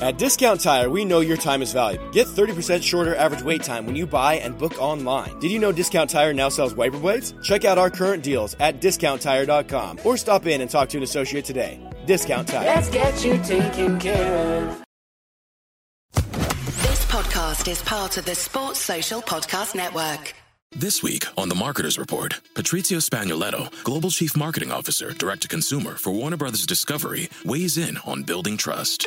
At 0.00 0.16
Discount 0.18 0.60
Tire, 0.60 0.88
we 0.90 1.04
know 1.04 1.20
your 1.20 1.36
time 1.36 1.60
is 1.60 1.72
valuable. 1.72 2.08
Get 2.10 2.26
30% 2.28 2.82
shorter 2.82 3.16
average 3.16 3.42
wait 3.42 3.62
time 3.64 3.84
when 3.84 3.96
you 3.96 4.06
buy 4.06 4.34
and 4.34 4.56
book 4.56 4.80
online. 4.80 5.38
Did 5.40 5.50
you 5.50 5.58
know 5.58 5.72
Discount 5.72 6.08
Tire 6.08 6.32
now 6.32 6.48
sells 6.48 6.74
wiper 6.74 6.98
blades? 6.98 7.34
Check 7.42 7.64
out 7.64 7.78
our 7.78 7.90
current 7.90 8.22
deals 8.22 8.54
at 8.60 8.80
discounttire.com 8.80 10.00
or 10.04 10.16
stop 10.16 10.46
in 10.46 10.60
and 10.60 10.70
talk 10.70 10.88
to 10.90 10.98
an 10.98 11.02
associate 11.02 11.44
today. 11.44 11.80
Discount 12.06 12.48
Tire. 12.48 12.64
Let's 12.64 12.90
get 12.90 13.24
you 13.24 13.38
taken 13.42 13.98
care 13.98 14.68
of. 14.68 14.84
This 16.14 17.04
podcast 17.06 17.68
is 17.70 17.82
part 17.82 18.16
of 18.18 18.24
the 18.24 18.34
Sports 18.36 18.78
Social 18.78 19.20
Podcast 19.20 19.74
Network. 19.74 20.34
This 20.70 21.02
week 21.02 21.24
on 21.36 21.48
the 21.48 21.54
Marketers 21.54 21.98
Report, 21.98 22.40
Patrizio 22.54 22.98
Spagnoletto, 23.06 23.70
Global 23.84 24.10
Chief 24.10 24.36
Marketing 24.36 24.70
Officer, 24.72 25.10
Direct 25.12 25.42
to 25.42 25.48
Consumer 25.48 25.96
for 25.96 26.12
Warner 26.12 26.36
Brothers 26.38 26.66
Discovery, 26.66 27.28
weighs 27.44 27.76
in 27.76 27.98
on 27.98 28.22
building 28.22 28.56
trust. 28.56 29.06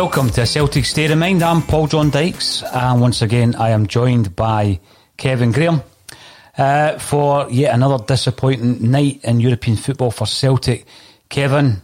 Welcome 0.00 0.30
to 0.30 0.46
Celtic 0.46 0.86
State 0.86 1.10
of 1.10 1.18
Mind. 1.18 1.42
I'm 1.42 1.60
Paul 1.60 1.86
John 1.86 2.08
Dykes, 2.08 2.62
and 2.62 3.02
once 3.02 3.20
again, 3.20 3.54
I 3.56 3.68
am 3.68 3.86
joined 3.86 4.34
by 4.34 4.80
Kevin 5.18 5.52
Graham 5.52 5.82
uh, 6.56 6.98
for 6.98 7.50
yet 7.50 7.74
another 7.74 8.02
disappointing 8.02 8.90
night 8.90 9.20
in 9.24 9.40
European 9.40 9.76
football 9.76 10.10
for 10.10 10.24
Celtic. 10.24 10.86
Kevin, 11.28 11.82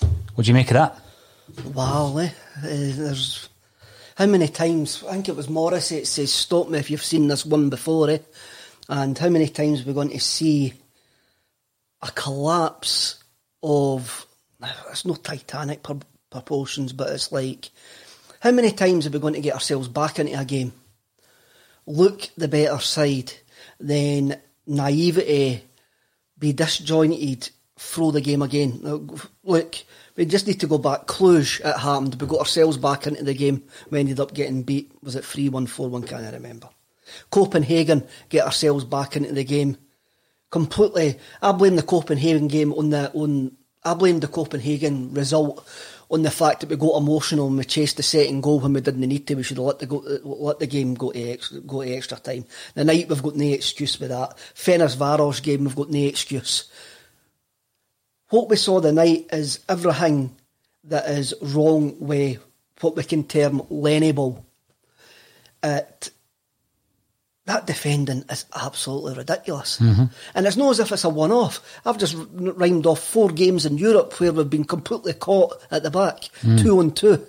what 0.00 0.44
do 0.44 0.48
you 0.48 0.54
make 0.54 0.72
of 0.72 0.74
that? 0.74 0.98
Wow, 1.72 2.16
eh? 2.18 2.30
Uh, 2.58 2.62
there's 2.62 3.48
how 4.16 4.26
many 4.26 4.48
times? 4.48 5.04
I 5.08 5.12
think 5.12 5.28
it 5.28 5.36
was 5.36 5.48
Morris. 5.48 5.92
It 5.92 6.08
says, 6.08 6.32
"Stop 6.32 6.68
me 6.68 6.80
if 6.80 6.90
you've 6.90 7.04
seen 7.04 7.28
this 7.28 7.46
one 7.46 7.70
before." 7.70 8.10
Eh? 8.10 8.18
And 8.88 9.16
how 9.16 9.28
many 9.28 9.46
times 9.46 9.86
we're 9.86 9.92
going 9.92 10.10
to 10.10 10.18
see 10.18 10.74
a 12.02 12.10
collapse 12.10 13.22
of? 13.62 14.26
It's 14.90 15.04
no 15.04 15.14
Titanic 15.14 15.84
proportions, 16.30 16.92
but 16.92 17.10
it's 17.10 17.32
like 17.32 17.70
how 18.40 18.50
many 18.50 18.72
times 18.72 19.06
are 19.06 19.10
we 19.10 19.18
going 19.18 19.34
to 19.34 19.40
get 19.40 19.54
ourselves 19.54 19.88
back 19.88 20.18
into 20.18 20.38
a 20.38 20.44
game? 20.44 20.72
Look 21.86 22.30
the 22.36 22.48
better 22.48 22.78
side, 22.78 23.32
then 23.78 24.40
naivety, 24.66 25.62
be 26.38 26.52
disjointed, 26.52 27.50
throw 27.78 28.10
the 28.10 28.20
game 28.20 28.42
again. 28.42 28.80
Look, 29.42 29.76
we 30.16 30.24
just 30.24 30.46
need 30.46 30.60
to 30.60 30.66
go 30.66 30.78
back. 30.78 31.06
Cluj, 31.06 31.60
it 31.60 31.78
happened. 31.78 32.20
We 32.20 32.26
got 32.26 32.40
ourselves 32.40 32.78
back 32.78 33.06
into 33.06 33.24
the 33.24 33.34
game. 33.34 33.62
We 33.90 34.00
ended 34.00 34.20
up 34.20 34.32
getting 34.32 34.62
beat. 34.62 34.92
Was 35.02 35.16
it 35.16 35.24
3 35.24 35.50
1, 35.50 35.66
4 35.66 35.88
1? 35.88 36.02
Can't 36.04 36.24
I 36.24 36.30
remember. 36.30 36.68
Copenhagen, 37.30 38.06
get 38.28 38.46
ourselves 38.46 38.84
back 38.84 39.16
into 39.16 39.32
the 39.32 39.44
game. 39.44 39.76
Completely. 40.50 41.18
I 41.42 41.52
blame 41.52 41.76
the 41.76 41.82
Copenhagen 41.82 42.48
game 42.48 42.72
on 42.72 42.90
the. 42.90 43.10
on. 43.12 43.56
I 43.82 43.94
blame 43.94 44.20
the 44.20 44.28
Copenhagen 44.28 45.14
result 45.14 45.66
on 46.10 46.22
the 46.22 46.30
fact 46.30 46.60
that 46.60 46.68
we 46.68 46.76
got 46.76 46.96
emotional 46.96 47.46
and 47.46 47.56
we 47.56 47.64
chased 47.64 47.96
the 47.96 48.02
second 48.02 48.40
goal 48.42 48.58
when 48.58 48.72
we 48.72 48.80
didn't 48.80 49.00
need 49.00 49.26
to. 49.26 49.34
We 49.34 49.44
should 49.44 49.58
have 49.58 49.66
let 49.66 49.78
the 49.78 49.86
go, 49.86 49.98
let 50.24 50.58
the 50.58 50.66
game 50.66 50.94
go 50.94 51.12
to 51.12 51.30
extra, 51.30 51.60
go 51.60 51.82
to 51.82 51.94
extra 51.94 52.18
time. 52.18 52.44
The 52.74 52.84
night 52.84 53.08
we've 53.08 53.22
got 53.22 53.36
no 53.36 53.44
excuse 53.44 53.94
for 53.94 54.08
that. 54.08 54.36
Ferencvaros 54.54 55.42
game 55.42 55.64
we've 55.64 55.76
got 55.76 55.90
no 55.90 56.00
excuse. 56.00 56.68
What 58.30 58.48
we 58.48 58.56
saw 58.56 58.80
the 58.80 58.92
night 58.92 59.26
is 59.32 59.60
everything 59.68 60.36
that 60.84 61.08
is 61.08 61.34
wrong 61.40 61.96
with 62.00 62.38
what 62.80 62.96
we 62.96 63.04
can 63.04 63.24
term 63.24 63.62
Lenny 63.70 64.12
ball. 64.12 64.44
It, 65.62 66.10
that 67.50 67.66
defending 67.66 68.24
is 68.30 68.44
absolutely 68.54 69.14
ridiculous. 69.14 69.80
And 70.36 70.46
it's 70.46 70.56
not 70.56 70.70
as 70.70 70.78
if 70.78 70.92
it's 70.92 71.02
a 71.02 71.08
one 71.08 71.32
off. 71.32 71.60
I've 71.84 71.98
just 71.98 72.14
rhymed 72.30 72.86
off 72.86 73.00
four 73.00 73.28
games 73.28 73.66
in 73.66 73.76
Europe 73.76 74.18
where 74.20 74.32
we've 74.32 74.48
been 74.48 74.64
completely 74.64 75.14
caught 75.14 75.60
at 75.72 75.82
the 75.82 75.90
back, 75.90 76.28
two 76.58 76.78
on 76.78 76.92
two. 76.92 77.26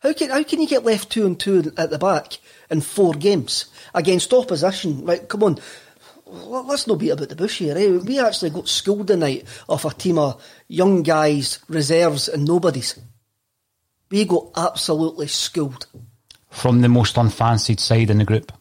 How 0.00 0.12
can, 0.12 0.30
how 0.30 0.42
can 0.42 0.60
you 0.60 0.66
get 0.66 0.84
left 0.84 1.10
two 1.10 1.24
and 1.24 1.38
two 1.38 1.72
at 1.76 1.90
the 1.90 1.98
back 1.98 2.38
in 2.68 2.80
four 2.80 3.14
games 3.14 3.66
against 3.94 4.32
opposition? 4.32 5.04
Right, 5.04 5.28
come 5.28 5.44
on. 5.44 5.58
Let's 6.26 6.88
not 6.88 6.98
beat 6.98 7.10
about 7.10 7.28
the 7.28 7.36
bush 7.36 7.58
here. 7.58 7.78
Eh? 7.78 7.98
We 7.98 8.20
actually 8.20 8.50
got 8.50 8.68
schooled 8.68 9.06
tonight 9.06 9.46
off 9.68 9.84
a 9.84 9.90
team 9.90 10.18
of 10.18 10.44
young 10.66 11.04
guys, 11.04 11.60
reserves, 11.68 12.28
and 12.28 12.44
nobodies. 12.44 12.98
We 14.10 14.24
got 14.24 14.50
absolutely 14.56 15.28
schooled. 15.28 15.86
From 16.50 16.80
the 16.80 16.88
most 16.88 17.16
unfancied 17.16 17.78
side 17.78 18.10
in 18.10 18.18
the 18.18 18.24
group. 18.24 18.52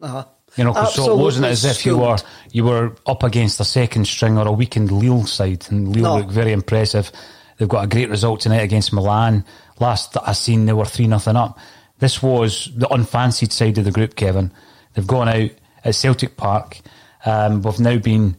Uh-huh. 0.00 0.24
You 0.56 0.64
know, 0.64 0.84
so 0.86 1.12
it 1.12 1.22
wasn't 1.22 1.46
as 1.46 1.64
if 1.64 1.86
you 1.86 1.96
were 1.98 2.16
you 2.50 2.64
were 2.64 2.96
up 3.06 3.22
against 3.22 3.60
a 3.60 3.64
second 3.64 4.06
string 4.06 4.36
or 4.36 4.48
a 4.48 4.52
weakened 4.52 4.90
Lille 4.90 5.24
side, 5.24 5.64
and 5.70 5.94
Lille 5.94 6.02
No. 6.02 6.16
look 6.18 6.28
very 6.28 6.52
impressive. 6.52 7.12
They've 7.56 7.68
got 7.68 7.84
a 7.84 7.88
great 7.88 8.08
result 8.08 8.40
tonight 8.40 8.62
against 8.62 8.92
Milan. 8.92 9.44
Last 9.78 10.14
that 10.14 10.28
I 10.28 10.32
seen, 10.32 10.66
they 10.66 10.72
were 10.72 10.84
three 10.86 11.06
nothing 11.06 11.36
up. 11.36 11.58
This 11.98 12.20
was 12.22 12.70
the 12.74 12.88
unfancied 12.88 13.52
side 13.52 13.78
of 13.78 13.84
the 13.84 13.92
group, 13.92 14.16
Kevin. 14.16 14.52
They've 14.94 15.06
gone 15.06 15.28
out 15.28 15.50
at 15.84 15.94
Celtic 15.94 16.36
Park. 16.36 16.80
Um, 17.24 17.62
we've 17.62 17.78
now 17.78 17.98
been, 17.98 18.36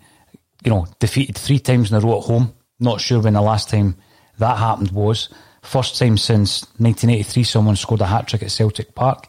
you 0.65 0.71
know, 0.71 0.87
defeated 0.99 1.37
three 1.37 1.59
times 1.59 1.91
in 1.91 1.97
a 1.97 2.01
row 2.01 2.17
at 2.19 2.25
home. 2.25 2.53
Not 2.79 2.99
sure 2.99 3.21
when 3.21 3.33
the 3.33 3.41
last 3.41 3.69
time 3.69 3.95
that 4.39 4.57
happened 4.57 4.91
was. 4.91 5.29
First 5.61 5.97
time 5.97 6.17
since 6.17 6.63
1983 6.79 7.43
someone 7.43 7.75
scored 7.75 8.01
a 8.01 8.07
hat 8.07 8.27
trick 8.27 8.41
at 8.43 8.51
Celtic 8.51 8.95
Park. 8.95 9.27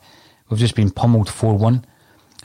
We've 0.48 0.58
just 0.58 0.74
been 0.74 0.90
pummeled 0.90 1.28
4 1.28 1.56
1. 1.56 1.84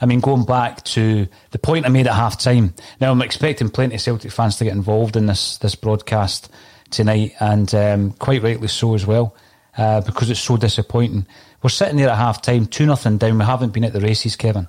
I 0.00 0.06
mean, 0.06 0.20
going 0.20 0.44
back 0.44 0.84
to 0.84 1.26
the 1.50 1.58
point 1.58 1.86
I 1.86 1.88
made 1.88 2.06
at 2.06 2.14
half 2.14 2.38
time. 2.38 2.74
Now, 3.00 3.10
I'm 3.10 3.22
expecting 3.22 3.68
plenty 3.68 3.96
of 3.96 4.00
Celtic 4.00 4.30
fans 4.30 4.56
to 4.56 4.64
get 4.64 4.74
involved 4.74 5.16
in 5.16 5.26
this 5.26 5.58
this 5.58 5.74
broadcast 5.74 6.50
tonight, 6.90 7.34
and 7.40 7.74
um, 7.74 8.12
quite 8.12 8.42
rightly 8.42 8.68
so 8.68 8.94
as 8.94 9.06
well, 9.06 9.34
uh, 9.76 10.00
because 10.02 10.30
it's 10.30 10.40
so 10.40 10.56
disappointing. 10.56 11.26
We're 11.62 11.70
sitting 11.70 11.96
there 11.96 12.08
at 12.08 12.16
half 12.16 12.40
time, 12.40 12.66
2 12.66 12.86
nothing 12.86 13.18
down. 13.18 13.38
We 13.38 13.44
haven't 13.44 13.72
been 13.72 13.84
at 13.84 13.92
the 13.92 14.00
races, 14.00 14.36
Kevin. 14.36 14.68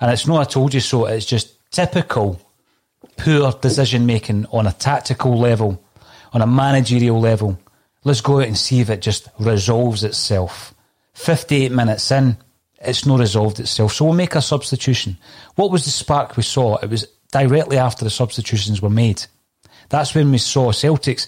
And 0.00 0.10
it's 0.10 0.26
not 0.26 0.40
I 0.40 0.44
told 0.44 0.74
you 0.74 0.80
so, 0.80 1.06
it's 1.06 1.26
just 1.26 1.70
typical 1.70 2.40
poor 3.16 3.52
decision 3.52 4.06
making 4.06 4.46
on 4.46 4.66
a 4.66 4.72
tactical 4.72 5.38
level, 5.38 5.82
on 6.32 6.42
a 6.42 6.46
managerial 6.46 7.20
level. 7.20 7.58
Let's 8.04 8.20
go 8.20 8.40
out 8.40 8.46
and 8.46 8.58
see 8.58 8.80
if 8.80 8.90
it 8.90 9.02
just 9.02 9.28
resolves 9.38 10.04
itself. 10.04 10.74
58 11.14 11.72
minutes 11.72 12.10
in, 12.10 12.36
it's 12.84 13.06
not 13.06 13.20
resolved 13.20 13.60
itself. 13.60 13.92
So 13.92 14.04
we'll 14.04 14.14
make 14.14 14.34
a 14.34 14.42
substitution. 14.42 15.16
What 15.54 15.70
was 15.70 15.84
the 15.84 15.90
spark 15.90 16.36
we 16.36 16.42
saw? 16.42 16.76
It 16.76 16.90
was 16.90 17.06
directly 17.30 17.78
after 17.78 18.04
the 18.04 18.10
substitutions 18.10 18.82
were 18.82 18.90
made. 18.90 19.24
That's 19.88 20.14
when 20.14 20.30
we 20.30 20.38
saw 20.38 20.72
Celtic's 20.72 21.26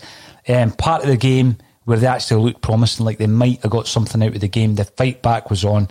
um, 0.48 0.72
part 0.72 1.02
of 1.02 1.08
the 1.08 1.16
game 1.16 1.58
where 1.84 1.98
they 1.98 2.06
actually 2.06 2.42
looked 2.42 2.62
promising, 2.62 3.04
like 3.04 3.18
they 3.18 3.26
might 3.26 3.60
have 3.62 3.70
got 3.70 3.86
something 3.86 4.22
out 4.22 4.34
of 4.34 4.40
the 4.40 4.48
game. 4.48 4.74
The 4.74 4.84
fight 4.84 5.22
back 5.22 5.50
was 5.50 5.64
on. 5.64 5.88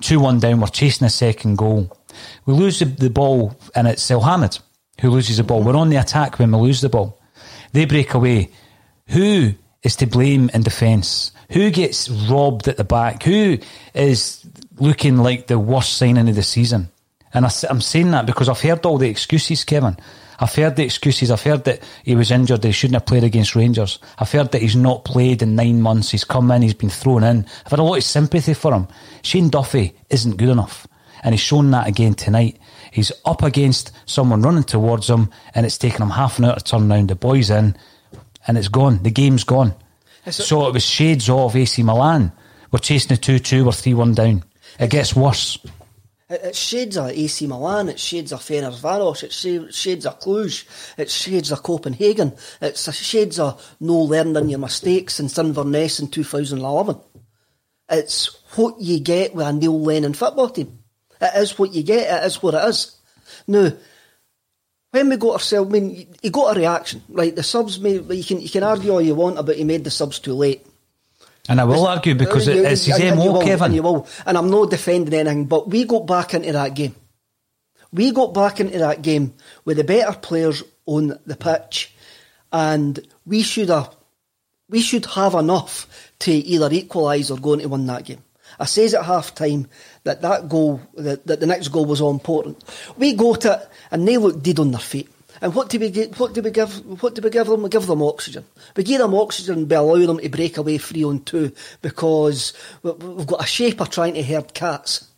2 0.00 0.20
1 0.20 0.40
down, 0.40 0.60
we're 0.60 0.68
chasing 0.68 1.06
a 1.06 1.10
second 1.10 1.58
goal. 1.58 1.96
We 2.46 2.54
lose 2.54 2.78
the, 2.78 2.84
the 2.84 3.10
ball, 3.10 3.56
and 3.74 3.88
it's 3.88 4.08
Elhamed 4.10 4.60
who 5.00 5.10
loses 5.10 5.36
the 5.36 5.44
ball. 5.44 5.62
We're 5.62 5.76
on 5.76 5.90
the 5.90 5.96
attack 5.96 6.38
when 6.38 6.52
we 6.52 6.58
lose 6.58 6.80
the 6.80 6.88
ball. 6.88 7.20
They 7.72 7.84
break 7.84 8.14
away. 8.14 8.50
Who 9.08 9.54
is 9.82 9.96
to 9.96 10.06
blame 10.06 10.50
in 10.52 10.62
defence? 10.62 11.32
Who 11.52 11.70
gets 11.70 12.08
robbed 12.08 12.68
at 12.68 12.76
the 12.76 12.84
back? 12.84 13.22
Who 13.22 13.58
is 13.94 14.46
looking 14.80 15.18
like 15.18 15.46
the 15.46 15.58
worst 15.58 15.96
signing 15.96 16.28
of 16.28 16.34
the 16.34 16.42
season? 16.42 16.90
And 17.32 17.44
I, 17.44 17.50
am 17.68 17.80
saying 17.80 18.10
that 18.12 18.26
because 18.26 18.48
I've 18.48 18.60
heard 18.60 18.86
all 18.86 18.98
the 18.98 19.08
excuses, 19.08 19.64
Kevin. 19.64 19.96
I've 20.40 20.54
heard 20.54 20.76
the 20.76 20.84
excuses. 20.84 21.30
I've 21.30 21.42
heard 21.42 21.64
that 21.64 21.82
he 22.04 22.14
was 22.14 22.30
injured, 22.30 22.62
he 22.62 22.72
shouldn't 22.72 22.94
have 22.94 23.06
played 23.06 23.24
against 23.24 23.56
Rangers. 23.56 23.98
I've 24.18 24.30
heard 24.30 24.52
that 24.52 24.62
he's 24.62 24.76
not 24.76 25.04
played 25.04 25.42
in 25.42 25.56
nine 25.56 25.82
months. 25.82 26.10
He's 26.10 26.24
come 26.24 26.50
in, 26.52 26.62
he's 26.62 26.74
been 26.74 26.90
thrown 26.90 27.24
in. 27.24 27.44
I've 27.64 27.70
had 27.70 27.80
a 27.80 27.82
lot 27.82 27.96
of 27.96 28.04
sympathy 28.04 28.54
for 28.54 28.72
him. 28.72 28.86
Shane 29.22 29.50
Duffy 29.50 29.94
isn't 30.10 30.36
good 30.36 30.48
enough. 30.48 30.86
And 31.22 31.34
he's 31.34 31.40
shown 31.40 31.70
that 31.72 31.88
again 31.88 32.14
tonight. 32.14 32.58
He's 32.92 33.10
up 33.24 33.42
against 33.42 33.92
someone 34.06 34.42
running 34.42 34.62
towards 34.62 35.10
him, 35.10 35.30
and 35.54 35.66
it's 35.66 35.76
taken 35.76 36.02
him 36.02 36.10
half 36.10 36.38
an 36.38 36.44
hour 36.44 36.54
to 36.54 36.64
turn 36.64 36.88
round. 36.88 37.10
The 37.10 37.16
boy's 37.16 37.50
in, 37.50 37.76
and 38.46 38.56
it's 38.56 38.68
gone. 38.68 39.02
The 39.02 39.10
game's 39.10 39.44
gone. 39.44 39.74
So 40.30 40.68
it 40.68 40.74
was 40.74 40.84
shades 40.84 41.28
of 41.28 41.56
AC 41.56 41.82
Milan. 41.82 42.32
We're 42.70 42.78
chasing 42.78 43.12
a 43.12 43.16
2 43.16 43.38
2, 43.38 43.64
we're 43.64 43.72
3 43.72 43.94
1 43.94 44.14
down. 44.14 44.44
It 44.78 44.90
gets 44.90 45.14
worse. 45.14 45.58
It's 46.30 46.58
shades 46.58 46.98
of 46.98 47.08
AC 47.08 47.46
Milan, 47.46 47.88
it's 47.88 48.02
shades 48.02 48.32
of 48.32 48.40
Ferencvaros, 48.40 49.22
it's 49.22 49.74
shades 49.74 50.04
of 50.04 50.20
Cluj, 50.20 50.66
it's 50.98 51.12
shades 51.12 51.50
of 51.50 51.62
Copenhagen, 51.62 52.36
it's 52.60 52.92
shades 52.94 53.38
of 53.38 53.76
no 53.80 53.94
learning 53.94 54.50
your 54.50 54.58
mistakes 54.58 55.20
in 55.20 55.26
Inverness 55.26 56.00
in 56.00 56.08
2011. 56.08 57.00
It's 57.88 58.38
what 58.56 58.78
you 58.78 59.00
get 59.00 59.34
with 59.34 59.46
a 59.46 59.52
Neil 59.54 59.80
Lennon 59.80 60.12
football 60.12 60.50
team. 60.50 60.78
It 61.18 61.34
is 61.34 61.58
what 61.58 61.72
you 61.72 61.82
get, 61.82 62.22
it 62.22 62.26
is 62.26 62.42
what 62.42 62.52
it 62.52 62.68
is. 62.68 62.94
Now, 63.46 63.72
when 64.90 65.08
we 65.08 65.16
got 65.16 65.34
ourselves, 65.34 65.70
I 65.70 65.72
mean, 65.72 66.14
he 66.20 66.28
got 66.28 66.54
a 66.54 66.60
reaction. 66.60 67.02
Right, 67.08 67.34
the 67.34 67.42
subs, 67.42 67.80
made, 67.80 68.10
you 68.10 68.24
can, 68.24 68.40
you 68.40 68.50
can 68.50 68.62
argue 68.62 68.92
all 68.92 69.00
you 69.00 69.14
want 69.14 69.38
about 69.38 69.56
he 69.56 69.64
made 69.64 69.84
the 69.84 69.90
subs 69.90 70.18
too 70.18 70.34
late. 70.34 70.66
And 71.48 71.60
I 71.60 71.64
will 71.64 71.86
argue 71.86 72.14
because 72.14 72.46
you, 72.46 72.64
it's 72.64 72.84
his 72.84 73.00
and, 73.00 73.16
MO, 73.16 73.32
will, 73.32 73.42
Kevin. 73.42 73.66
And 73.66 73.74
you 73.74 73.82
will. 73.82 74.06
And 74.26 74.36
I'm 74.36 74.50
not 74.50 74.70
defending 74.70 75.14
anything, 75.14 75.46
but 75.46 75.68
we 75.68 75.84
got 75.84 76.06
back 76.06 76.34
into 76.34 76.52
that 76.52 76.74
game. 76.74 76.94
We 77.90 78.12
got 78.12 78.34
back 78.34 78.60
into 78.60 78.78
that 78.78 79.00
game 79.00 79.34
with 79.64 79.78
the 79.78 79.84
better 79.84 80.12
players 80.18 80.62
on 80.84 81.18
the 81.24 81.36
pitch, 81.36 81.94
and 82.52 83.00
we 83.24 83.42
should 83.42 83.70
have, 83.70 83.96
we 84.68 84.80
should 84.80 85.06
have 85.06 85.34
enough 85.34 86.12
to 86.20 86.32
either 86.32 86.68
equalise 86.70 87.30
or 87.30 87.38
go 87.38 87.52
on 87.52 87.60
to 87.60 87.68
win 87.68 87.86
that 87.86 88.04
game. 88.04 88.22
I 88.60 88.66
says 88.66 88.92
at 88.92 89.04
half 89.04 89.34
time 89.34 89.68
that 90.04 90.22
that 90.22 90.48
goal, 90.48 90.80
that, 90.94 91.26
that 91.26 91.40
the 91.40 91.46
next 91.46 91.68
goal 91.68 91.86
was 91.86 92.00
all 92.00 92.10
important. 92.10 92.62
We 92.96 93.14
got 93.14 93.44
it, 93.46 93.68
and 93.90 94.06
they 94.06 94.18
looked 94.18 94.42
dead 94.42 94.58
on 94.58 94.70
their 94.70 94.80
feet. 94.80 95.08
And 95.40 95.54
what 95.54 95.68
do 95.68 95.78
we 95.78 95.90
get, 95.90 96.18
what 96.18 96.34
do 96.34 96.42
we 96.42 96.50
give 96.50 97.02
what 97.02 97.14
do 97.14 97.22
we 97.22 97.30
give 97.30 97.46
them? 97.46 97.62
We 97.62 97.68
give 97.68 97.86
them 97.86 98.02
oxygen. 98.02 98.44
We 98.76 98.82
give 98.84 98.98
them 98.98 99.14
oxygen 99.14 99.66
by 99.66 99.76
allowing 99.76 100.06
them 100.06 100.18
to 100.18 100.28
break 100.28 100.56
away 100.56 100.78
free 100.78 101.04
on 101.04 101.20
two 101.20 101.52
because 101.82 102.52
we've 102.82 103.26
got 103.26 103.42
a 103.42 103.46
shape 103.46 103.80
of 103.80 103.90
trying 103.90 104.14
to 104.14 104.22
herd 104.22 104.54
cats. 104.54 105.08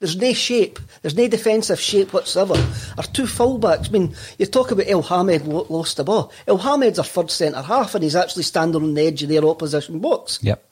There's 0.00 0.16
no 0.16 0.32
shape. 0.32 0.78
There's 1.02 1.16
no 1.16 1.28
defensive 1.28 1.78
shape 1.78 2.14
whatsoever. 2.14 2.54
Our 2.96 3.04
two 3.04 3.24
fullbacks, 3.24 3.88
I 3.88 3.92
mean, 3.92 4.16
you 4.38 4.46
talk 4.46 4.70
about 4.70 4.86
Elhamed 4.86 5.68
lost 5.68 5.98
the 5.98 6.04
ball. 6.04 6.32
Elhamed's 6.48 6.98
our 6.98 7.04
third 7.04 7.30
centre 7.30 7.60
half 7.60 7.94
and 7.94 8.02
he's 8.02 8.16
actually 8.16 8.44
standing 8.44 8.82
on 8.82 8.94
the 8.94 9.06
edge 9.06 9.22
of 9.22 9.28
their 9.28 9.44
opposition 9.44 9.98
box. 9.98 10.38
Yep. 10.42 10.64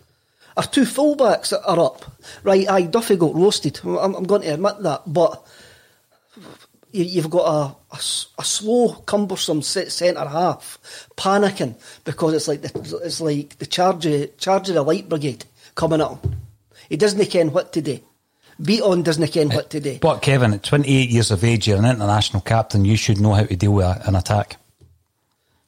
Our 0.57 0.65
two 0.65 0.83
fullbacks 0.83 1.53
are 1.53 1.79
up. 1.79 2.11
Right, 2.43 2.69
aye, 2.69 2.83
Duffy 2.83 3.17
got 3.17 3.35
roasted. 3.35 3.81
I'm, 3.85 4.15
I'm 4.15 4.25
going 4.25 4.43
to 4.43 4.55
admit 4.55 4.83
that. 4.83 5.03
But 5.07 5.47
you, 7.05 7.23
have 7.23 7.31
got 7.31 7.45
a, 7.45 7.77
a, 7.95 7.97
a, 8.39 8.45
slow, 8.45 8.95
cumbersome 9.07 9.63
centre 9.63 10.29
half 10.29 10.79
panicking 11.17 11.75
because 12.05 12.35
it's 12.35 12.49
like 12.49 12.63
the, 12.63 13.01
it's 13.05 13.21
like 13.21 13.59
the 13.59 13.67
charge 13.67 14.07
of, 14.07 14.37
charge 14.39 14.69
of 14.69 14.75
the 14.75 14.83
light 14.83 15.09
brigade 15.09 15.45
coming 15.75 16.01
up. 16.01 16.27
He 16.89 16.97
doesn't 16.97 17.25
ken 17.27 17.53
what 17.53 17.73
to 17.75 17.83
do. 17.83 18.01
Bitton 18.61 19.05
doesn't 19.05 19.31
ken 19.31 19.51
what 19.51 19.71
to 19.71 19.81
do. 19.81 19.99
But 20.01 20.21
Kevin, 20.21 20.53
at 20.53 20.65
28 20.65 21.11
years 21.11 21.31
of 21.31 21.45
age, 21.45 21.69
you're 21.69 21.79
an 21.79 21.85
international 21.85 22.43
captain. 22.43 22.85
You 22.85 22.97
should 22.97 23.21
know 23.21 23.35
how 23.35 23.45
to 23.45 23.57
deal 23.57 23.73
with 23.73 24.09
an 24.09 24.17
attack. 24.17 24.57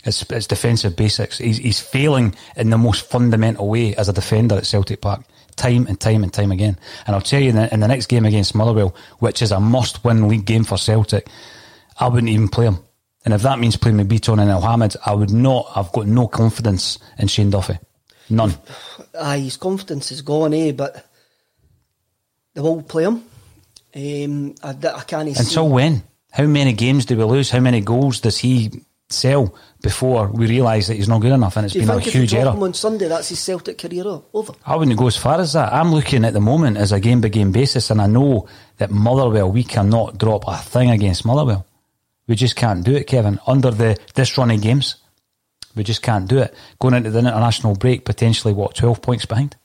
It's, 0.04 0.22
it's 0.30 0.46
defensive 0.46 0.96
basics. 0.96 1.38
He's, 1.38 1.58
he's 1.58 1.78
failing 1.78 2.34
in 2.56 2.70
the 2.70 2.78
most 2.78 3.08
fundamental 3.08 3.68
way 3.68 3.94
as 3.94 4.08
a 4.08 4.12
defender 4.12 4.56
at 4.56 4.66
Celtic 4.66 5.00
Park 5.00 5.22
time 5.60 5.86
and 5.86 6.00
time 6.00 6.22
and 6.24 6.32
time 6.32 6.50
again. 6.50 6.78
And 7.06 7.14
I'll 7.14 7.22
tell 7.22 7.40
you, 7.40 7.50
in 7.50 7.56
the, 7.56 7.72
in 7.72 7.80
the 7.80 7.88
next 7.88 8.06
game 8.06 8.24
against 8.24 8.54
Motherwell, 8.54 8.94
which 9.18 9.42
is 9.42 9.52
a 9.52 9.60
must-win 9.60 10.26
league 10.26 10.46
game 10.46 10.64
for 10.64 10.78
Celtic, 10.78 11.28
I 11.98 12.08
wouldn't 12.08 12.32
even 12.32 12.48
play 12.48 12.66
him. 12.66 12.78
And 13.24 13.34
if 13.34 13.42
that 13.42 13.58
means 13.58 13.76
playing 13.76 13.98
with 13.98 14.08
Bitton 14.08 14.40
and 14.40 14.50
Elhamed, 14.50 14.96
I 15.04 15.12
would 15.12 15.30
not. 15.30 15.70
I've 15.76 15.92
got 15.92 16.06
no 16.06 16.26
confidence 16.26 16.98
in 17.18 17.28
Shane 17.28 17.50
Duffy. 17.50 17.78
None. 18.30 18.54
Aye, 19.20 19.40
his 19.40 19.58
confidence 19.58 20.10
is 20.10 20.22
gone, 20.22 20.54
eh? 20.54 20.72
But 20.72 21.06
they 22.54 22.62
will 22.62 22.82
play 22.82 23.04
him. 23.04 23.22
Um, 23.94 24.54
I, 24.62 24.70
I 24.70 25.04
can't 25.04 25.28
Until 25.28 25.44
see. 25.44 25.60
when? 25.60 26.02
How 26.30 26.46
many 26.46 26.72
games 26.72 27.04
do 27.04 27.16
we 27.16 27.24
lose? 27.24 27.50
How 27.50 27.60
many 27.60 27.80
goals 27.80 28.20
does 28.20 28.38
he 28.38 28.70
sell 29.12 29.54
before 29.82 30.28
we 30.28 30.46
realise 30.46 30.88
that 30.88 30.94
he's 30.94 31.08
not 31.08 31.20
good 31.20 31.32
enough 31.32 31.56
and 31.56 31.66
it's 31.66 31.74
been 31.74 31.88
a 31.88 31.98
huge 32.00 32.34
error. 32.34 32.50
on 32.50 32.74
Sunday, 32.74 33.08
that's 33.08 33.28
his 33.30 33.40
Celtic 33.40 33.78
career 33.78 34.04
over. 34.32 34.52
I 34.64 34.76
wouldn't 34.76 34.98
go 34.98 35.06
as 35.06 35.16
far 35.16 35.40
as 35.40 35.54
that. 35.54 35.72
I'm 35.72 35.92
looking 35.92 36.24
at 36.24 36.32
the 36.32 36.40
moment 36.40 36.76
as 36.76 36.92
a 36.92 37.00
game 37.00 37.20
by 37.20 37.28
game 37.28 37.52
basis, 37.52 37.90
and 37.90 38.00
I 38.00 38.06
know 38.06 38.46
that 38.78 38.90
Motherwell, 38.90 39.50
we 39.50 39.64
cannot 39.64 40.18
drop 40.18 40.44
a 40.46 40.56
thing 40.56 40.90
against 40.90 41.24
Motherwell. 41.24 41.66
We 42.26 42.36
just 42.36 42.56
can't 42.56 42.84
do 42.84 42.94
it, 42.94 43.06
Kevin. 43.06 43.40
Under 43.46 43.70
the 43.70 43.98
this 44.14 44.36
running 44.38 44.60
games, 44.60 44.96
we 45.74 45.82
just 45.82 46.02
can't 46.02 46.28
do 46.28 46.38
it. 46.38 46.54
Going 46.78 46.94
into 46.94 47.10
the 47.10 47.18
international 47.18 47.74
break, 47.74 48.04
potentially 48.04 48.54
what 48.54 48.74
twelve 48.74 49.02
points 49.02 49.26
behind 49.26 49.56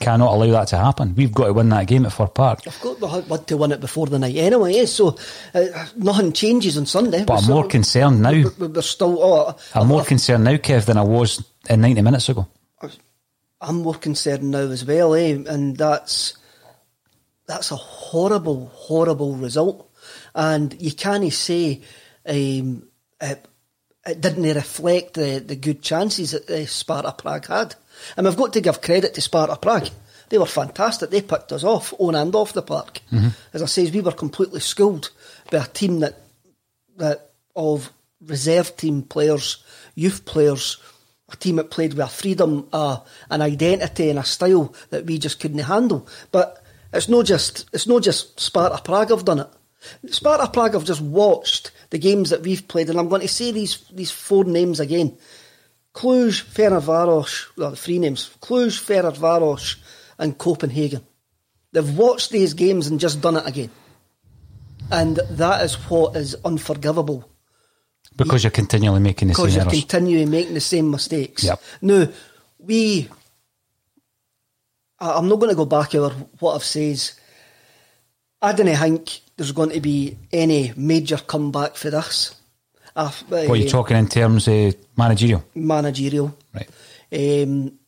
cannot 0.00 0.34
allow 0.34 0.50
that 0.52 0.68
to 0.68 0.78
happen. 0.78 1.14
We've 1.14 1.32
got 1.32 1.46
to 1.46 1.52
win 1.52 1.68
that 1.70 1.86
game 1.86 2.06
at 2.06 2.12
Fir 2.12 2.26
Park. 2.26 2.60
I've 2.66 2.80
got 2.80 3.46
to 3.48 3.56
win 3.56 3.72
it 3.72 3.80
before 3.80 4.06
the 4.06 4.18
night 4.18 4.36
anyway, 4.36 4.76
eh? 4.76 4.86
so 4.86 5.16
uh, 5.54 5.86
nothing 5.96 6.32
changes 6.32 6.76
on 6.76 6.86
Sunday. 6.86 7.24
But 7.24 7.34
we're 7.34 7.38
I'm 7.42 7.50
more 7.50 7.68
concerned 7.68 8.22
now. 8.22 8.42
We're, 8.58 8.68
we're 8.68 8.82
still. 8.82 9.22
Oh, 9.22 9.56
I'm 9.74 9.88
more 9.88 10.04
concerned 10.04 10.44
now, 10.44 10.56
Kev, 10.56 10.86
than 10.86 10.98
I 10.98 11.02
was 11.02 11.44
in 11.68 11.80
90 11.80 12.02
minutes 12.02 12.28
ago. 12.28 12.46
I'm 13.60 13.76
more 13.82 13.94
concerned 13.94 14.50
now 14.50 14.58
as 14.58 14.84
well, 14.84 15.14
eh? 15.14 15.32
and 15.46 15.76
that's 15.76 16.36
that's 17.46 17.70
a 17.70 17.76
horrible, 17.76 18.70
horrible 18.74 19.34
result. 19.36 19.90
And 20.34 20.80
you 20.80 20.92
can't 20.92 21.32
say 21.32 21.82
um, 22.26 22.88
it, 23.20 23.48
it, 24.06 24.20
didn't 24.20 24.42
reflect 24.42 25.14
the, 25.14 25.38
the 25.38 25.56
good 25.56 25.82
chances 25.82 26.32
that 26.32 26.48
uh, 26.50 26.66
Sparta 26.66 27.12
Prague 27.12 27.46
had. 27.46 27.74
And 28.16 28.26
we've 28.26 28.36
got 28.36 28.52
to 28.54 28.60
give 28.60 28.80
credit 28.82 29.14
to 29.14 29.20
Sparta 29.20 29.56
Prague. 29.56 29.88
They 30.28 30.38
were 30.38 30.46
fantastic. 30.46 31.10
They 31.10 31.22
picked 31.22 31.52
us 31.52 31.64
off 31.64 31.94
on 31.98 32.14
and 32.14 32.34
off 32.34 32.52
the 32.52 32.62
park. 32.62 33.00
Mm-hmm. 33.12 33.28
As 33.52 33.62
I 33.62 33.66
say, 33.66 33.90
we 33.90 34.00
were 34.00 34.12
completely 34.12 34.60
schooled 34.60 35.10
by 35.50 35.58
a 35.58 35.66
team 35.66 36.00
that 36.00 36.20
that 36.96 37.30
of 37.56 37.92
reserve 38.20 38.76
team 38.76 39.02
players, 39.02 39.62
youth 39.94 40.24
players, 40.24 40.78
a 41.30 41.36
team 41.36 41.56
that 41.56 41.70
played 41.70 41.94
with 41.94 42.04
a 42.04 42.08
freedom, 42.08 42.68
uh, 42.72 42.98
an 43.30 43.42
identity, 43.42 44.10
and 44.10 44.18
a 44.18 44.24
style 44.24 44.74
that 44.90 45.06
we 45.06 45.18
just 45.18 45.40
couldn't 45.40 45.58
handle. 45.58 46.08
But 46.32 46.62
it's 46.92 47.08
not 47.08 47.26
just 47.26 47.68
it's 47.72 47.86
not 47.86 48.02
just 48.02 48.40
Sparta 48.40 48.82
Prague 48.82 49.10
have 49.10 49.24
done 49.24 49.40
it. 49.40 49.48
Sparta 50.10 50.48
Prague 50.50 50.74
have 50.74 50.84
just 50.84 51.00
watched 51.00 51.70
the 51.94 51.98
games 52.00 52.30
that 52.30 52.42
we've 52.42 52.66
played, 52.66 52.90
and 52.90 52.98
I'm 52.98 53.08
going 53.08 53.20
to 53.20 53.28
say 53.28 53.52
these 53.52 53.78
these 53.92 54.10
four 54.10 54.42
names 54.44 54.80
again. 54.80 55.16
Cluj, 55.94 56.42
Ferencvaros, 56.42 57.56
well, 57.56 57.70
the 57.70 57.76
three 57.76 58.00
names, 58.00 58.30
Cluj, 58.40 58.82
Ferencvaros 58.82 59.76
and 60.18 60.36
Copenhagen. 60.36 61.06
They've 61.70 61.96
watched 61.96 62.30
these 62.30 62.52
games 62.54 62.88
and 62.88 62.98
just 62.98 63.20
done 63.20 63.36
it 63.36 63.46
again. 63.46 63.70
And 64.90 65.20
that 65.30 65.62
is 65.62 65.74
what 65.88 66.16
is 66.16 66.34
unforgivable. 66.44 67.30
Because 68.16 68.42
you're 68.42 68.50
continually 68.50 68.98
making 68.98 69.28
the 69.28 69.34
same 69.34 69.44
Because 69.44 69.56
you're 69.56 69.82
continually 69.82 70.26
making 70.26 70.54
the 70.54 70.60
same 70.60 70.90
mistakes. 70.90 71.44
Yep. 71.44 71.62
Now, 71.80 72.08
we... 72.58 73.08
I'm 74.98 75.28
not 75.28 75.38
going 75.38 75.50
to 75.50 75.56
go 75.56 75.64
back 75.64 75.94
over 75.94 76.10
what 76.40 76.56
I've 76.56 76.64
said. 76.64 77.00
I 78.42 78.52
don't 78.52 78.66
think 78.66 79.20
there's 79.36 79.52
going 79.52 79.70
to 79.70 79.80
be 79.80 80.16
any 80.32 80.72
major 80.76 81.16
comeback 81.16 81.76
for 81.76 81.90
this. 81.90 82.34
Uh, 82.96 83.10
what 83.28 83.50
are 83.50 83.56
you 83.56 83.68
talking 83.68 83.96
in 83.96 84.08
terms 84.08 84.46
of 84.46 84.76
managerial? 84.96 85.44
Managerial. 85.54 86.36
Right. 86.52 86.68
Um, 87.12 87.78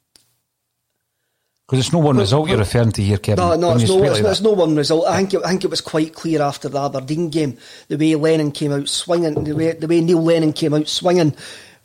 because 1.67 1.81
it's 1.81 1.93
no 1.93 1.99
one 1.99 2.17
result 2.17 2.49
you're 2.49 2.59
referring 2.59 2.93
to 2.93 3.03
here, 3.03 3.19
Kevin. 3.19 3.45
No, 3.45 3.57
no, 3.57 3.75
it's 3.75 3.89
no, 3.89 4.05
it's, 4.05 4.21
it's, 4.21 4.41
no 4.41 4.53
one 4.53 4.77
result. 4.77 5.05
I 5.09 5.17
think, 5.17 5.35
it, 5.35 5.43
I 5.45 5.49
think 5.49 5.65
it 5.65 5.71
was 5.71 5.81
quite 5.81 6.15
clear 6.15 6.41
after 6.41 6.69
the 6.69 6.81
Aberdeen 6.81 7.29
game, 7.29 7.59
the 7.89 7.97
way 7.97 8.15
Lennon 8.15 8.53
came 8.53 8.73
out 8.73 8.89
swinging, 8.89 9.43
the 9.43 9.53
way, 9.53 9.73
the 9.73 9.89
way 9.89 10.01
Neil 10.01 10.23
Lennon 10.23 10.53
came 10.53 10.75
out 10.75 10.87
swinging 10.87 11.35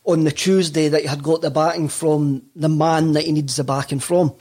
on 0.03 0.23
the 0.23 0.31
Tuesday 0.31 0.87
that 0.87 1.01
he 1.01 1.07
had 1.07 1.23
got 1.23 1.41
the 1.41 1.49
batting 1.49 1.89
from 1.89 2.43
the 2.55 2.69
man 2.69 3.13
that 3.13 3.23
he 3.23 3.31
needs 3.31 3.55
the 3.55 3.63
backing 3.63 3.99
from. 3.99 4.35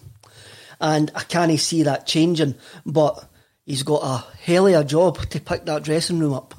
And 0.79 1.11
I 1.15 1.23
can't 1.23 1.59
see 1.59 1.85
that 1.85 2.07
changing, 2.07 2.55
but 2.85 3.27
he's 3.71 3.85
got 3.85 4.03
a 4.03 4.25
hell 4.43 4.67
of 4.67 4.75
a 4.75 4.85
job 4.85 5.19
to 5.31 5.41
pick 5.41 5.65
that 5.65 5.85
dressing 5.85 6.19
room 6.19 6.35
up 6.35 6.55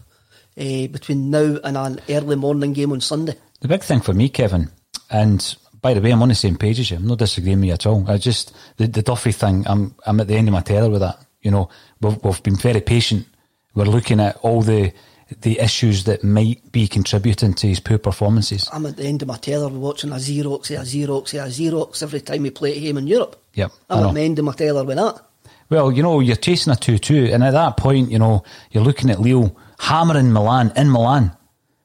uh, 0.57 0.87
between 0.87 1.29
now 1.29 1.57
and 1.63 1.77
an 1.77 1.99
early 2.09 2.35
morning 2.35 2.73
game 2.73 2.91
on 2.91 3.01
Sunday. 3.01 3.35
The 3.59 3.67
big 3.67 3.83
thing 3.83 4.01
for 4.01 4.13
me, 4.13 4.29
Kevin, 4.29 4.69
and 5.09 5.55
by 5.81 5.93
the 5.93 6.01
way, 6.01 6.11
I'm 6.11 6.21
on 6.21 6.29
the 6.29 6.35
same 6.35 6.57
page 6.57 6.79
as 6.79 6.89
you. 6.89 6.97
I'm 6.97 7.07
not 7.07 7.19
disagreeing 7.19 7.59
with 7.59 7.67
you 7.67 7.73
at 7.73 7.85
all. 7.85 8.09
I 8.09 8.17
just 8.17 8.55
the, 8.77 8.87
the 8.87 9.01
Duffy 9.01 9.31
thing. 9.31 9.65
I'm 9.67 9.93
I'm 10.05 10.19
at 10.19 10.27
the 10.27 10.35
end 10.35 10.47
of 10.47 10.53
my 10.53 10.61
tether 10.61 10.89
with 10.89 11.01
that. 11.01 11.19
You 11.41 11.51
know, 11.51 11.69
we've, 11.99 12.23
we've 12.23 12.43
been 12.43 12.55
very 12.55 12.81
patient. 12.81 13.27
We're 13.75 13.85
looking 13.85 14.19
at 14.19 14.37
all 14.37 14.61
the 14.61 14.93
the 15.41 15.59
issues 15.59 16.05
that 16.05 16.23
might 16.23 16.71
be 16.71 16.87
contributing 16.87 17.53
to 17.53 17.67
his 17.67 17.79
poor 17.79 17.97
performances. 17.97 18.69
I'm 18.73 18.85
at 18.85 18.97
the 18.97 19.05
end 19.05 19.21
of 19.21 19.27
my 19.27 19.37
tether 19.37 19.69
watching 19.69 20.11
a 20.11 20.15
Xerox, 20.15 20.71
a 20.71 20.83
Xerox, 20.83 21.33
a 21.33 21.47
Xerox 21.47 22.03
every 22.03 22.19
time 22.21 22.43
we 22.43 22.49
play 22.49 22.75
a 22.75 22.79
game 22.79 22.97
in 22.97 23.07
Europe. 23.07 23.41
Yep, 23.53 23.71
I'm 23.89 24.07
at 24.07 24.13
the 24.13 24.21
end 24.21 24.39
of 24.39 24.45
my 24.45 24.53
tether 24.53 24.83
with 24.83 24.97
that. 24.97 25.21
Well, 25.71 25.89
you 25.89 26.03
know, 26.03 26.19
you're 26.19 26.35
chasing 26.35 26.73
a 26.73 26.75
2 26.75 26.97
2, 26.97 27.29
and 27.31 27.45
at 27.45 27.51
that 27.51 27.77
point, 27.77 28.11
you 28.11 28.19
know, 28.19 28.43
you're 28.71 28.83
looking 28.83 29.09
at 29.09 29.21
Lille 29.21 29.57
hammering 29.79 30.33
Milan 30.33 30.73
in 30.75 30.91
Milan, 30.91 31.31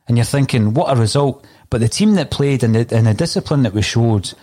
and 0.09 0.19
you're 0.19 0.25
thinking, 0.25 0.75
what 0.75 0.93
a 0.95 1.01
result. 1.01 1.47
But 1.71 1.81
the 1.81 1.89
team 1.89 2.17
that 2.17 2.33
played 2.33 2.65
and 2.65 2.75
the, 2.75 2.95
and 2.95 3.07
the 3.07 3.15
discipline 3.15 3.63
that 3.63 3.73
we 3.73 3.83
showed 3.83 4.35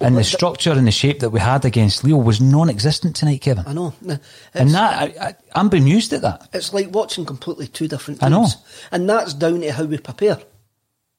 and 0.00 0.16
the 0.16 0.24
structure 0.24 0.72
and 0.72 0.86
the 0.86 0.92
shape 0.92 1.20
that 1.20 1.30
we 1.30 1.40
had 1.40 1.64
against 1.64 2.04
Lille 2.04 2.22
was 2.22 2.42
non-existent 2.42 3.16
tonight, 3.16 3.40
Kevin. 3.40 3.64
I 3.66 3.72
know, 3.72 3.94
and 4.52 4.70
that 4.70 5.18
I, 5.18 5.28
I, 5.28 5.60
am 5.60 5.70
bemused 5.70 6.12
at 6.12 6.20
that. 6.20 6.48
It's 6.52 6.74
like 6.74 6.94
watching 6.94 7.24
completely 7.24 7.68
two 7.68 7.88
different 7.88 8.20
teams. 8.20 8.32
I 8.32 8.36
know, 8.36 8.48
and 8.92 9.08
that's 9.08 9.32
down 9.32 9.62
to 9.62 9.72
how 9.72 9.84
we 9.84 9.96
prepare. 9.96 10.38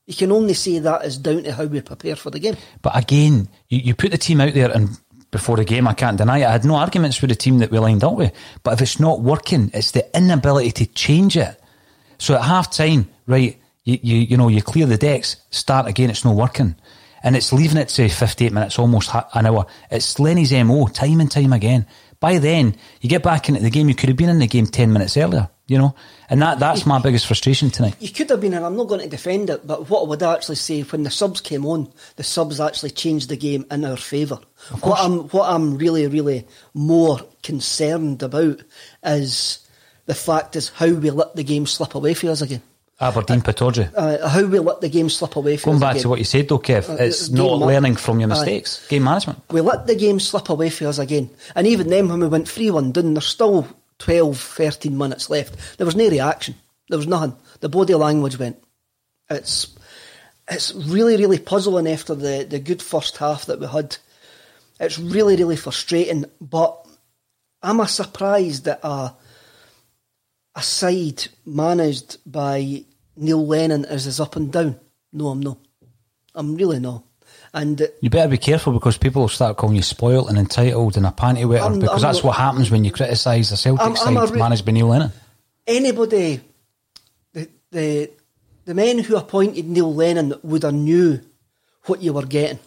You 0.06 0.16
can 0.16 0.32
only 0.32 0.54
say 0.54 0.78
that 0.80 1.04
is 1.04 1.18
down 1.18 1.44
to 1.44 1.54
how 1.54 1.66
we 1.66 1.82
prepare 1.82 2.16
for 2.16 2.30
the 2.30 2.40
game. 2.40 2.58
But 2.84 2.96
again, 2.96 3.50
you, 3.70 3.80
you 3.80 3.96
put 3.96 4.12
the 4.12 4.20
team 4.20 4.40
out 4.40 4.54
there, 4.54 4.70
and 4.70 5.00
before 5.32 5.58
the 5.58 5.66
game, 5.66 5.88
I 5.88 5.94
can't 5.94 6.18
deny 6.18 6.40
it. 6.40 6.46
I 6.46 6.52
had 6.52 6.66
no 6.66 6.76
arguments 6.76 7.22
with 7.22 7.30
the 7.30 7.36
team 7.36 7.60
that 7.60 7.72
we 7.72 7.80
lined 7.80 8.04
up 8.04 8.16
with. 8.16 8.34
But 8.64 8.74
if 8.74 8.82
it's 8.82 9.00
not 9.00 9.22
working, 9.22 9.72
it's 9.74 9.92
the 9.92 10.06
inability 10.16 10.72
to 10.72 10.86
change 10.86 11.38
it. 11.38 11.60
So 12.18 12.36
at 12.36 12.44
half 12.44 12.72
time, 12.72 13.10
right, 13.26 13.58
you, 13.84 14.00
you, 14.02 14.18
you 14.18 14.38
know, 14.38 14.50
you 14.50 14.62
clear 14.62 14.86
the 14.86 14.98
decks, 14.98 15.38
start 15.50 15.88
again, 15.88 16.10
it's 16.10 16.26
not 16.26 16.36
working 16.36 16.76
and 17.24 17.36
it's 17.36 17.54
leaving 17.54 17.78
it 17.78 17.90
to 17.90 18.10
58 18.10 18.52
minutes, 18.52 18.80
almost 18.80 19.12
an 19.34 19.46
hour. 19.46 19.66
It's 19.90 20.20
Lenny's 20.20 20.52
MO, 20.52 20.88
time 20.88 21.20
and 21.20 21.30
time 21.30 21.54
again. 21.54 21.86
By 22.20 22.38
then, 22.38 22.76
you 23.02 23.10
get 23.10 23.24
back 23.24 23.50
into 23.50 23.62
the 23.62 23.70
game, 23.70 23.90
you 23.90 23.96
could 23.96 24.10
have 24.10 24.18
been 24.18 24.30
in 24.30 24.40
the 24.40 24.48
game 24.48 24.66
10 24.66 24.92
minutes 24.92 25.18
earlier, 25.18 25.50
you 25.68 25.78
know? 25.78 25.96
And 26.30 26.42
that, 26.42 26.60
that's 26.60 26.86
my 26.86 27.00
biggest 27.00 27.28
frustration 27.28 27.70
tonight. 27.70 27.96
You 28.00 28.10
could 28.10 28.30
have 28.30 28.42
been, 28.42 28.54
and 28.54 28.66
I'm 28.66 28.76
not 28.76 28.88
going 28.88 29.02
to 29.02 29.10
defend 29.10 29.50
it, 29.50 29.66
but 29.66 29.90
what 29.90 30.04
I 30.04 30.08
would 30.08 30.24
actually 30.24 30.56
say, 30.56 30.82
when 30.82 31.04
the 31.04 31.12
subs 31.12 31.42
came 31.42 31.66
on, 31.66 31.92
the 32.16 32.24
subs 32.24 32.60
actually 32.60 32.92
changed 32.92 33.30
the 33.30 33.38
game 33.38 33.66
in 33.72 33.86
our 33.86 33.98
favour. 33.98 34.40
What 34.82 35.00
I'm, 35.00 35.30
what 35.30 35.50
I'm 35.50 35.78
really, 35.78 36.08
really 36.08 36.48
more 36.74 37.20
concerned 37.44 38.24
about 38.24 38.62
is 39.04 39.68
the 40.06 40.16
fact 40.16 40.56
is 40.56 40.70
how 40.70 40.92
we 40.94 41.10
let 41.10 41.36
the 41.36 41.44
game 41.44 41.66
slip 41.66 41.96
away 41.96 42.14
from 42.14 42.30
us 42.30 42.42
again. 42.42 42.62
Aberdeen 43.00 43.42
Pittodrie. 43.42 43.92
Uh, 43.96 44.28
how 44.30 44.46
we 44.46 44.60
let 44.60 44.80
the 44.80 44.90
game 44.90 45.10
slip 45.10 45.36
away 45.36 45.58
from 45.58 45.72
us 45.72 45.78
again. 45.78 45.80
Going 45.80 45.80
back 45.80 45.92
again. 45.96 46.02
to 46.04 46.10
what 46.10 46.20
you 46.20 46.26
said 46.26 46.48
though, 46.48 46.60
Kev, 46.60 46.88
uh, 46.88 47.04
it's 47.04 47.32
not 47.32 47.60
ma- 47.60 47.66
learning 47.66 47.96
from 47.96 48.20
your 48.20 48.30
mistakes. 48.30 48.88
Game 48.90 49.04
management. 49.04 49.42
We 49.50 49.62
let 49.62 49.88
the 49.88 49.96
game 49.96 50.20
slip 50.20 50.50
away 50.50 50.70
from 50.70 50.88
us 50.88 51.00
again. 51.00 51.32
And 51.56 51.66
even 51.66 51.90
then, 51.90 52.08
when 52.10 52.20
we 52.20 52.28
went 52.28 52.48
3 52.48 52.70
1 52.70 52.92
down, 52.92 53.16
there's 53.16 53.26
still 53.26 53.68
12, 54.02 54.38
13 54.38 54.98
minutes 54.98 55.30
left. 55.30 55.78
There 55.78 55.86
was 55.86 55.96
no 55.96 56.10
reaction. 56.10 56.56
There 56.90 56.98
was 56.98 57.08
nothing. 57.08 57.36
The 57.60 57.70
body 57.70 57.94
language 57.94 58.38
went. 58.38 58.62
It's 59.30 59.76
it's 60.50 60.74
really, 60.74 61.16
really 61.16 61.40
puzzling 61.40 61.88
after 61.88 62.16
the, 62.16 62.46
the 62.50 62.60
good 62.60 62.82
first 62.82 63.18
half 63.18 63.46
that 63.46 63.60
we 63.60 63.68
had. 63.68 63.96
It's 64.80 65.00
really, 65.00 65.36
really 65.38 65.56
frustrating. 65.56 66.26
But 66.42 66.86
am 67.64 67.80
I 67.80 67.86
surprised 67.86 68.66
that 68.66 68.80
a, 68.84 69.14
a 70.56 70.62
side 70.62 71.28
managed 71.46 72.18
by 72.26 72.84
Neil 73.16 73.46
Lennon 73.46 73.86
is 73.86 74.06
his 74.06 74.20
up 74.20 74.36
and 74.36 74.52
down. 74.52 74.80
No, 75.14 75.28
I'm 75.28 75.42
not. 75.42 75.60
I'm 76.34 76.56
really 76.56 76.80
not. 76.80 77.04
And 77.54 77.90
you 78.00 78.10
better 78.10 78.30
be 78.30 78.38
careful 78.38 78.72
because 78.72 78.98
people 78.98 79.24
will 79.24 79.30
start 79.30 79.58
calling 79.58 79.76
you 79.76 79.82
spoiled 79.82 80.30
and 80.30 80.38
entitled 80.38 80.96
and 80.96 81.06
a 81.06 81.12
panty 81.12 81.48
wetter 81.48 81.66
I'm, 81.66 81.80
because 81.80 82.04
I'm 82.04 82.14
that's 82.14 82.24
what 82.24 82.38
happens 82.38 82.72
when 82.72 82.86
you 82.86 82.92
criticise 82.92 83.50
the 83.50 83.58
Celtic 83.58 83.86
I'm, 83.86 83.96
side 83.96 84.32
re- 84.32 84.40
managed 84.40 84.66
by 84.66 84.72
Neil 84.72 84.88
Lennon. 84.88 85.12
Anybody, 85.68 86.40
the, 87.34 87.50
the 87.72 88.12
the 88.64 88.74
men 88.74 89.00
who 89.00 89.18
appointed 89.18 89.68
Neil 89.68 89.94
Lennon 89.94 90.34
would 90.44 90.64
have 90.64 90.74
knew 90.74 91.20
what 91.86 92.02
you 92.02 92.14
were 92.14 92.26
getting. 92.26 92.60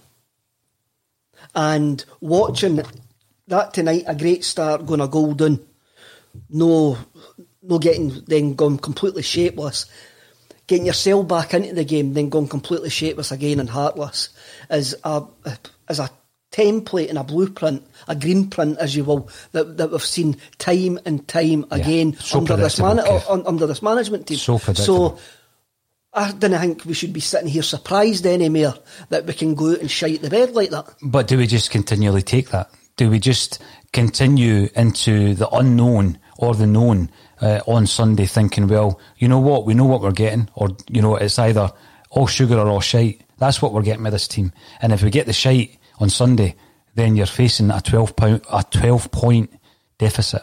And 1.54 2.04
watching 2.20 2.82
that 3.46 3.72
tonight, 3.72 4.04
a 4.06 4.14
great 4.14 4.44
start, 4.44 4.84
going 4.84 5.00
a 5.00 5.08
golden, 5.08 5.64
no, 6.50 6.98
no 7.62 7.78
getting 7.78 8.22
then 8.26 8.54
gone 8.54 8.78
completely 8.78 9.22
shapeless 9.22 9.86
getting 10.66 10.86
yourself 10.86 11.28
back 11.28 11.54
into 11.54 11.74
the 11.74 11.84
game, 11.84 12.14
then 12.14 12.28
going 12.28 12.48
completely 12.48 12.90
shapeless 12.90 13.32
again 13.32 13.60
and 13.60 13.70
heartless 13.70 14.30
is 14.70 14.96
a 15.04 15.24
is 15.88 15.98
a 15.98 16.10
template 16.52 17.08
and 17.08 17.18
a 17.18 17.24
blueprint, 17.24 17.84
a 18.06 18.14
green 18.14 18.48
print, 18.48 18.78
as 18.78 18.94
you 18.94 19.04
will, 19.04 19.28
that, 19.52 19.76
that 19.76 19.90
we've 19.90 20.02
seen 20.02 20.36
time 20.58 21.00
and 21.04 21.26
time 21.26 21.66
yeah, 21.70 21.78
again 21.78 22.14
so 22.14 22.38
under 22.38 22.56
this 22.56 22.78
man, 22.78 23.00
under 23.00 23.66
this 23.66 23.82
management 23.82 24.26
team. 24.26 24.38
So. 24.38 24.58
So 24.58 25.18
I 26.16 26.30
don't 26.30 26.52
think 26.52 26.84
we 26.84 26.94
should 26.94 27.12
be 27.12 27.20
sitting 27.20 27.48
here 27.48 27.64
surprised 27.64 28.24
anymore 28.24 28.74
that 29.08 29.26
we 29.26 29.32
can 29.32 29.56
go 29.56 29.72
out 29.72 29.80
and 29.80 29.90
shite 29.90 30.22
the 30.22 30.30
bed 30.30 30.52
like 30.52 30.70
that. 30.70 30.94
But 31.02 31.26
do 31.26 31.36
we 31.36 31.48
just 31.48 31.72
continually 31.72 32.22
take 32.22 32.50
that? 32.50 32.70
Do 32.96 33.10
we 33.10 33.18
just 33.18 33.60
continue 33.92 34.68
into 34.76 35.34
the 35.34 35.48
unknown 35.48 36.18
or 36.38 36.54
the 36.54 36.66
known 36.66 37.10
uh, 37.40 37.60
on 37.66 37.86
Sunday 37.86 38.26
thinking, 38.26 38.68
well, 38.68 39.00
you 39.18 39.28
know 39.28 39.38
what, 39.38 39.66
we 39.66 39.74
know 39.74 39.84
what 39.84 40.00
we're 40.00 40.12
getting, 40.12 40.48
or, 40.54 40.70
you 40.88 41.02
know, 41.02 41.16
it's 41.16 41.38
either 41.38 41.72
all 42.10 42.26
sugar 42.26 42.58
or 42.58 42.68
all 42.68 42.80
shite. 42.80 43.22
That's 43.38 43.60
what 43.60 43.72
we're 43.72 43.82
getting 43.82 44.04
with 44.04 44.12
this 44.12 44.28
team. 44.28 44.52
And 44.80 44.92
if 44.92 45.02
we 45.02 45.10
get 45.10 45.26
the 45.26 45.32
shite 45.32 45.78
on 45.98 46.10
Sunday, 46.10 46.54
then 46.94 47.16
you're 47.16 47.26
facing 47.26 47.70
a 47.70 47.80
12 47.80 48.16
point, 48.16 48.44
a 48.50 48.64
12 48.70 49.10
point 49.10 49.50
deficit. 49.98 50.42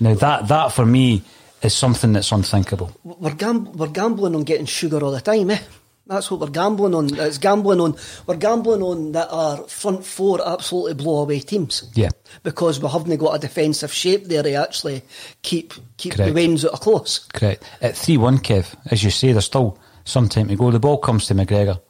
Now 0.00 0.14
that, 0.14 0.48
that 0.48 0.72
for 0.72 0.86
me 0.86 1.22
is 1.62 1.74
something 1.74 2.12
that's 2.12 2.32
unthinkable. 2.32 2.90
We're, 3.04 3.34
gam- 3.34 3.72
we're 3.72 3.88
gambling 3.88 4.34
on 4.34 4.42
getting 4.44 4.66
sugar 4.66 5.02
all 5.02 5.12
the 5.12 5.20
time, 5.20 5.50
eh? 5.50 5.58
That's 6.06 6.30
what 6.30 6.40
we're 6.40 6.48
gambling 6.48 6.94
on. 6.94 7.14
It's 7.16 7.38
gambling 7.38 7.80
on. 7.80 7.96
We're 8.26 8.36
gambling 8.36 8.82
on 8.82 9.12
that 9.12 9.28
our 9.30 9.58
front 9.68 10.04
four 10.04 10.40
absolutely 10.44 10.94
blow 10.94 11.22
away 11.22 11.40
teams. 11.40 11.90
Yeah, 11.94 12.08
because 12.42 12.80
we 12.80 12.88
haven't 12.88 13.16
got 13.18 13.36
a 13.36 13.38
defensive 13.38 13.92
shape 13.92 14.24
there 14.24 14.42
to 14.42 14.52
actually 14.54 15.02
keep 15.42 15.74
keep 15.96 16.14
Correct. 16.14 16.28
the 16.28 16.34
wins 16.34 16.64
out 16.64 16.72
of 16.72 16.80
close. 16.80 17.20
Correct. 17.20 17.62
At 17.80 17.96
three 17.96 18.16
one, 18.16 18.38
Kev, 18.38 18.74
as 18.90 19.04
you 19.04 19.10
say, 19.10 19.30
there's 19.30 19.44
still 19.44 19.78
some 20.04 20.28
time 20.28 20.48
to 20.48 20.56
go. 20.56 20.72
The 20.72 20.80
ball 20.80 20.98
comes 20.98 21.26
to 21.26 21.34
McGregor. 21.34 21.80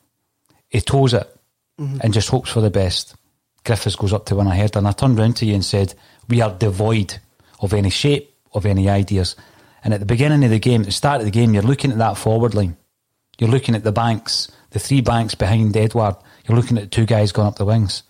He 0.69 0.83
toes 0.83 1.15
it 1.15 1.35
mm-hmm. 1.81 1.99
and 2.03 2.13
just 2.13 2.29
hopes 2.29 2.51
for 2.51 2.61
the 2.61 2.71
best. 2.71 3.17
Griffiths 3.65 3.97
goes 3.97 4.13
up 4.13 4.27
to 4.27 4.37
win 4.37 4.47
a 4.47 4.55
header, 4.55 4.79
and 4.79 4.89
I 4.89 4.93
turned 4.93 5.19
round 5.19 5.37
to 5.37 5.47
you 5.47 5.55
and 5.55 5.65
said, 5.65 5.95
"We 6.29 6.43
are 6.43 6.53
devoid 6.53 7.19
of 7.61 7.73
any 7.73 7.91
shape, 7.91 8.37
of 8.53 8.67
any 8.67 8.91
ideas." 8.91 9.37
And 9.83 9.95
at 9.95 10.01
the 10.01 10.07
beginning 10.07 10.45
of 10.45 10.51
the 10.51 10.59
game, 10.59 10.83
at 10.83 10.87
the 10.87 10.93
start 10.93 11.21
of 11.21 11.25
the 11.25 11.31
game, 11.31 11.55
you're 11.55 11.63
looking 11.63 11.91
at 11.91 11.99
that 11.99 12.19
forward 12.19 12.55
line 12.55 12.77
you're 13.39 13.51
looking 13.51 13.75
at 13.75 13.85
the 13.85 13.93
banks, 13.93 14.51
the 14.71 14.79
three 14.79 15.01
banks 15.01 15.35
behind 15.35 15.77
Edouard. 15.77 16.17
You're 16.47 16.57
looking 16.57 16.79
at 16.79 16.91
two 16.91 17.07
guys 17.07 17.33
going 17.33 17.49
up 17.49 17.57
the 17.57 17.65
wings. 17.65 18.03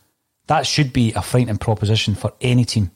That 0.46 0.66
should 0.66 0.92
be 0.92 1.12
a 1.12 1.22
frightening 1.22 1.58
proposition 1.58 2.14
for 2.14 2.32
any 2.40 2.64
team. 2.64 2.90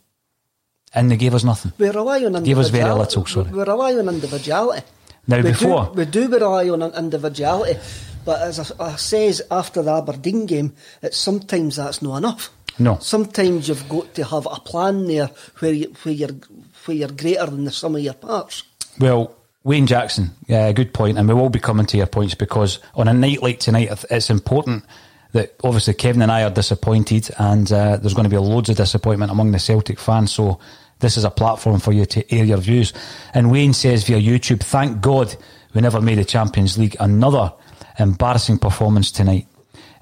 And 0.95 1.11
they 1.11 1.17
gave 1.17 1.35
us 1.35 1.45
nothing. 1.45 1.73
We 1.79 1.89
rely 1.89 2.25
on 2.25 2.43
Gave 2.43 2.59
us 2.59 2.71
very 2.71 2.93
little, 2.93 3.27
sorry. 3.27 3.51
We 3.51 3.63
rely 3.63 3.95
on 3.95 4.09
individuality. 4.09 4.87
Now, 5.27 5.39
we 5.39 5.43
before. 5.51 5.87
Do, 5.87 5.93
we 5.93 6.05
do 6.07 6.29
rely 6.29 6.69
on 6.69 6.83
individuality. 6.83 7.79
But 8.25 8.43
as 8.43 8.73
I, 8.73 8.85
I 8.85 8.97
says 8.97 9.43
after 9.51 9.83
the 9.83 9.93
Aberdeen 9.93 10.47
game, 10.47 10.73
it's 11.03 11.17
sometimes 11.17 11.77
that's 11.77 12.03
not 12.03 12.17
enough. 12.17 12.51
No. 12.79 12.99
Sometimes 13.01 13.69
you've 13.69 13.89
got 13.89 14.15
to 14.15 14.25
have 14.25 14.47
a 14.47 14.61
plan 14.61 15.07
there 15.07 15.31
where, 15.59 15.73
you, 15.73 15.95
where, 16.03 16.15
you're, 16.15 16.37
where 16.85 16.97
you're 16.97 17.09
greater 17.09 17.47
than 17.47 17.65
the 17.65 17.73
sum 17.73 17.97
of 17.97 18.03
your 18.03 18.15
parts. 18.15 18.65
Well, 18.99 19.35
Wayne 19.67 19.89
Jackson, 19.89 20.31
yeah, 20.47 20.71
good 20.71 20.95
point, 20.95 21.19
and 21.19 21.27
we 21.27 21.35
will 21.35 21.51
be 21.51 21.59
coming 21.59 21.87
to 21.87 21.97
your 21.97 22.07
points 22.07 22.37
because 22.37 22.79
on 22.95 23.09
a 23.09 23.13
night 23.13 23.43
like 23.43 23.59
tonight, 23.59 24.05
it's 24.13 24.31
important 24.31 24.85
that 25.33 25.57
obviously 25.65 25.93
Kevin 25.93 26.23
and 26.23 26.31
I 26.31 26.45
are 26.45 26.51
disappointed, 26.51 27.29
and 27.37 27.73
uh, 27.73 27.97
there's 27.97 28.15
going 28.15 28.27
to 28.27 28.31
be 28.31 28.39
loads 28.39 28.69
of 28.69 28.77
disappointment 28.77 29.33
among 29.33 29.51
the 29.51 29.59
Celtic 29.59 29.99
fans. 29.99 30.31
So 30.31 30.61
this 31.01 31.17
is 31.17 31.25
a 31.25 31.33
platform 31.33 31.81
for 31.81 31.91
you 31.91 32.07
to 32.07 32.33
air 32.33 32.45
your 32.45 32.59
views. 32.59 32.93
And 33.35 33.51
Wayne 33.51 33.73
says 33.73 34.05
via 34.05 34.21
YouTube, 34.21 34.61
"Thank 34.61 35.01
God 35.01 35.35
we 35.75 35.81
never 35.81 36.01
made 36.01 36.19
the 36.19 36.25
Champions 36.25 36.79
League. 36.79 36.95
Another 37.01 37.53
embarrassing 37.99 38.59
performance 38.59 39.11
tonight." 39.11 39.49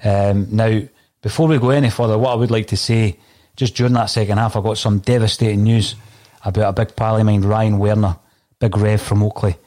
Um, 0.03 0.45
now, 0.51 0.79
before 1.23 1.47
we 1.47 1.57
go 1.57 1.71
any 1.71 1.89
further, 1.89 2.19
what 2.19 2.33
I 2.33 2.35
would 2.35 2.51
like 2.51 2.67
to 2.67 2.77
say, 2.77 3.17
just 3.55 3.73
during 3.73 3.93
that 3.93 4.11
second 4.11 4.37
half, 4.37 4.55
I 4.55 4.61
got 4.61 4.77
some 4.77 4.99
devastating 4.99 5.63
news 5.63 5.95
about 6.43 6.69
a 6.69 6.85
big 6.85 6.95
pal 6.95 7.17
of 7.17 7.25
mine, 7.25 7.41
Ryan 7.41 7.79
Werner 7.79 8.17
big 8.59 8.77
Rev 8.77 9.01
from 9.01 9.23
Oakley, 9.23 9.57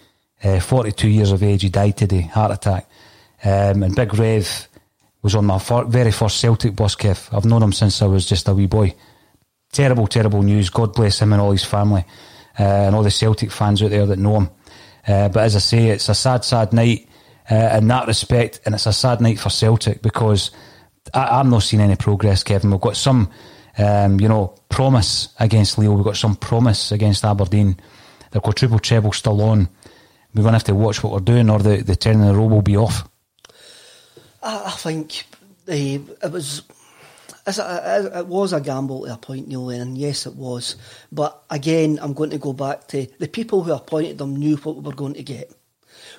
uh, 0.42 0.60
42 0.60 1.08
years 1.08 1.32
of 1.32 1.42
age. 1.42 1.62
He 1.62 1.68
died 1.68 1.96
today, 1.96 2.22
heart 2.22 2.52
attack. 2.52 2.88
Um, 3.44 3.82
and 3.82 3.94
Big 3.94 4.14
Rev 4.14 4.68
was 5.22 5.34
on 5.34 5.46
my 5.46 5.58
fir- 5.58 5.84
very 5.84 6.10
first 6.10 6.38
Celtic 6.38 6.74
bus, 6.74 6.96
Kev. 6.96 7.32
I've 7.32 7.44
known 7.44 7.62
him 7.62 7.72
since 7.72 8.02
I 8.02 8.06
was 8.06 8.26
just 8.26 8.48
a 8.48 8.54
wee 8.54 8.66
boy. 8.66 8.94
Terrible, 9.72 10.06
terrible 10.06 10.42
news. 10.42 10.70
God 10.70 10.94
bless 10.94 11.20
him 11.20 11.32
and 11.32 11.42
all 11.42 11.52
his 11.52 11.64
family 11.64 12.04
uh, 12.58 12.62
and 12.62 12.94
all 12.94 13.02
the 13.02 13.10
Celtic 13.10 13.50
fans 13.50 13.82
out 13.82 13.90
there 13.90 14.06
that 14.06 14.18
know 14.18 14.38
him. 14.38 14.50
Uh, 15.06 15.28
but 15.28 15.44
as 15.44 15.56
I 15.56 15.60
say, 15.60 15.88
it's 15.88 16.08
a 16.08 16.14
sad, 16.14 16.44
sad 16.44 16.72
night 16.72 17.08
uh, 17.50 17.76
in 17.78 17.88
that 17.88 18.06
respect, 18.06 18.60
and 18.66 18.74
it's 18.74 18.86
a 18.86 18.92
sad 18.92 19.20
night 19.20 19.38
for 19.38 19.50
Celtic 19.50 20.02
because 20.02 20.50
I, 21.14 21.40
I'm 21.40 21.50
not 21.50 21.62
seeing 21.62 21.82
any 21.82 21.96
progress, 21.96 22.42
Kevin. 22.42 22.70
We've 22.70 22.80
got 22.80 22.96
some, 22.96 23.30
um, 23.78 24.20
you 24.20 24.28
know, 24.28 24.54
promise 24.68 25.34
against 25.38 25.78
Lille. 25.78 25.94
We've 25.94 26.04
got 26.04 26.16
some 26.16 26.36
promise 26.36 26.92
against 26.92 27.24
Aberdeen. 27.24 27.78
They've 28.30 28.42
got 28.42 28.56
triple 28.56 28.78
treble 28.78 29.12
still 29.12 29.40
on. 29.42 29.68
We're 30.34 30.42
going 30.42 30.52
to 30.52 30.58
have 30.58 30.64
to 30.64 30.74
watch 30.74 31.02
what 31.02 31.12
we're 31.12 31.20
doing, 31.20 31.48
or 31.50 31.58
the, 31.58 31.78
the 31.78 31.96
turn 31.96 32.20
in 32.20 32.26
the 32.26 32.34
row 32.34 32.46
will 32.46 32.62
be 32.62 32.76
off. 32.76 33.08
I, 34.42 34.70
think 34.70 35.24
the, 35.66 36.00
it 36.22 36.30
was. 36.30 36.62
A, 37.46 38.10
it 38.18 38.26
was 38.26 38.52
a 38.52 38.60
gamble 38.60 39.06
to 39.06 39.14
appoint 39.14 39.48
Neil 39.48 39.64
Lennon, 39.64 39.96
yes, 39.96 40.26
it 40.26 40.34
was. 40.34 40.76
But 41.10 41.42
again, 41.48 41.98
I'm 42.02 42.12
going 42.12 42.30
to 42.30 42.38
go 42.38 42.52
back 42.52 42.88
to 42.88 43.06
the 43.18 43.26
people 43.26 43.62
who 43.62 43.72
appointed 43.72 44.18
them 44.18 44.36
knew 44.36 44.56
what 44.58 44.76
we 44.76 44.82
were 44.82 44.94
going 44.94 45.14
to 45.14 45.22
get. 45.22 45.50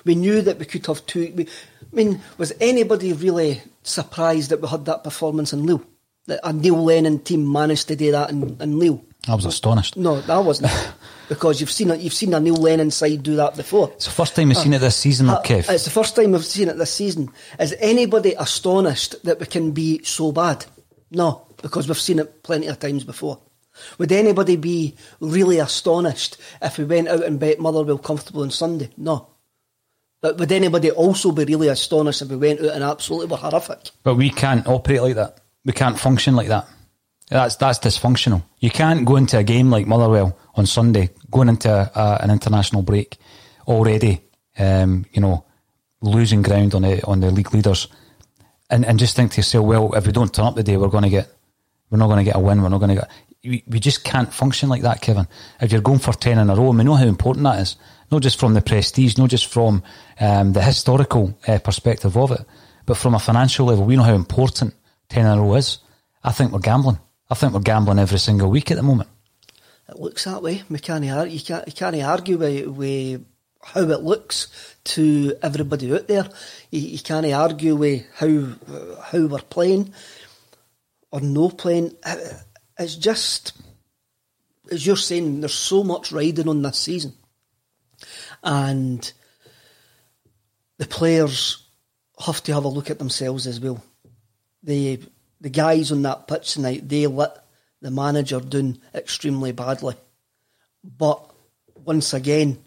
We 0.04 0.16
knew 0.16 0.42
that 0.42 0.58
we 0.58 0.64
could 0.64 0.84
have 0.86 1.06
two. 1.06 1.32
We, 1.34 1.44
I 1.44 1.94
mean, 1.94 2.20
was 2.36 2.52
anybody 2.60 3.12
really 3.12 3.62
surprised 3.84 4.50
that 4.50 4.60
we 4.60 4.68
had 4.68 4.86
that 4.86 5.04
performance 5.04 5.52
in 5.52 5.66
Lille? 5.66 5.84
That 6.26 6.40
a 6.42 6.52
Neil 6.52 6.82
Lennon 6.82 7.20
team 7.20 7.50
managed 7.50 7.88
to 7.88 7.96
do 7.96 8.10
that 8.12 8.30
in, 8.30 8.56
in 8.60 8.78
Lille? 8.78 9.04
I 9.28 9.34
was 9.34 9.44
astonished. 9.44 9.96
No, 9.96 10.20
that 10.22 10.38
wasn't. 10.38 10.72
because 11.28 11.60
you've 11.60 11.70
seen 11.70 11.90
a, 11.90 11.96
you've 11.96 12.14
seen 12.14 12.34
a 12.34 12.40
Neil 12.40 12.54
Lennon 12.54 12.90
side 12.90 13.22
do 13.22 13.36
that 13.36 13.56
before. 13.56 13.90
It's 13.92 14.06
the 14.06 14.10
first 14.10 14.34
time 14.34 14.48
we've 14.48 14.56
seen 14.56 14.72
it 14.72 14.78
this 14.80 14.96
season, 14.96 15.28
uh, 15.28 15.40
Kev. 15.42 15.70
It's 15.70 15.84
the 15.84 15.90
first 15.90 16.16
time 16.16 16.32
we've 16.32 16.44
seen 16.44 16.68
it 16.68 16.78
this 16.78 16.92
season. 16.92 17.30
Is 17.58 17.74
anybody 17.78 18.34
astonished 18.38 19.22
that 19.24 19.38
we 19.38 19.46
can 19.46 19.72
be 19.72 20.02
so 20.04 20.32
bad? 20.32 20.64
No, 21.10 21.46
because 21.62 21.86
we've 21.86 21.98
seen 21.98 22.18
it 22.18 22.42
plenty 22.42 22.66
of 22.66 22.78
times 22.78 23.04
before. 23.04 23.40
Would 23.98 24.12
anybody 24.12 24.56
be 24.56 24.96
really 25.20 25.58
astonished 25.58 26.36
if 26.60 26.78
we 26.78 26.84
went 26.84 27.08
out 27.08 27.24
and 27.24 27.38
bet 27.38 27.60
Motherwell 27.60 27.98
comfortable 27.98 28.42
on 28.42 28.50
Sunday? 28.50 28.90
No. 28.96 29.28
But 30.20 30.38
would 30.38 30.52
anybody 30.52 30.90
also 30.90 31.32
be 31.32 31.44
really 31.44 31.68
astonished 31.68 32.22
if 32.22 32.28
we 32.28 32.36
went 32.36 32.60
out 32.60 32.72
and 32.72 32.84
absolutely 32.84 33.28
were 33.28 33.36
horrific? 33.36 33.90
But 34.02 34.16
we 34.16 34.30
can't 34.30 34.66
operate 34.66 35.02
like 35.02 35.14
that. 35.14 35.40
We 35.64 35.72
can't 35.72 35.98
function 35.98 36.36
like 36.36 36.48
that. 36.48 36.66
That's 37.30 37.56
that's 37.56 37.78
dysfunctional. 37.78 38.42
You 38.58 38.70
can't 38.70 39.04
go 39.04 39.14
into 39.16 39.38
a 39.38 39.44
game 39.44 39.70
like 39.70 39.86
Motherwell 39.86 40.36
on 40.56 40.66
Sunday, 40.66 41.10
going 41.30 41.48
into 41.48 41.70
a, 41.70 42.18
an 42.20 42.30
international 42.30 42.82
break 42.82 43.18
already, 43.68 44.20
um, 44.58 45.06
you 45.12 45.20
know, 45.20 45.44
losing 46.00 46.42
ground 46.42 46.74
on 46.74 46.82
the 46.82 47.04
on 47.06 47.20
the 47.20 47.30
league 47.30 47.54
leaders, 47.54 47.86
and, 48.68 48.84
and 48.84 48.98
just 48.98 49.14
think 49.14 49.30
to 49.32 49.36
yourself, 49.38 49.64
well, 49.64 49.94
if 49.94 50.06
we 50.06 50.12
don't 50.12 50.34
turn 50.34 50.46
up 50.46 50.56
today, 50.56 50.76
we're 50.76 50.88
going 50.88 51.04
to 51.04 51.10
get, 51.10 51.28
we're 51.88 51.98
not 51.98 52.08
going 52.08 52.18
to 52.18 52.24
get 52.24 52.36
a 52.36 52.40
win. 52.40 52.62
We're 52.62 52.68
not 52.68 52.78
going 52.78 52.96
to 52.96 53.02
get. 53.02 53.10
We, 53.44 53.62
we 53.68 53.78
just 53.78 54.02
can't 54.02 54.34
function 54.34 54.68
like 54.68 54.82
that, 54.82 55.00
Kevin. 55.00 55.28
If 55.60 55.70
you're 55.70 55.80
going 55.80 56.00
for 56.00 56.12
ten 56.12 56.38
in 56.38 56.50
a 56.50 56.56
row, 56.56 56.70
and 56.70 56.78
we 56.78 56.84
know 56.84 56.96
how 56.96 57.06
important 57.06 57.44
that 57.44 57.60
is, 57.60 57.76
not 58.10 58.22
just 58.22 58.40
from 58.40 58.54
the 58.54 58.60
prestige, 58.60 59.16
not 59.18 59.30
just 59.30 59.46
from 59.46 59.84
um, 60.18 60.52
the 60.52 60.62
historical 60.62 61.38
uh, 61.46 61.60
perspective 61.60 62.16
of 62.16 62.32
it, 62.32 62.44
but 62.86 62.96
from 62.96 63.14
a 63.14 63.20
financial 63.20 63.66
level, 63.66 63.84
we 63.84 63.94
know 63.94 64.02
how 64.02 64.14
important 64.14 64.74
ten 65.08 65.26
in 65.26 65.38
a 65.38 65.40
row 65.40 65.54
is. 65.54 65.78
I 66.24 66.32
think 66.32 66.50
we're 66.50 66.58
gambling. 66.58 66.98
I 67.30 67.34
think 67.34 67.52
we're 67.52 67.60
gambling 67.60 68.00
every 68.00 68.18
single 68.18 68.50
week 68.50 68.70
at 68.70 68.76
the 68.76 68.82
moment. 68.82 69.08
It 69.88 69.98
looks 69.98 70.24
that 70.24 70.42
way. 70.42 70.62
We 70.68 70.78
can't, 70.78 71.04
you 71.04 71.40
can't, 71.40 71.66
you 71.66 71.72
can't 71.72 72.02
argue 72.02 72.38
with, 72.38 72.66
with 72.66 73.24
how 73.62 73.82
it 73.82 74.02
looks 74.02 74.76
to 74.84 75.34
everybody 75.42 75.92
out 75.94 76.08
there. 76.08 76.28
You, 76.70 76.80
you 76.80 76.98
can't 76.98 77.26
argue 77.26 77.76
with 77.76 78.04
how 78.14 78.26
how 79.04 79.26
we're 79.26 79.38
playing 79.38 79.92
or 81.12 81.20
no 81.20 81.50
playing. 81.50 81.94
It's 82.78 82.96
just, 82.96 83.52
as 84.70 84.86
you're 84.86 84.96
saying, 84.96 85.40
there's 85.40 85.54
so 85.54 85.84
much 85.84 86.12
riding 86.12 86.48
on 86.48 86.62
this 86.62 86.78
season. 86.78 87.12
And 88.42 89.12
the 90.78 90.86
players 90.86 91.66
have 92.24 92.42
to 92.44 92.54
have 92.54 92.64
a 92.64 92.68
look 92.68 92.90
at 92.90 92.98
themselves 92.98 93.46
as 93.46 93.60
well. 93.60 93.82
They 94.62 94.98
the 95.40 95.50
guys 95.50 95.90
on 95.90 96.02
that 96.02 96.26
pitch 96.26 96.54
tonight, 96.54 96.88
they 96.88 97.06
let 97.06 97.44
the 97.80 97.90
manager 97.90 98.40
down 98.40 98.78
extremely 98.94 99.52
badly. 99.52 99.94
But 100.84 101.24
once 101.84 102.12
again, 102.14 102.58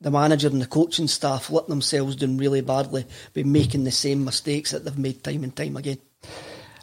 the 0.00 0.10
manager 0.10 0.48
and 0.48 0.60
the 0.60 0.66
coaching 0.66 1.08
staff 1.08 1.50
let 1.50 1.68
themselves 1.68 2.16
down 2.16 2.36
really 2.36 2.60
badly 2.60 3.06
by 3.32 3.42
making 3.42 3.84
the 3.84 3.90
same 3.90 4.24
mistakes 4.24 4.72
that 4.72 4.84
they've 4.84 4.98
made 4.98 5.22
time 5.22 5.44
and 5.44 5.54
time 5.54 5.76
again. 5.76 5.98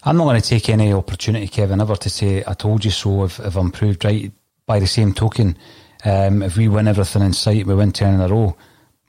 I'm 0.03 0.17
not 0.17 0.23
going 0.23 0.41
to 0.41 0.47
take 0.47 0.69
any 0.69 0.91
opportunity, 0.91 1.47
Kevin, 1.47 1.81
ever 1.81 1.95
to 1.95 2.09
say 2.09 2.43
I 2.47 2.53
told 2.53 2.83
you 2.83 2.91
so 2.91 3.25
if, 3.25 3.39
I'm 3.39 3.71
proved 3.71 4.03
right. 4.03 4.31
By 4.65 4.79
the 4.79 4.87
same 4.87 5.13
token, 5.13 5.57
um, 6.05 6.41
if 6.41 6.55
we 6.55 6.69
win 6.69 6.87
everything 6.87 7.21
in 7.23 7.33
sight, 7.33 7.67
we 7.67 7.75
win 7.75 7.91
10 7.91 8.13
in 8.13 8.21
a 8.21 8.27
row, 8.27 8.55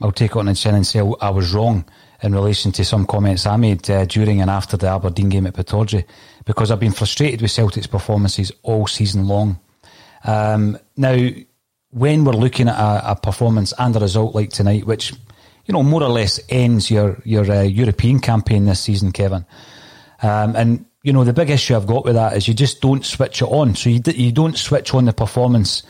I'll 0.00 0.12
take 0.12 0.32
it 0.32 0.36
on 0.36 0.48
and 0.48 0.56
say 0.58 1.00
I 1.20 1.30
was 1.30 1.54
wrong 1.54 1.84
in 2.22 2.34
relation 2.34 2.70
to 2.72 2.84
some 2.84 3.06
comments 3.06 3.46
I 3.46 3.56
made 3.56 3.90
uh, 3.90 4.04
during 4.04 4.40
and 4.40 4.50
after 4.50 4.76
the 4.76 4.88
Aberdeen 4.88 5.28
game 5.28 5.46
at 5.46 5.54
Pittodrie 5.54 6.04
because 6.44 6.70
I've 6.70 6.80
been 6.80 6.92
frustrated 6.92 7.42
with 7.42 7.50
Celtic's 7.50 7.86
performances 7.86 8.52
all 8.62 8.86
season 8.86 9.26
long. 9.26 9.58
Um, 10.24 10.78
now, 10.96 11.28
when 11.90 12.24
we're 12.24 12.32
looking 12.32 12.68
at 12.68 12.78
a, 12.78 13.12
a, 13.12 13.16
performance 13.16 13.74
and 13.78 13.94
a 13.96 14.00
result 14.00 14.34
like 14.34 14.50
tonight, 14.50 14.86
which 14.86 15.12
you 15.66 15.72
know 15.74 15.82
more 15.82 16.02
or 16.02 16.08
less 16.08 16.40
ends 16.48 16.90
your 16.90 17.20
your 17.24 17.50
uh, 17.50 17.62
European 17.62 18.20
campaign 18.20 18.64
this 18.64 18.80
season, 18.80 19.12
Kevin, 19.12 19.44
um, 20.22 20.54
and 20.56 20.86
you 21.02 21.12
know 21.12 21.24
the 21.24 21.32
big 21.32 21.50
issue 21.50 21.74
I've 21.74 21.86
got 21.86 22.04
with 22.04 22.14
that 22.14 22.36
is 22.36 22.46
you 22.46 22.54
just 22.54 22.80
don't 22.80 23.04
switch 23.04 23.42
it 23.42 23.46
on. 23.46 23.74
So 23.74 23.90
you 23.90 23.98
d- 23.98 24.12
you 24.12 24.32
don't 24.32 24.56
switch 24.56 24.94
on 24.94 25.04
the 25.04 25.12
performance 25.12 25.82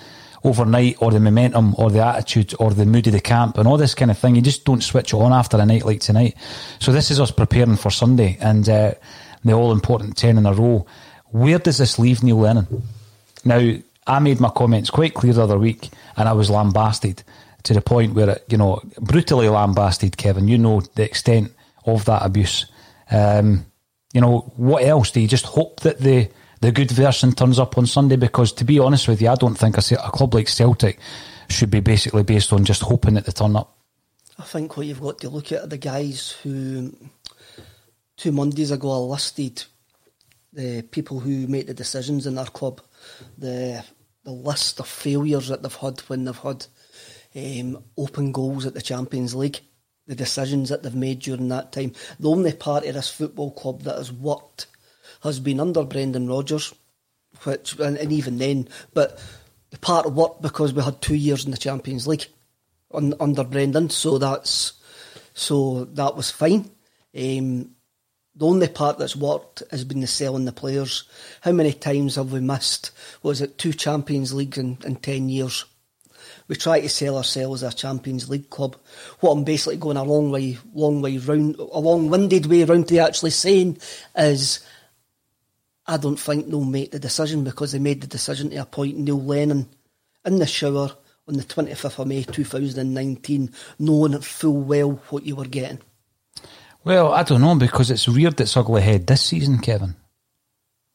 overnight 0.44 0.96
or 1.00 1.10
the 1.10 1.20
momentum 1.20 1.74
or 1.78 1.90
the 1.90 2.04
attitude 2.04 2.54
or 2.58 2.72
the 2.72 2.86
mood 2.86 3.06
of 3.06 3.12
the 3.12 3.20
camp 3.20 3.58
and 3.58 3.68
all 3.68 3.76
this 3.76 3.94
kind 3.94 4.10
of 4.10 4.18
thing. 4.18 4.34
You 4.34 4.42
just 4.42 4.64
don't 4.64 4.82
switch 4.82 5.14
on 5.14 5.32
after 5.32 5.56
a 5.56 5.66
night 5.66 5.84
like 5.84 6.00
tonight. 6.00 6.36
So 6.80 6.92
this 6.92 7.10
is 7.10 7.20
us 7.20 7.30
preparing 7.30 7.76
for 7.76 7.90
Sunday 7.90 8.36
and 8.40 8.68
uh, 8.68 8.94
the 9.44 9.52
all 9.52 9.72
important 9.72 10.16
10 10.16 10.38
in 10.38 10.46
a 10.46 10.52
row. 10.52 10.86
Where 11.30 11.58
does 11.58 11.78
this 11.78 11.98
leave 11.98 12.22
Neil 12.22 12.38
Lennon? 12.38 12.82
Now, 13.44 13.74
I 14.06 14.18
made 14.18 14.40
my 14.40 14.50
comments 14.50 14.90
quite 14.90 15.14
clear 15.14 15.32
the 15.32 15.44
other 15.44 15.58
week 15.58 15.90
and 16.16 16.28
I 16.28 16.32
was 16.32 16.50
lambasted 16.50 17.22
to 17.64 17.74
the 17.74 17.80
point 17.80 18.14
where, 18.14 18.30
it, 18.30 18.44
you 18.48 18.58
know, 18.58 18.80
brutally 19.00 19.48
lambasted, 19.48 20.16
Kevin. 20.16 20.48
You 20.48 20.58
know 20.58 20.80
the 20.80 21.04
extent 21.04 21.52
of 21.86 22.04
that 22.06 22.24
abuse. 22.24 22.66
Um, 23.10 23.66
you 24.12 24.20
know, 24.20 24.52
what 24.56 24.84
else? 24.84 25.12
Do 25.12 25.20
you 25.20 25.28
just 25.28 25.46
hope 25.46 25.80
that 25.80 26.00
the 26.00 26.28
the 26.62 26.70
good 26.70 26.92
version 26.92 27.32
turns 27.32 27.58
up 27.58 27.76
on 27.76 27.86
Sunday 27.86 28.14
because, 28.14 28.52
to 28.52 28.64
be 28.64 28.78
honest 28.78 29.08
with 29.08 29.20
you, 29.20 29.28
I 29.28 29.34
don't 29.34 29.56
think 29.56 29.76
a, 29.76 29.94
a 29.96 30.10
club 30.10 30.32
like 30.32 30.46
Celtic 30.46 30.98
should 31.48 31.70
be 31.70 31.80
basically 31.80 32.22
based 32.22 32.52
on 32.52 32.64
just 32.64 32.82
hoping 32.82 33.14
that 33.14 33.26
they 33.26 33.32
turn 33.32 33.56
up. 33.56 33.76
I 34.38 34.44
think 34.44 34.76
what 34.76 34.86
you've 34.86 35.00
got 35.00 35.18
to 35.18 35.28
look 35.28 35.50
at 35.50 35.64
are 35.64 35.66
the 35.66 35.76
guys 35.76 36.30
who 36.42 36.96
two 38.16 38.30
Mondays 38.30 38.70
ago 38.70 38.92
I 38.92 39.10
listed 39.10 39.64
the 40.52 40.82
people 40.82 41.18
who 41.18 41.48
make 41.48 41.66
the 41.66 41.74
decisions 41.74 42.26
in 42.26 42.36
their 42.36 42.46
club, 42.46 42.80
the 43.36 43.84
the 44.22 44.30
list 44.30 44.78
of 44.78 44.86
failures 44.86 45.48
that 45.48 45.64
they've 45.64 45.74
had 45.74 45.98
when 46.02 46.24
they've 46.24 46.38
had 46.38 46.64
um, 47.34 47.82
open 47.98 48.30
goals 48.30 48.66
at 48.66 48.74
the 48.74 48.80
Champions 48.82 49.34
League, 49.34 49.58
the 50.06 50.14
decisions 50.14 50.68
that 50.68 50.84
they've 50.84 50.94
made 50.94 51.18
during 51.18 51.48
that 51.48 51.72
time. 51.72 51.92
The 52.20 52.30
only 52.30 52.52
part 52.52 52.86
of 52.86 52.94
this 52.94 53.10
football 53.10 53.50
club 53.50 53.82
that 53.82 53.96
has 53.96 54.12
worked 54.12 54.68
has 55.22 55.40
been 55.40 55.60
under 55.60 55.84
Brendan 55.84 56.28
Rodgers, 56.28 56.74
which 57.44 57.78
and, 57.78 57.96
and 57.96 58.12
even 58.12 58.38
then, 58.38 58.68
but 58.92 59.18
the 59.70 59.78
part 59.78 60.06
of 60.06 60.14
work 60.14 60.40
because 60.42 60.72
we 60.72 60.82
had 60.82 61.00
two 61.00 61.14
years 61.14 61.44
in 61.44 61.50
the 61.50 61.56
Champions 61.56 62.06
League 62.06 62.26
on, 62.90 63.14
under 63.20 63.44
Brendan, 63.44 63.90
so 63.90 64.18
that's 64.18 64.74
so 65.34 65.84
that 65.86 66.16
was 66.16 66.30
fine. 66.30 66.70
Um, 67.16 67.70
the 68.34 68.46
only 68.46 68.68
part 68.68 68.98
that's 68.98 69.16
worked 69.16 69.62
has 69.70 69.84
been 69.84 70.00
the 70.00 70.06
selling 70.06 70.46
the 70.46 70.52
players. 70.52 71.04
How 71.42 71.52
many 71.52 71.72
times 71.72 72.16
have 72.16 72.32
we 72.32 72.40
missed? 72.40 72.90
Was 73.22 73.40
it 73.40 73.58
two 73.58 73.72
Champions 73.72 74.32
Leagues 74.32 74.58
in, 74.58 74.78
in 74.84 74.96
ten 74.96 75.28
years? 75.28 75.64
We 76.48 76.56
try 76.56 76.80
to 76.80 76.88
sell 76.88 77.16
ourselves 77.16 77.62
as 77.62 77.72
a 77.72 77.76
Champions 77.76 78.28
League 78.28 78.50
club. 78.50 78.76
What 79.20 79.32
I'm 79.32 79.44
basically 79.44 79.76
going 79.76 79.96
a 79.96 80.02
long 80.02 80.30
way, 80.30 80.58
long 80.74 81.00
way 81.00 81.18
round, 81.18 81.56
a 81.56 81.78
long-winded 81.78 82.46
way 82.46 82.64
round 82.64 82.88
to 82.88 82.98
actually 82.98 83.30
saying 83.30 83.78
is 84.16 84.60
I 85.86 85.96
don't 85.96 86.18
think 86.18 86.48
they'll 86.48 86.64
make 86.64 86.92
the 86.92 86.98
decision 86.98 87.44
because 87.44 87.72
they 87.72 87.78
made 87.78 88.00
the 88.00 88.06
decision 88.06 88.50
to 88.50 88.56
appoint 88.56 88.98
Neil 88.98 89.20
Lennon 89.20 89.68
in 90.24 90.38
the 90.38 90.46
shower 90.46 90.90
on 91.28 91.34
the 91.34 91.42
25th 91.42 91.98
of 91.98 92.06
May 92.06 92.22
2019, 92.22 93.50
knowing 93.78 94.20
full 94.20 94.60
well 94.60 95.00
what 95.10 95.24
you 95.24 95.36
were 95.36 95.44
getting. 95.44 95.80
Well, 96.84 97.12
I 97.12 97.22
don't 97.22 97.40
know 97.40 97.54
because 97.54 97.90
it's 97.90 98.08
reared 98.08 98.40
its 98.40 98.56
ugly 98.56 98.82
head 98.82 99.06
this 99.06 99.22
season, 99.22 99.58
Kevin. 99.58 99.96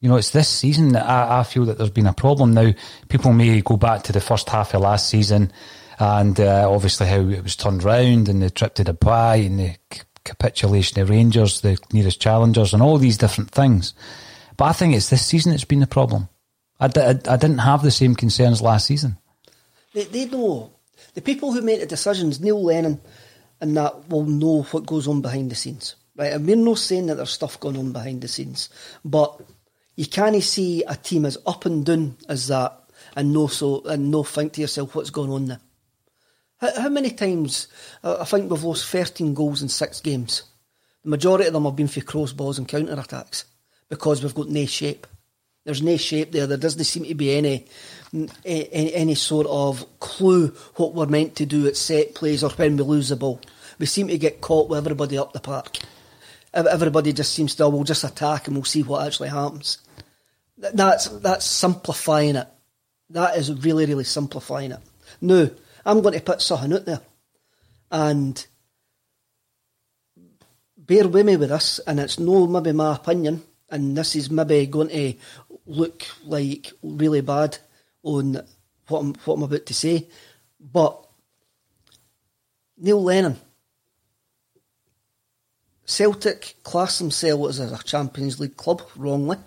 You 0.00 0.08
know, 0.08 0.16
it's 0.16 0.30
this 0.30 0.48
season 0.48 0.92
that 0.92 1.06
I, 1.06 1.40
I 1.40 1.42
feel 1.42 1.64
that 1.66 1.78
there's 1.78 1.90
been 1.90 2.06
a 2.06 2.12
problem. 2.12 2.54
Now, 2.54 2.72
people 3.08 3.32
may 3.32 3.60
go 3.62 3.76
back 3.76 4.04
to 4.04 4.12
the 4.12 4.20
first 4.20 4.48
half 4.48 4.74
of 4.74 4.82
last 4.82 5.08
season 5.08 5.50
and 5.98 6.38
uh, 6.38 6.70
obviously 6.70 7.06
how 7.06 7.20
it 7.20 7.42
was 7.42 7.56
turned 7.56 7.82
round 7.82 8.28
and 8.28 8.40
the 8.40 8.50
trip 8.50 8.74
to 8.74 8.84
Dubai 8.84 9.44
and 9.44 9.58
the 9.58 9.76
capitulation 10.24 11.00
of 11.00 11.10
Rangers, 11.10 11.62
the 11.62 11.78
nearest 11.92 12.20
challengers, 12.20 12.72
and 12.72 12.82
all 12.82 12.98
these 12.98 13.18
different 13.18 13.50
things. 13.50 13.94
But 14.58 14.64
I 14.64 14.72
think 14.72 14.94
it's 14.94 15.08
this 15.08 15.24
season 15.24 15.52
that's 15.52 15.64
been 15.64 15.80
the 15.80 15.86
problem. 15.86 16.28
I, 16.80 16.88
didn't 16.88 17.58
have 17.58 17.82
the 17.82 17.90
same 17.90 18.14
concerns 18.14 18.60
last 18.60 18.86
season. 18.86 19.16
They, 19.94 20.04
they 20.04 20.26
know. 20.26 20.72
The 21.14 21.22
people 21.22 21.52
who 21.52 21.62
make 21.62 21.80
the 21.80 21.86
decisions, 21.86 22.40
Neil 22.40 22.62
Lennon 22.62 23.00
and 23.60 23.76
that, 23.76 24.08
will 24.08 24.24
know 24.24 24.62
what 24.62 24.86
goes 24.86 25.08
on 25.08 25.22
behind 25.22 25.50
the 25.50 25.54
scenes. 25.54 25.94
Right? 26.16 26.32
And 26.32 26.46
we're 26.46 26.56
not 26.56 26.78
saying 26.78 27.06
that 27.06 27.14
there's 27.14 27.30
stuff 27.30 27.58
going 27.58 27.76
on 27.76 27.92
behind 27.92 28.20
the 28.20 28.28
scenes. 28.28 28.68
But 29.04 29.40
you 29.94 30.06
can't 30.06 30.42
see 30.42 30.82
a 30.84 30.96
team 30.96 31.24
as 31.24 31.38
up 31.46 31.64
and 31.64 31.86
down 31.86 32.16
as 32.28 32.48
that 32.48 32.80
and 33.14 33.32
no 33.32 33.46
so 33.46 33.82
and 33.84 34.10
no 34.10 34.24
think 34.24 34.54
to 34.54 34.60
yourself 34.60 34.94
what's 34.94 35.10
going 35.10 35.30
on 35.30 35.46
there. 35.46 35.60
How, 36.60 36.88
many 36.88 37.10
times 37.10 37.68
uh, 38.02 38.18
I 38.20 38.24
think 38.24 38.50
we've 38.50 38.62
lost 38.62 38.86
thirteen 38.86 39.34
goals 39.34 39.62
in 39.62 39.68
six 39.68 40.00
games. 40.00 40.42
The 41.04 41.10
majority 41.10 41.46
of 41.46 41.52
them 41.52 41.64
have 41.64 41.76
been 41.76 41.86
for 41.86 42.00
crossballs 42.00 42.58
and 42.58 42.66
counter 42.66 42.98
attacks 42.98 43.44
because 43.88 44.22
we've 44.22 44.34
got 44.34 44.48
no 44.48 44.66
shape. 44.66 45.06
There's 45.64 45.82
no 45.82 45.96
shape 45.96 46.32
there. 46.32 46.46
There 46.46 46.56
doesn't 46.56 46.84
seem 46.84 47.04
to 47.04 47.14
be 47.14 47.34
any, 47.34 47.66
any 48.44 48.94
any 48.94 49.14
sort 49.14 49.46
of 49.48 49.84
clue 50.00 50.48
what 50.76 50.94
we're 50.94 51.06
meant 51.06 51.36
to 51.36 51.46
do 51.46 51.66
at 51.66 51.76
set 51.76 52.14
plays 52.14 52.42
or 52.42 52.50
when 52.50 52.76
we 52.76 52.84
lose 52.84 53.10
the 53.10 53.16
ball. 53.16 53.40
We 53.78 53.86
seem 53.86 54.08
to 54.08 54.18
get 54.18 54.40
caught 54.40 54.68
with 54.68 54.78
everybody 54.78 55.18
up 55.18 55.32
the 55.32 55.40
park. 55.40 55.76
Everybody 56.54 57.12
just 57.12 57.34
seems 57.34 57.54
to, 57.56 57.68
we'll 57.68 57.84
just 57.84 58.04
attack 58.04 58.46
and 58.46 58.56
we'll 58.56 58.64
see 58.64 58.82
what 58.82 59.06
actually 59.06 59.28
happens. 59.28 59.78
That's 60.56 61.08
that's 61.08 61.44
simplifying 61.44 62.36
it. 62.36 62.48
That 63.10 63.36
is 63.36 63.52
really, 63.62 63.86
really 63.86 64.04
simplifying 64.04 64.72
it. 64.72 64.80
No, 65.20 65.50
I'm 65.84 66.00
going 66.00 66.14
to 66.14 66.20
put 66.20 66.42
something 66.42 66.72
out 66.72 66.86
there. 66.86 67.00
And 67.90 68.44
bear 70.76 71.06
with 71.06 71.26
me 71.26 71.36
with 71.36 71.50
this, 71.50 71.78
and 71.86 72.00
it's 72.00 72.18
no 72.18 72.46
maybe 72.46 72.72
my 72.72 72.96
opinion, 72.96 73.42
and 73.70 73.96
this 73.96 74.16
is 74.16 74.30
maybe 74.30 74.66
going 74.66 74.88
to 74.88 75.14
look 75.66 76.04
like 76.24 76.72
really 76.82 77.20
bad 77.20 77.58
on 78.02 78.42
what 78.88 79.00
I'm, 79.00 79.14
what 79.24 79.34
I'm 79.34 79.42
about 79.42 79.66
to 79.66 79.74
say, 79.74 80.06
but 80.60 81.06
Neil 82.76 83.02
Lennon, 83.02 83.36
Celtic 85.84 86.56
class 86.62 86.98
themselves 86.98 87.60
as 87.60 87.72
a 87.72 87.82
Champions 87.82 88.38
League 88.38 88.56
club 88.56 88.82
wrongly. 88.96 89.38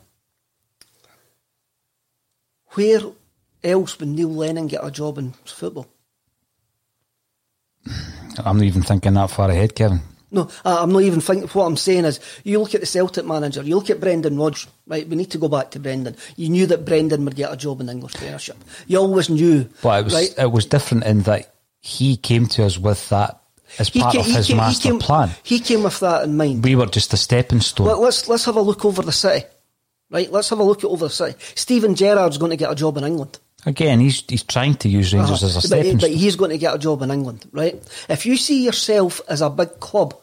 Where 2.73 3.01
else 3.63 3.99
would 3.99 4.09
Neil 4.09 4.29
Lennon 4.29 4.67
get 4.67 4.83
a 4.83 4.91
job 4.91 5.17
in 5.17 5.33
football? 5.45 5.87
I'm 8.43 8.57
not 8.57 8.65
even 8.65 8.81
thinking 8.81 9.13
that 9.15 9.29
far 9.29 9.49
ahead, 9.49 9.75
Kevin. 9.75 10.01
No, 10.31 10.49
I'm 10.63 10.91
not 10.93 11.01
even 11.01 11.19
thinking. 11.19 11.49
What 11.49 11.65
I'm 11.65 11.75
saying 11.75 12.05
is, 12.05 12.19
you 12.45 12.59
look 12.59 12.73
at 12.73 12.79
the 12.79 12.87
Celtic 12.87 13.25
manager, 13.25 13.61
you 13.63 13.75
look 13.75 13.89
at 13.89 13.99
Brendan 13.99 14.37
Rodgers, 14.37 14.67
right? 14.87 15.07
We 15.07 15.17
need 15.17 15.31
to 15.31 15.37
go 15.37 15.49
back 15.49 15.71
to 15.71 15.79
Brendan. 15.79 16.15
You 16.37 16.47
knew 16.47 16.65
that 16.67 16.85
Brendan 16.85 17.25
would 17.25 17.35
get 17.35 17.51
a 17.51 17.57
job 17.57 17.81
in 17.81 17.89
English 17.89 18.13
Premiership. 18.13 18.57
You 18.87 18.99
always 18.99 19.29
knew. 19.29 19.67
But 19.81 19.99
it 19.99 20.03
was 20.05 20.13
right? 20.13 20.33
it 20.37 20.51
was 20.51 20.65
different 20.65 21.03
in 21.03 21.23
that 21.23 21.53
he 21.81 22.15
came 22.15 22.47
to 22.47 22.63
us 22.63 22.77
with 22.77 23.09
that 23.09 23.41
as 23.77 23.89
part 23.89 24.13
came, 24.13 24.21
of 24.21 24.27
his 24.27 24.47
came, 24.47 24.57
master 24.57 24.89
came, 24.89 24.99
plan. 24.99 25.31
He 25.43 25.59
came 25.59 25.83
with 25.83 25.99
that 25.99 26.23
in 26.23 26.37
mind. 26.37 26.63
We 26.63 26.75
were 26.75 26.85
just 26.85 27.13
a 27.13 27.17
stepping 27.17 27.61
stone. 27.61 27.87
Let, 27.87 27.99
let's 27.99 28.29
let's 28.29 28.45
have 28.45 28.55
a 28.55 28.61
look 28.61 28.85
over 28.85 29.01
the 29.01 29.11
city, 29.11 29.45
right? 30.09 30.31
Let's 30.31 30.49
have 30.49 30.59
a 30.59 30.63
look 30.63 30.79
at 30.79 30.85
over 30.85 31.05
the 31.05 31.13
city. 31.13 31.37
Steven 31.55 31.95
Gerrard's 31.95 32.37
going 32.37 32.51
to 32.51 32.57
get 32.57 32.71
a 32.71 32.75
job 32.75 32.97
in 32.97 33.03
England. 33.03 33.37
Again, 33.65 33.99
he's 33.99 34.23
he's 34.27 34.43
trying 34.43 34.75
to 34.75 34.89
use 34.89 35.13
Rangers 35.13 35.43
Uh-huh. 35.43 35.47
as 35.47 35.55
a 35.55 35.57
but, 35.57 35.63
stepping 35.67 35.97
but 35.97 36.01
stone. 36.09 36.17
he's 36.17 36.35
going 36.35 36.51
to 36.51 36.57
get 36.57 36.73
a 36.75 36.79
job 36.79 37.01
in 37.03 37.11
England, 37.11 37.45
right? 37.51 37.75
If 38.09 38.25
you 38.25 38.35
see 38.37 38.63
yourself 38.65 39.21
as 39.27 39.41
a 39.41 39.49
big 39.49 39.79
club, 39.79 40.15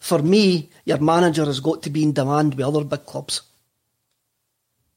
for 0.00 0.20
me, 0.22 0.70
your 0.86 0.98
manager 0.98 1.44
has 1.44 1.60
got 1.60 1.82
to 1.82 1.90
be 1.90 2.02
in 2.02 2.12
demand 2.14 2.54
with 2.54 2.64
other 2.66 2.84
big 2.84 3.04
clubs. 3.04 3.42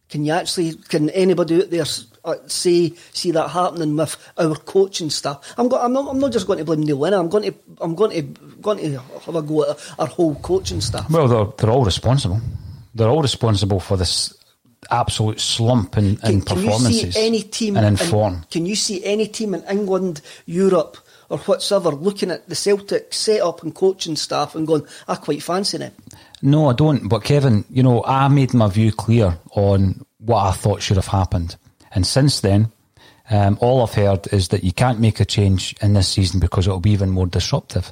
Can 0.09 0.23
you 0.25 0.31
actually? 0.33 0.75
Can 0.89 1.09
anybody 1.09 1.61
out 1.63 1.71
there 1.71 1.85
uh, 2.23 2.35
say 2.47 2.93
see 3.13 3.31
that 3.31 3.49
happening 3.49 3.95
with 3.97 4.15
our 4.37 4.55
coaching 4.55 5.09
staff? 5.09 5.53
I'm, 5.57 5.67
go, 5.67 5.77
I'm 5.77 5.91
not. 5.91 6.07
I'm 6.09 6.19
not 6.19 6.31
just 6.31 6.45
going 6.47 6.59
to 6.59 6.65
blame 6.65 6.83
Neil 6.83 6.97
Lennon. 6.97 7.19
I'm 7.19 7.29
going 7.29 7.51
to. 7.51 7.57
I'm 7.81 7.95
going 7.95 8.11
to. 8.11 8.21
Going 8.61 8.77
to 8.77 8.99
have 9.25 9.35
a 9.35 9.41
go 9.41 9.69
at 9.71 9.77
our 9.99 10.07
whole 10.07 10.35
coaching 10.35 10.81
staff. 10.81 11.09
Well, 11.09 11.27
they're 11.27 11.45
they're 11.57 11.69
all 11.71 11.83
responsible. 11.83 12.39
They're 12.95 13.09
all 13.09 13.23
responsible 13.23 13.79
for 13.79 13.97
this 13.97 14.33
absolute 14.91 15.39
slump 15.39 15.97
in, 15.97 16.17
in 16.23 16.41
performances 16.41 17.15
see 17.15 17.25
any 17.25 17.41
team 17.41 17.77
and 17.77 17.85
in 17.85 17.93
in- 17.93 17.97
form. 17.97 18.45
Can 18.51 18.65
you 18.65 18.75
see 18.75 19.03
any 19.03 19.27
team 19.27 19.53
in 19.53 19.63
England, 19.63 20.21
Europe, 20.45 20.97
or 21.29 21.37
whatsoever 21.39 21.89
looking 21.89 22.31
at 22.31 22.47
the 22.47 22.55
Celtic 22.55 23.13
setup 23.13 23.63
and 23.63 23.73
coaching 23.73 24.15
staff 24.15 24.55
and 24.55 24.67
going, 24.67 24.85
I 25.07 25.15
quite 25.15 25.43
fancy 25.43 25.77
them? 25.77 25.93
No, 26.41 26.69
I 26.69 26.73
don't. 26.73 27.07
But 27.07 27.23
Kevin, 27.23 27.65
you 27.69 27.83
know, 27.83 28.03
I 28.05 28.27
made 28.27 28.53
my 28.53 28.69
view 28.69 28.91
clear 28.91 29.37
on 29.51 30.05
what 30.19 30.45
I 30.45 30.51
thought 30.51 30.81
should 30.81 30.97
have 30.97 31.07
happened, 31.07 31.55
and 31.91 32.05
since 32.05 32.41
then, 32.41 32.71
um, 33.29 33.57
all 33.61 33.81
I've 33.81 33.93
heard 33.93 34.31
is 34.33 34.49
that 34.49 34.63
you 34.63 34.73
can't 34.73 34.99
make 34.99 35.19
a 35.19 35.25
change 35.25 35.75
in 35.81 35.93
this 35.93 36.09
season 36.09 36.39
because 36.39 36.67
it'll 36.67 36.79
be 36.79 36.91
even 36.91 37.09
more 37.09 37.27
disruptive. 37.27 37.91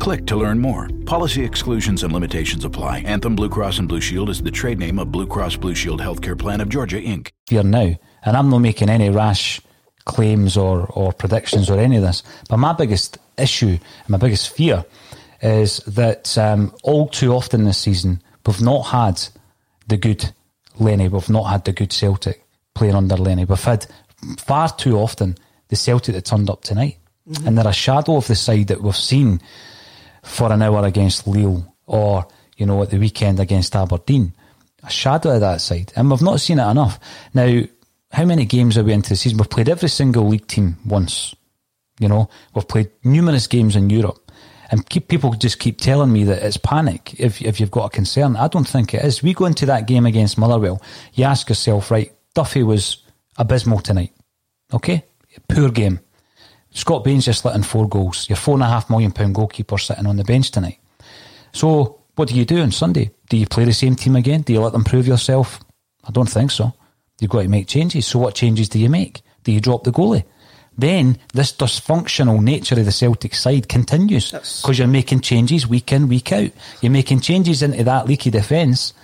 Click 0.00 0.26
to 0.28 0.36
learn 0.36 0.58
more. 0.58 0.88
Policy 1.04 1.44
exclusions 1.44 2.02
and 2.02 2.10
limitations 2.10 2.64
apply. 2.64 3.00
Anthem 3.00 3.36
Blue 3.36 3.50
Cross 3.50 3.80
and 3.80 3.86
Blue 3.86 4.00
Shield 4.00 4.30
is 4.30 4.42
the 4.42 4.50
trade 4.50 4.78
name 4.78 4.98
of 4.98 5.12
Blue 5.12 5.26
Cross 5.26 5.56
Blue 5.56 5.74
Shield 5.74 6.00
Healthcare 6.00 6.38
Plan 6.38 6.62
of 6.62 6.70
Georgia, 6.70 6.96
Inc. 6.96 7.28
fear 7.46 7.62
now, 7.62 7.94
and 8.24 8.34
I'm 8.34 8.48
not 8.48 8.60
making 8.60 8.88
any 8.88 9.10
rash 9.10 9.60
claims 10.06 10.56
or, 10.56 10.86
or 10.86 11.12
predictions 11.12 11.68
or 11.68 11.78
any 11.78 11.96
of 11.96 12.02
this. 12.02 12.22
But 12.48 12.56
my 12.56 12.72
biggest 12.72 13.18
issue 13.36 13.78
and 13.78 14.08
my 14.08 14.16
biggest 14.16 14.56
fear 14.56 14.86
is 15.42 15.78
that 15.80 16.36
um, 16.38 16.74
all 16.82 17.06
too 17.06 17.34
often 17.34 17.64
this 17.64 17.76
season 17.76 18.22
we've 18.46 18.62
not 18.62 18.84
had 18.84 19.22
the 19.86 19.98
good 19.98 20.32
Lenny, 20.78 21.08
we've 21.08 21.28
not 21.28 21.44
had 21.44 21.66
the 21.66 21.72
good 21.72 21.92
Celtic 21.92 22.42
playing 22.74 22.94
under 22.94 23.16
Lenny. 23.16 23.44
We've 23.44 23.62
had 23.62 23.86
far 24.38 24.70
too 24.70 24.96
often 24.96 25.36
the 25.68 25.76
Celtic 25.76 26.14
that 26.14 26.24
turned 26.24 26.48
up 26.48 26.62
tonight, 26.62 26.96
and 27.44 27.58
they're 27.58 27.68
a 27.68 27.72
shadow 27.74 28.16
of 28.16 28.28
the 28.28 28.34
side 28.34 28.68
that 28.68 28.80
we've 28.80 28.96
seen 28.96 29.42
for 30.22 30.52
an 30.52 30.62
hour 30.62 30.84
against 30.84 31.26
Lille 31.26 31.74
or 31.86 32.26
you 32.56 32.66
know 32.66 32.82
at 32.82 32.90
the 32.90 32.98
weekend 32.98 33.40
against 33.40 33.74
Aberdeen. 33.74 34.32
A 34.82 34.90
shadow 34.90 35.34
of 35.34 35.40
that 35.40 35.60
side, 35.60 35.92
and 35.94 36.10
we've 36.10 36.22
not 36.22 36.40
seen 36.40 36.58
it 36.58 36.70
enough. 36.70 36.98
Now, 37.34 37.62
how 38.12 38.24
many 38.24 38.46
games 38.46 38.78
are 38.78 38.82
we 38.84 38.94
into 38.94 39.10
the 39.10 39.16
season? 39.16 39.36
We've 39.36 39.50
played 39.50 39.68
every 39.68 39.90
single 39.90 40.26
league 40.26 40.46
team 40.46 40.76
once. 40.86 41.34
You 41.98 42.08
know, 42.08 42.30
we've 42.54 42.66
played 42.66 42.90
numerous 43.04 43.46
games 43.46 43.76
in 43.76 43.90
Europe, 43.90 44.32
and 44.70 44.88
keep, 44.88 45.08
people 45.08 45.32
just 45.34 45.58
keep 45.58 45.78
telling 45.78 46.10
me 46.10 46.24
that 46.24 46.42
it's 46.42 46.56
panic 46.56 47.14
if 47.20 47.42
if 47.42 47.60
you've 47.60 47.70
got 47.70 47.86
a 47.86 47.90
concern. 47.90 48.36
I 48.36 48.48
don't 48.48 48.66
think 48.66 48.94
it 48.94 49.04
is. 49.04 49.22
We 49.22 49.34
go 49.34 49.44
into 49.44 49.66
that 49.66 49.86
game 49.86 50.06
against 50.06 50.38
Motherwell. 50.38 50.80
You 51.12 51.24
ask 51.24 51.48
yourself, 51.48 51.90
right? 51.90 52.12
Duffy 52.34 52.62
was 52.62 53.04
abysmal 53.36 53.80
tonight. 53.80 54.12
Okay, 54.72 55.04
poor 55.48 55.70
game. 55.70 56.00
Scott 56.72 57.04
Bain's 57.04 57.24
just 57.24 57.44
let 57.44 57.56
in 57.56 57.62
four 57.62 57.88
goals. 57.88 58.28
Your 58.28 58.36
four 58.36 58.54
and 58.54 58.62
a 58.62 58.66
half 58.66 58.90
million 58.90 59.12
pound 59.12 59.34
goalkeeper 59.34 59.78
sitting 59.78 60.06
on 60.06 60.16
the 60.16 60.24
bench 60.24 60.50
tonight. 60.50 60.78
So 61.52 62.00
what 62.14 62.28
do 62.28 62.34
you 62.34 62.44
do 62.44 62.60
on 62.60 62.70
Sunday? 62.70 63.10
Do 63.28 63.36
you 63.36 63.46
play 63.46 63.64
the 63.64 63.72
same 63.72 63.96
team 63.96 64.16
again? 64.16 64.42
Do 64.42 64.52
you 64.52 64.60
let 64.60 64.72
them 64.72 64.84
prove 64.84 65.06
yourself? 65.06 65.60
I 66.04 66.10
don't 66.10 66.28
think 66.28 66.50
so. 66.50 66.72
You've 67.20 67.30
got 67.30 67.42
to 67.42 67.48
make 67.48 67.66
changes. 67.66 68.06
So 68.06 68.18
what 68.18 68.34
changes 68.34 68.68
do 68.68 68.78
you 68.78 68.88
make? 68.88 69.22
Do 69.44 69.52
you 69.52 69.60
drop 69.60 69.84
the 69.84 69.90
goalie? 69.90 70.24
Then 70.78 71.18
this 71.34 71.52
dysfunctional 71.52 72.42
nature 72.42 72.78
of 72.78 72.84
the 72.84 72.92
Celtic 72.92 73.34
side 73.34 73.68
continues 73.68 74.30
because 74.30 74.78
you're 74.78 74.88
making 74.88 75.20
changes 75.20 75.66
week 75.66 75.92
in, 75.92 76.08
week 76.08 76.32
out. 76.32 76.50
You're 76.80 76.92
making 76.92 77.20
changes 77.20 77.62
into 77.62 77.84
that 77.84 78.06
leaky 78.06 78.30
defence. 78.30 78.94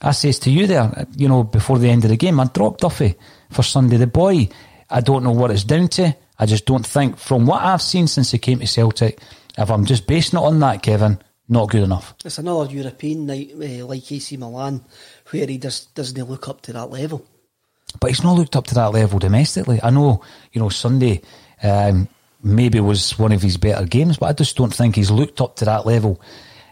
I 0.00 0.12
says 0.12 0.38
to 0.40 0.50
you 0.50 0.66
there, 0.66 1.06
you 1.16 1.28
know, 1.28 1.44
before 1.44 1.78
the 1.78 1.90
end 1.90 2.04
of 2.04 2.10
the 2.10 2.16
game, 2.16 2.40
I 2.40 2.46
dropped 2.46 2.80
Duffy 2.80 3.14
for 3.50 3.62
Sunday. 3.62 3.96
The 3.96 4.06
boy, 4.06 4.48
I 4.90 5.00
don't 5.00 5.24
know 5.24 5.32
what 5.32 5.50
it's 5.50 5.64
down 5.64 5.88
to. 5.88 6.16
I 6.38 6.46
just 6.46 6.66
don't 6.66 6.86
think, 6.86 7.18
from 7.18 7.46
what 7.46 7.62
I've 7.62 7.82
seen 7.82 8.06
since 8.06 8.30
he 8.30 8.38
came 8.38 8.60
to 8.60 8.66
Celtic, 8.66 9.18
if 9.56 9.70
I'm 9.70 9.84
just 9.84 10.06
basing 10.06 10.38
it 10.38 10.42
on 10.42 10.60
that, 10.60 10.82
Kevin, 10.82 11.18
not 11.48 11.70
good 11.70 11.82
enough. 11.82 12.14
It's 12.24 12.38
another 12.38 12.70
European 12.72 13.26
night, 13.26 13.52
uh, 13.54 13.86
like 13.86 14.10
AC 14.12 14.36
Milan, 14.36 14.84
where 15.30 15.46
he 15.46 15.58
just 15.58 15.94
doesn't 15.94 16.28
look 16.28 16.48
up 16.48 16.60
to 16.62 16.72
that 16.74 16.90
level. 16.90 17.24
But 18.00 18.10
he's 18.10 18.22
not 18.22 18.36
looked 18.36 18.54
up 18.54 18.66
to 18.68 18.74
that 18.74 18.92
level 18.92 19.18
domestically. 19.18 19.80
I 19.82 19.90
know, 19.90 20.22
you 20.52 20.60
know, 20.60 20.68
Sunday 20.68 21.22
um, 21.62 22.06
maybe 22.42 22.80
was 22.80 23.18
one 23.18 23.32
of 23.32 23.42
his 23.42 23.56
better 23.56 23.86
games, 23.86 24.18
but 24.18 24.26
I 24.26 24.32
just 24.32 24.56
don't 24.56 24.74
think 24.74 24.94
he's 24.94 25.10
looked 25.10 25.40
up 25.40 25.56
to 25.56 25.64
that 25.64 25.86
level 25.86 26.20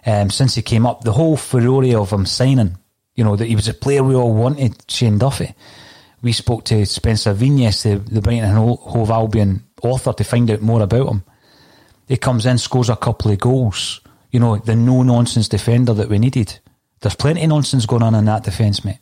um, 0.04 0.30
since 0.30 0.54
he 0.54 0.62
came 0.62 0.86
up. 0.86 1.02
The 1.02 1.12
whole 1.12 1.36
furore 1.36 1.96
of 1.96 2.12
him 2.12 2.26
signing, 2.26 2.76
you 3.14 3.24
know, 3.24 3.34
that 3.34 3.46
he 3.46 3.56
was 3.56 3.66
a 3.66 3.74
player 3.74 4.04
we 4.04 4.14
all 4.14 4.34
wanted, 4.34 4.76
Shane 4.88 5.18
Duffy. 5.18 5.54
We 6.26 6.32
spoke 6.32 6.64
to 6.64 6.84
Spencer 6.86 7.32
Vignes, 7.34 7.84
the, 7.84 7.98
the 7.98 8.20
Brighton 8.20 8.50
and 8.50 8.58
Hove 8.58 9.10
Albion 9.10 9.62
author, 9.80 10.12
to 10.12 10.24
find 10.24 10.50
out 10.50 10.60
more 10.60 10.82
about 10.82 11.06
him. 11.06 11.22
He 12.08 12.16
comes 12.16 12.46
in, 12.46 12.58
scores 12.58 12.88
a 12.88 12.96
couple 12.96 13.30
of 13.30 13.38
goals. 13.38 14.00
You 14.32 14.40
know, 14.40 14.56
the 14.56 14.74
no 14.74 15.04
nonsense 15.04 15.48
defender 15.48 15.94
that 15.94 16.08
we 16.08 16.18
needed. 16.18 16.58
There's 16.98 17.14
plenty 17.14 17.44
of 17.44 17.50
nonsense 17.50 17.86
going 17.86 18.02
on 18.02 18.16
in 18.16 18.24
that 18.24 18.42
defence, 18.42 18.84
mate. 18.84 18.98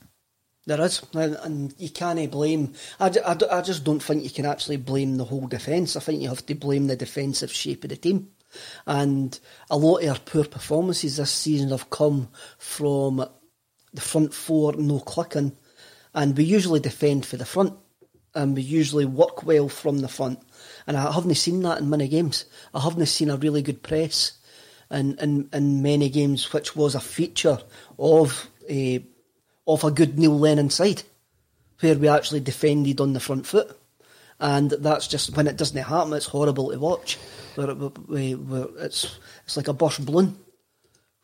There 0.66 0.78
is, 0.82 1.00
and, 1.14 1.74
you 1.78 1.88
can't 1.88 2.30
blame. 2.30 2.74
I, 3.00 3.10
I, 3.24 3.38
I 3.50 3.62
just 3.62 3.84
don't 3.84 4.02
think 4.02 4.22
you 4.22 4.28
can 4.28 4.44
actually 4.44 4.76
blame 4.76 5.16
the 5.16 5.24
whole 5.24 5.46
defence. 5.46 5.96
I 5.96 6.00
think 6.00 6.20
you 6.20 6.28
have 6.28 6.44
to 6.44 6.54
blame 6.54 6.88
the 6.88 6.96
defensive 6.96 7.50
shape 7.50 7.84
of 7.84 7.88
the 7.88 7.96
team. 7.96 8.28
And 8.87 9.40
a 9.70 9.78
lot 9.78 10.02
of 10.02 10.10
our 10.10 10.18
poor 10.18 10.44
performances 10.44 11.16
this 11.16 11.30
season 11.30 11.70
have 11.70 11.88
come 11.88 12.28
from 12.58 13.26
the 13.94 14.00
front 14.02 14.34
four 14.34 14.74
no 14.74 15.00
clicking. 15.00 15.56
And 16.14 16.37
we 16.37 16.44
usually 16.44 16.81
defend 16.81 17.27
for 17.27 17.37
the 17.37 17.44
front. 17.44 17.74
And 18.37 18.57
we 18.57 18.62
usually 18.62 19.05
work 19.05 19.44
well 19.44 19.68
from 19.68 19.98
the 19.98 20.09
front. 20.09 20.40
And 20.87 20.96
I 20.96 21.12
haven't 21.12 21.35
seen 21.37 21.62
that 21.62 21.79
in 21.79 21.88
many 21.88 22.09
games. 22.09 22.44
I 22.74 22.81
haven't 22.81 23.07
seen 23.07 23.31
a 23.31 23.37
really 23.37 23.62
good 23.62 23.83
press 23.83 24.33
in, 24.90 25.16
in, 25.18 25.48
in 25.53 25.83
many 25.83 26.09
games, 26.09 26.53
which 26.53 26.74
was 26.74 26.94
a 26.94 27.00
feature 27.00 27.59
of 27.98 28.48
a, 28.68 29.05
of 29.66 29.85
a 29.85 29.90
good 29.90 30.18
Neil 30.18 30.37
Lennon 30.37 30.70
side, 30.70 31.03
where 31.81 31.94
we 31.94 32.09
actually 32.09 32.40
defended 32.40 33.00
on 33.00 33.12
the 33.12 33.20
front 33.20 33.46
foot. 33.46 33.79
And 34.40 34.70
that's 34.70 35.07
just, 35.07 35.37
when 35.37 35.46
it 35.46 35.57
doesn't 35.57 35.77
happen, 35.77 36.12
it's 36.12 36.27
horrible 36.27 36.70
to 36.72 36.79
watch. 36.79 37.18
Where, 37.55 37.68
where, 37.68 38.33
where 38.33 38.85
it's, 38.85 39.18
it's 39.44 39.57
like 39.57 39.68
a 39.68 39.72
bush 39.72 39.98
balloon 40.00 40.37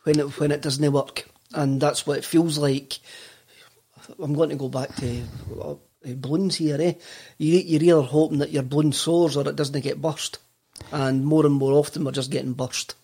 when 0.05 0.20
it, 0.20 0.38
when 0.38 0.53
it 0.53 0.62
doesn't 0.62 0.92
work. 0.92 1.29
And 1.53 1.81
that's 1.81 2.07
what 2.07 2.18
it 2.18 2.24
feels 2.24 2.57
like. 2.57 3.00
I'm 4.23 4.35
going 4.35 4.51
to 4.51 4.57
go 4.57 4.68
back 4.68 4.94
to 4.96 5.23
uh, 5.62 5.75
balloons 6.16 6.57
here, 6.57 6.79
eh? 6.81 6.94
You, 7.38 7.59
you're 7.59 7.83
either 7.83 8.03
hoping 8.03 8.38
that 8.38 8.51
your 8.51 8.62
balloon 8.62 8.92
soars 8.92 9.37
or 9.37 9.49
it 9.49 9.57
doesn't 9.57 9.81
get 9.81 10.01
burst. 10.01 10.38
And 10.92 11.25
more 11.25 11.44
and 11.44 11.55
more 11.55 11.73
often, 11.73 12.05
we're 12.05 12.12
just 12.12 12.31
getting 12.31 12.55
burst. 12.55 12.94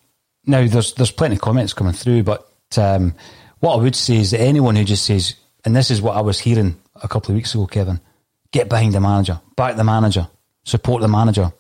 Now, 0.47 0.67
there's 0.67 0.95
there's 0.95 1.11
plenty 1.11 1.37
of 1.37 1.43
comments 1.43 1.73
coming 1.73 1.93
through, 1.93 2.23
but 2.23 2.49
um, 2.79 3.15
what 3.61 3.75
I 3.75 3.83
would 3.83 3.97
say 3.97 4.17
is 4.17 4.31
that 4.31 4.41
anyone 4.41 4.77
who 4.77 4.85
just 4.85 5.05
says, 5.05 5.35
and 5.65 5.75
this 5.75 5.91
is 5.91 6.01
what 6.01 6.17
I 6.17 6.21
was 6.21 6.39
hearing 6.39 6.77
a 7.03 7.09
couple 7.09 7.33
of 7.33 7.37
weeks 7.37 7.55
ago, 7.55 7.67
Kevin, 7.67 8.01
get 8.53 8.69
behind 8.69 8.95
the 8.95 9.01
manager, 9.01 9.41
back 9.57 9.77
the 9.77 9.85
manager, 9.85 10.29
support 10.65 11.03
the 11.03 11.09
manager. 11.09 11.53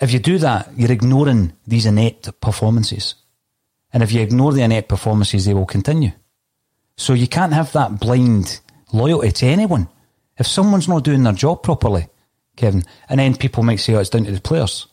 If 0.00 0.12
you 0.12 0.18
do 0.18 0.38
that, 0.38 0.70
you're 0.76 0.92
ignoring 0.92 1.52
these 1.66 1.86
innate 1.86 2.28
performances. 2.40 3.14
And 3.92 4.02
if 4.02 4.12
you 4.12 4.20
ignore 4.20 4.52
the 4.52 4.62
innate 4.62 4.88
performances, 4.88 5.46
they 5.46 5.54
will 5.54 5.64
continue. 5.64 6.12
So 6.96 7.12
you 7.12 7.28
can't 7.28 7.52
have 7.52 7.72
that 7.72 8.00
blind 8.00 8.60
loyalty 8.92 9.30
to 9.32 9.46
anyone. 9.46 9.88
If 10.38 10.46
someone's 10.46 10.88
not 10.88 11.04
doing 11.04 11.22
their 11.22 11.32
job 11.32 11.62
properly, 11.62 12.08
Kevin, 12.56 12.84
and 13.08 13.20
then 13.20 13.36
people 13.36 13.62
might 13.62 13.80
say, 13.80 13.94
oh, 13.94 14.00
it's 14.00 14.10
down 14.10 14.24
to 14.24 14.32
the 14.32 14.40
players. 14.40 14.86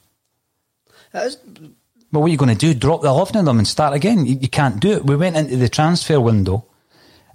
Well, 2.12 2.22
what 2.22 2.28
are 2.28 2.32
you 2.32 2.38
going 2.38 2.56
to 2.56 2.56
do? 2.56 2.74
Drop 2.74 3.02
the 3.02 3.08
11 3.08 3.38
of 3.38 3.46
them 3.46 3.58
and 3.58 3.68
start 3.68 3.96
again? 3.96 4.26
You, 4.26 4.36
you 4.36 4.48
can't 4.48 4.80
do 4.80 4.92
it. 4.92 5.06
We 5.06 5.16
went 5.16 5.36
into 5.36 5.58
the 5.58 5.70
transfer 5.70 6.20
window 6.20 6.66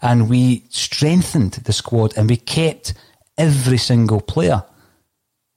and 0.01 0.29
we 0.29 0.65
strengthened 0.69 1.53
the 1.53 1.73
squad 1.73 2.17
and 2.17 2.29
we 2.29 2.37
kept 2.37 2.95
every 3.37 3.79
single 3.79 4.21
player. 4.21 4.63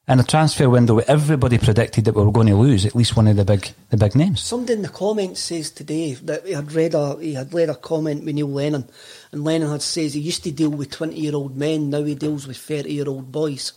In 0.08 0.20
a 0.20 0.24
transfer 0.24 0.68
window, 0.68 0.98
everybody 0.98 1.60
predicted 1.60 2.06
that 2.06 2.16
we 2.16 2.24
were 2.24 2.32
going 2.32 2.48
to 2.48 2.56
lose 2.56 2.88
at 2.88 2.96
least 2.96 3.16
one 3.16 3.28
of 3.28 3.36
the 3.36 3.46
big 3.46 3.72
the 3.92 3.98
big 3.98 4.16
names. 4.16 4.42
Somebody 4.42 4.74
in 4.74 4.82
the 4.82 4.90
comments 4.90 5.40
says 5.42 5.70
today 5.70 6.14
that 6.14 6.46
he 6.46 6.54
had 6.54 6.72
read 6.72 6.96
a 6.96 7.18
he 7.20 7.36
had 7.36 7.54
read 7.54 7.70
a 7.70 7.76
comment 7.76 8.26
with 8.26 8.34
Neil 8.34 8.50
Lennon, 8.50 8.90
and 9.32 9.44
Lennon 9.44 9.70
had 9.70 9.84
says 9.84 10.16
he 10.16 10.20
used 10.20 10.44
to 10.44 10.52
deal 10.52 10.72
with 10.72 10.90
twenty 10.90 11.20
year 11.20 11.36
old 11.36 11.56
men, 11.56 11.92
now 11.92 12.04
he 12.04 12.16
deals 12.16 12.48
with 12.48 12.58
thirty 12.58 12.94
year 12.94 13.08
old 13.08 13.32
boys. 13.32 13.74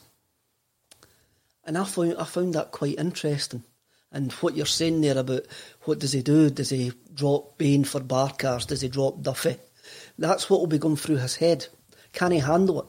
And 1.65 1.77
I 1.77 1.85
found 1.85 2.17
I 2.19 2.25
found 2.25 2.55
that 2.55 2.73
quite 2.73 2.99
interesting. 2.99 3.63
And 4.11 4.33
what 4.33 4.57
you're 4.57 4.65
saying 4.65 5.03
there 5.03 5.19
about 5.19 5.43
what 5.83 5.99
does 5.99 6.13
he 6.13 6.23
do? 6.23 6.49
Does 6.49 6.71
he 6.71 6.93
drop 7.13 7.59
Bain 7.59 7.85
for 7.85 8.01
Barkas? 8.01 8.67
Does 8.67 8.81
he 8.81 8.89
drop 8.89 9.21
Duffy? 9.21 9.57
That's 10.19 10.49
what 10.49 10.61
will 10.61 10.69
be 10.69 10.79
going 10.79 10.97
through 10.97 11.17
his 11.17 11.37
head. 11.37 11.67
Can 12.13 12.31
he 12.31 12.39
handle 12.39 12.81
it? 12.81 12.87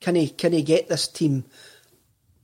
Can 0.00 0.16
he 0.16 0.28
can 0.28 0.52
he 0.52 0.62
get 0.62 0.88
this 0.88 1.08
team 1.08 1.44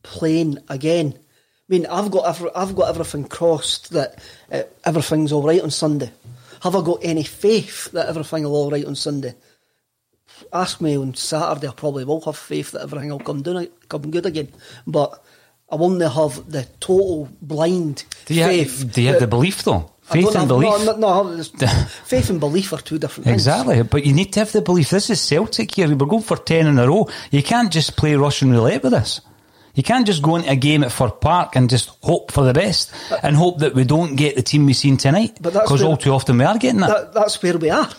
playing 0.05 0.59
again? 0.69 1.15
I 1.17 1.67
mean, 1.69 1.87
I've 1.87 2.11
got 2.11 2.29
every, 2.29 2.51
I've 2.55 2.77
got 2.77 2.91
everything 2.91 3.25
crossed 3.25 3.91
that 3.91 4.23
uh, 4.53 4.63
everything's 4.85 5.33
all 5.33 5.43
right 5.43 5.63
on 5.63 5.71
Sunday. 5.71 6.13
Have 6.63 6.77
I 6.77 6.83
got 6.83 7.01
any 7.03 7.25
faith 7.25 7.91
that 7.93 8.09
everything 8.09 8.45
will 8.45 8.55
all 8.55 8.71
right 8.71 8.85
on 8.85 8.95
Sunday? 8.95 9.35
Ask 10.53 10.81
me 10.81 10.97
on 10.97 11.15
Saturday. 11.15 11.69
I 11.69 11.73
probably 11.73 12.05
will 12.05 12.21
have 12.23 12.37
faith 12.37 12.73
that 12.73 12.83
everything 12.83 13.11
will 13.11 13.19
come 13.19 13.43
down, 13.43 13.67
come 13.89 14.11
good 14.11 14.27
again. 14.27 14.49
But 14.87 15.23
I 15.71 15.77
won't 15.77 16.01
have 16.01 16.51
the 16.51 16.65
total 16.81 17.29
blind 17.41 18.05
do 18.27 18.35
you 18.35 18.45
faith. 18.45 18.79
Have, 18.81 18.93
do 18.93 19.03
you 19.03 19.09
have 19.09 19.21
the 19.21 19.27
belief 19.27 19.63
though? 19.63 19.91
Faith 20.03 20.37
and 20.37 20.49
belief. 20.49 20.87
No, 20.87 20.97
no, 20.97 21.23
no 21.35 21.43
faith 22.05 22.29
and 22.29 22.39
belief 22.39 22.73
are 22.75 22.81
two 22.81 22.99
different 22.99 23.25
things. 23.25 23.35
Exactly, 23.35 23.83
but 23.83 24.05
you 24.05 24.13
need 24.13 24.33
to 24.35 24.41
have 24.41 24.53
the 24.53 24.61
belief. 24.61 24.91
This 24.91 25.09
is 25.09 25.21
Celtic 25.21 25.75
here. 25.75 25.89
We're 25.89 26.07
going 26.07 26.23
for 26.23 26.37
ten 26.37 26.67
in 26.67 26.79
a 26.79 26.87
row. 26.87 27.09
You 27.31 27.43
can't 27.43 27.73
just 27.73 27.97
play 27.97 28.15
Russian 28.15 28.53
roulette 28.53 28.83
with 28.83 28.93
this. 28.93 29.23
You 29.75 29.83
can't 29.83 30.07
just 30.07 30.23
go 30.23 30.37
into 30.37 30.51
a 30.51 30.57
game 30.57 30.85
at 30.85 30.93
Fir 30.93 31.11
Park 31.11 31.57
and 31.57 31.69
just 31.69 31.91
hope 32.01 32.31
for 32.31 32.45
the 32.45 32.53
best 32.53 32.93
and 33.23 33.35
hope 33.35 33.59
that 33.59 33.75
we 33.75 33.85
don't 33.85 34.17
get 34.17 34.37
the 34.37 34.43
team 34.43 34.67
we've 34.67 34.77
seen 34.77 34.97
tonight. 34.97 35.39
Because 35.41 35.83
all 35.83 35.97
too 35.97 36.13
often 36.13 36.39
we 36.39 36.45
are 36.45 36.59
getting 36.59 36.81
that. 36.81 36.89
that. 36.89 37.15
That's 37.15 37.43
where 37.43 37.59
we 37.59 37.71
are. 37.71 37.91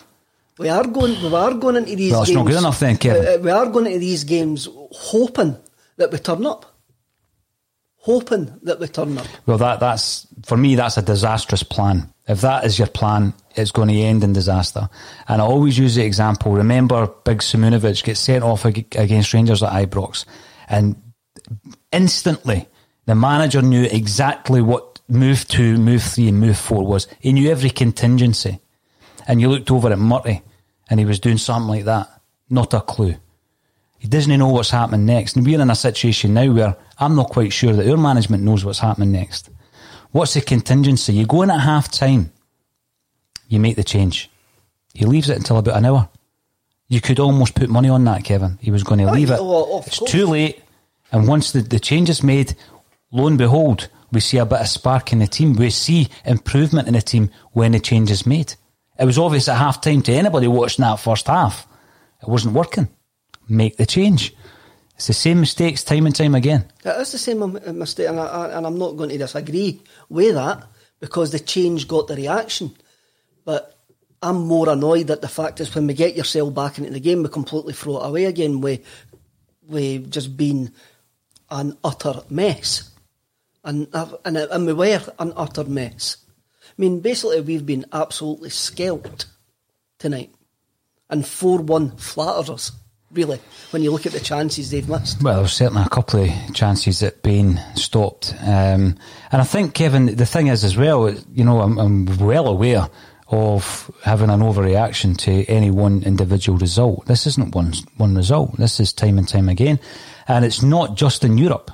We 0.58 0.70
are 0.70 0.88
going. 0.88 1.22
We 1.22 1.36
are 1.36 1.54
going 1.54 1.76
into 1.76 1.96
these. 1.96 2.14
Well, 2.14 2.24
games. 2.24 2.36
not 2.36 2.48
good 2.48 2.58
enough 2.58 2.80
then, 2.80 2.98
Kevin. 2.98 3.28
Uh, 3.28 3.44
we 3.44 3.52
are 3.52 3.66
going 3.66 3.88
into 3.88 4.00
these 4.00 4.24
games 4.24 4.70
hoping 4.92 5.58
that 5.98 6.12
we 6.12 6.18
turn 6.20 6.46
up 6.46 6.76
hoping 8.06 8.60
that 8.62 8.80
we 8.80 8.88
turn 8.88 9.18
up. 9.18 9.26
Well, 9.48 9.58
that 9.58 9.80
that's 9.80 10.28
for 10.44 10.56
me. 10.56 10.76
That's 10.76 10.98
a 10.98 11.02
disastrous 11.02 11.64
plan. 11.64 12.14
If 12.28 12.42
that 12.42 12.64
is 12.64 12.78
your 12.78 12.88
plan, 12.88 13.34
it's 13.56 13.72
going 13.72 13.90
to 13.90 13.96
end 13.96 14.24
in 14.24 14.32
disaster. 14.32 14.90
And 15.28 15.42
I 15.42 15.46
always 15.46 15.78
use 15.78 15.96
the 15.96 16.06
example. 16.06 16.54
Remember, 16.54 17.08
Big 17.24 17.40
Simunovic 17.40 18.04
gets 18.04 18.20
sent 18.20 18.44
off 18.44 18.66
against 18.66 19.34
Rangers 19.34 19.64
at 19.64 19.72
Ibrox, 19.72 20.26
and 20.70 20.96
instantly 21.92 22.68
the 23.06 23.16
manager 23.16 23.62
knew 23.62 23.84
exactly 23.84 24.62
what 24.62 25.00
move 25.08 25.48
two, 25.48 25.78
move 25.78 26.02
three, 26.04 26.28
and 26.28 26.40
move 26.40 26.58
four 26.58 26.86
was. 26.86 27.08
He 27.20 27.34
knew 27.34 27.52
every 27.52 27.70
contingency. 27.70 28.60
And 29.28 29.42
you 29.42 29.50
looked 29.50 29.72
over 29.72 29.92
at 29.92 30.00
Murty, 30.00 30.42
and 30.90 31.00
he 31.00 31.06
was 31.06 31.20
doing 31.20 31.38
something 31.38 31.70
like 31.70 31.86
that. 31.86 32.10
Not 32.50 32.74
a 32.74 32.82
clue. 32.82 33.16
He 33.98 34.08
doesn't 34.08 34.38
know 34.38 34.50
what's 34.50 34.70
happening 34.70 35.06
next. 35.06 35.36
And 35.36 35.46
we're 35.46 35.60
in 35.60 35.70
a 35.70 35.76
situation 35.76 36.34
now 36.34 36.52
where 36.52 36.78
I'm 37.00 37.16
not 37.16 37.30
quite 37.30 37.54
sure 37.54 37.74
that 37.74 37.90
our 37.90 37.98
management 37.98 38.44
knows 38.44 38.64
what's 38.64 38.80
happening 38.80 39.12
next. 39.12 39.50
What's 40.12 40.36
the 40.36 40.42
contingency? 40.42 41.14
You 41.14 41.26
go 41.26 41.42
in 41.42 41.52
at 41.52 41.60
half 41.60 41.92
time, 41.92 42.32
you 43.48 43.60
make 43.60 43.76
the 43.76 43.84
change. 43.84 44.30
He 44.94 45.06
leaves 45.06 45.30
it 45.30 45.38
until 45.38 45.58
about 45.58 45.78
an 45.78 45.86
hour. 45.86 46.10
You 46.88 47.02
could 47.02 47.20
almost 47.20 47.56
put 47.56 47.70
money 47.70 47.90
on 47.90 48.04
that, 48.06 48.24
Kevin. 48.24 48.60
He 48.62 48.70
was 48.70 48.84
going 48.84 49.00
to 49.00 49.12
leave 49.12 49.32
it. 49.32 49.40
Oh, 49.42 49.84
it's 49.86 50.00
too 50.00 50.28
late. 50.28 50.62
And 51.16 51.30
once 51.30 51.54
the, 51.54 51.62
the 51.62 51.80
change 51.80 52.10
is 52.10 52.24
made, 52.24 52.58
lo 53.10 53.28
and 53.28 53.38
behold, 53.38 53.88
we 54.12 54.20
see 54.20 54.38
a 54.38 54.46
bit 54.46 54.60
of 54.60 54.68
spark 54.68 55.14
in 55.14 55.20
the 55.20 55.28
team. 55.28 55.54
We 55.54 55.70
see 55.70 56.10
improvement 56.26 56.90
in 56.90 56.94
the 56.94 57.02
team 57.02 57.30
when 57.54 57.72
the 57.72 57.80
change 57.80 58.12
is 58.12 58.26
made. 58.26 58.56
It 59.00 59.06
was 59.06 59.18
obvious 59.18 59.48
at 59.48 59.56
half 59.56 59.80
time 59.80 60.02
to 60.02 60.12
anybody 60.12 60.50
watching 60.50 60.84
that 60.84 61.00
first 61.00 61.28
half. 61.28 61.68
It 62.22 62.28
wasn't 62.28 62.54
working. 62.54 62.90
Make 63.48 63.78
the 63.78 63.86
change. 63.86 64.36
It's 64.96 65.08
the 65.08 65.14
same 65.14 65.40
mistakes 65.40 65.86
time 65.86 66.06
and 66.06 66.14
time 66.14 66.36
again. 66.36 66.70
It 66.84 67.00
is 67.00 67.14
the 67.14 67.18
same 67.18 67.60
mistake, 67.80 68.10
and, 68.10 68.20
I, 68.20 68.50
and 68.50 68.68
I'm 68.68 68.78
not 68.78 68.98
going 68.98 69.12
to 69.12 69.18
disagree 69.18 69.82
with 70.10 70.36
that 70.36 70.68
because 71.00 71.32
the 71.32 71.40
change 71.40 71.88
got 71.88 72.08
the 72.08 72.18
reaction. 72.18 72.76
But 73.46 73.80
I'm 74.22 74.46
more 74.48 74.68
annoyed 74.68 75.10
at 75.12 75.22
the 75.22 75.30
fact 75.30 75.62
is 75.62 75.74
when 75.74 75.88
we 75.88 75.94
get 75.94 76.18
yourself 76.18 76.54
back 76.54 76.78
into 76.78 76.90
the 76.90 77.00
game, 77.00 77.24
we 77.24 77.30
completely 77.30 77.72
throw 77.72 78.04
it 78.04 78.06
away 78.06 78.26
again. 78.26 78.60
We 78.60 78.82
we 79.66 80.00
just 80.00 80.36
been 80.36 80.74
an 81.50 81.78
utter 81.84 82.22
mess, 82.30 82.92
and 83.64 83.88
and 83.94 84.38
and 84.38 84.66
we 84.66 84.74
were 84.74 85.02
an 85.20 85.34
utter 85.36 85.64
mess. 85.64 86.18
I 86.62 86.74
mean, 86.78 87.00
basically, 87.00 87.42
we've 87.42 87.66
been 87.66 87.86
absolutely 87.94 88.50
scalped 88.50 89.26
tonight, 90.00 90.34
and 91.10 91.26
four 91.26 91.60
one 91.60 91.96
flatters 91.98 92.50
us 92.50 92.72
really, 93.12 93.40
when 93.72 93.82
you 93.82 93.92
look 93.92 94.06
at 94.06 94.12
the 94.12 94.20
chances 94.20 94.72
they've 94.72 94.90
missed. 94.90 95.22
Well, 95.24 95.40
there's 95.40 95.54
certainly 95.54 95.84
a 95.84 95.90
couple 95.90 96.24
of 96.24 96.54
chances 96.54 97.00
that 97.00 97.24
Bain 97.24 97.62
stopped. 97.76 98.34
Um, 98.42 98.98
and 99.32 99.42
I 99.42 99.44
think, 99.44 99.74
Kevin, 99.74 100.16
the 100.16 100.26
thing 100.26 100.48
is 100.48 100.64
as 100.64 100.78
well, 100.78 101.14
you 101.34 101.44
know, 101.44 101.62
I'm, 101.62 101.78
I'm 101.78 102.18
well 102.18 102.48
aware 102.48 102.90
of 103.28 103.90
having 104.04 104.30
an 104.30 104.42
overreaction 104.42 105.18
to 105.18 105.46
any 105.46 105.72
one 105.72 106.04
individual 106.04 106.60
result. 106.60 107.06
This 107.08 107.26
isn't 107.26 107.56
one 107.56 107.74
one 107.98 108.16
result. 108.16 108.56
This 108.58 108.80
is 108.80 108.94
time 108.94 109.18
and 109.18 109.28
time 109.28 109.50
again, 109.50 109.80
and 110.28 110.46
it's 110.46 110.62
not 110.62 110.96
just 110.96 111.24
in 111.24 111.38
Europe. 111.38 111.72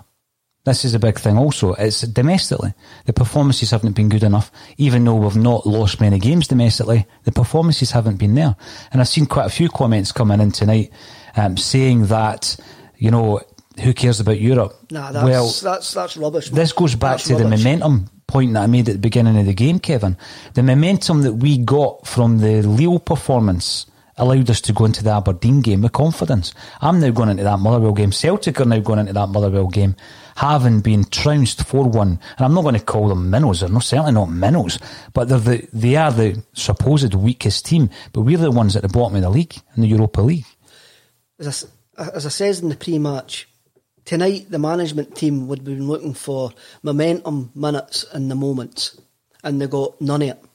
This 0.63 0.85
is 0.85 0.93
a 0.93 0.99
big 0.99 1.17
thing 1.17 1.37
also. 1.37 1.73
It's 1.73 2.01
domestically. 2.01 2.73
The 3.05 3.13
performances 3.13 3.71
haven't 3.71 3.93
been 3.93 4.09
good 4.09 4.21
enough. 4.21 4.51
Even 4.77 5.03
though 5.03 5.15
we've 5.15 5.35
not 5.35 5.65
lost 5.65 5.99
many 5.99 6.19
games 6.19 6.47
domestically, 6.47 7.07
the 7.23 7.31
performances 7.31 7.89
haven't 7.89 8.17
been 8.17 8.35
there. 8.35 8.55
And 8.91 9.01
I've 9.01 9.07
seen 9.07 9.25
quite 9.25 9.47
a 9.47 9.49
few 9.49 9.69
comments 9.69 10.11
coming 10.11 10.39
in 10.39 10.51
tonight 10.51 10.91
um, 11.35 11.57
saying 11.57 12.07
that, 12.07 12.57
you 12.97 13.09
know, 13.09 13.41
who 13.81 13.93
cares 13.93 14.19
about 14.19 14.39
Europe? 14.39 14.75
Nah, 14.91 15.11
that's, 15.11 15.25
well, 15.25 15.47
that's, 15.47 15.93
that's 15.93 16.17
rubbish. 16.17 16.49
this 16.49 16.73
goes 16.73 16.93
back 16.93 17.13
That's 17.13 17.27
to 17.29 17.35
the 17.37 17.47
momentum 17.47 18.09
point 18.27 18.53
that 18.53 18.63
I 18.63 18.67
made 18.67 18.87
at 18.87 18.93
the 18.93 18.99
beginning 18.99 19.37
of 19.39 19.45
the 19.47 19.53
game, 19.53 19.79
Kevin. 19.79 20.15
The 20.53 20.63
momentum 20.63 21.23
that 21.23 21.33
we 21.33 21.57
got 21.57 22.05
from 22.05 22.37
the 22.37 22.61
Lille 22.61 22.99
performance 22.99 23.87
allowed 24.21 24.49
us 24.49 24.61
to 24.61 24.73
go 24.73 24.85
into 24.85 25.03
the 25.03 25.11
Aberdeen 25.11 25.61
game 25.61 25.81
with 25.81 25.91
confidence. 25.91 26.53
I'm 26.79 26.99
now 26.99 27.09
going 27.09 27.29
into 27.29 27.43
that 27.43 27.59
Motherwell 27.59 27.93
game. 27.93 28.11
Celtic 28.11 28.61
are 28.61 28.65
now 28.65 28.79
going 28.79 28.99
into 28.99 29.13
that 29.13 29.27
Motherwell 29.27 29.67
game 29.67 29.95
having 30.35 30.79
been 30.79 31.03
trounced 31.05 31.67
4-1. 31.67 32.01
And 32.01 32.19
I'm 32.39 32.53
not 32.53 32.61
going 32.61 32.75
to 32.75 32.85
call 32.85 33.09
them 33.09 33.29
minnows. 33.29 33.59
They're 33.59 33.69
not, 33.69 33.83
certainly 33.83 34.11
not 34.13 34.29
minnows. 34.29 34.79
But 35.13 35.27
they're 35.27 35.39
the, 35.39 35.67
they 35.73 35.95
are 35.95 36.11
the 36.11 36.43
supposed 36.53 37.13
weakest 37.13 37.65
team. 37.65 37.89
But 38.13 38.21
we're 38.21 38.37
the 38.37 38.51
ones 38.51 38.75
at 38.75 38.83
the 38.83 38.89
bottom 38.89 39.15
of 39.15 39.23
the 39.23 39.29
league, 39.29 39.55
in 39.75 39.81
the 39.81 39.89
Europa 39.89 40.21
League. 40.21 40.45
as 41.39 41.67
I, 41.97 42.09
as 42.13 42.25
I 42.25 42.29
says 42.29 42.61
in 42.61 42.69
the 42.69 42.75
pre-match, 42.75 43.47
tonight 44.05 44.49
the 44.49 44.59
management 44.59 45.15
team 45.15 45.47
would 45.47 45.59
have 45.59 45.65
been 45.65 45.87
looking 45.87 46.13
for 46.13 46.51
momentum, 46.83 47.51
minutes, 47.55 48.05
and 48.13 48.29
the 48.29 48.35
moments, 48.35 48.99
and 49.43 49.59
they 49.59 49.67
got 49.67 49.99
none 49.99 50.21
of 50.21 50.29
it. 50.29 50.45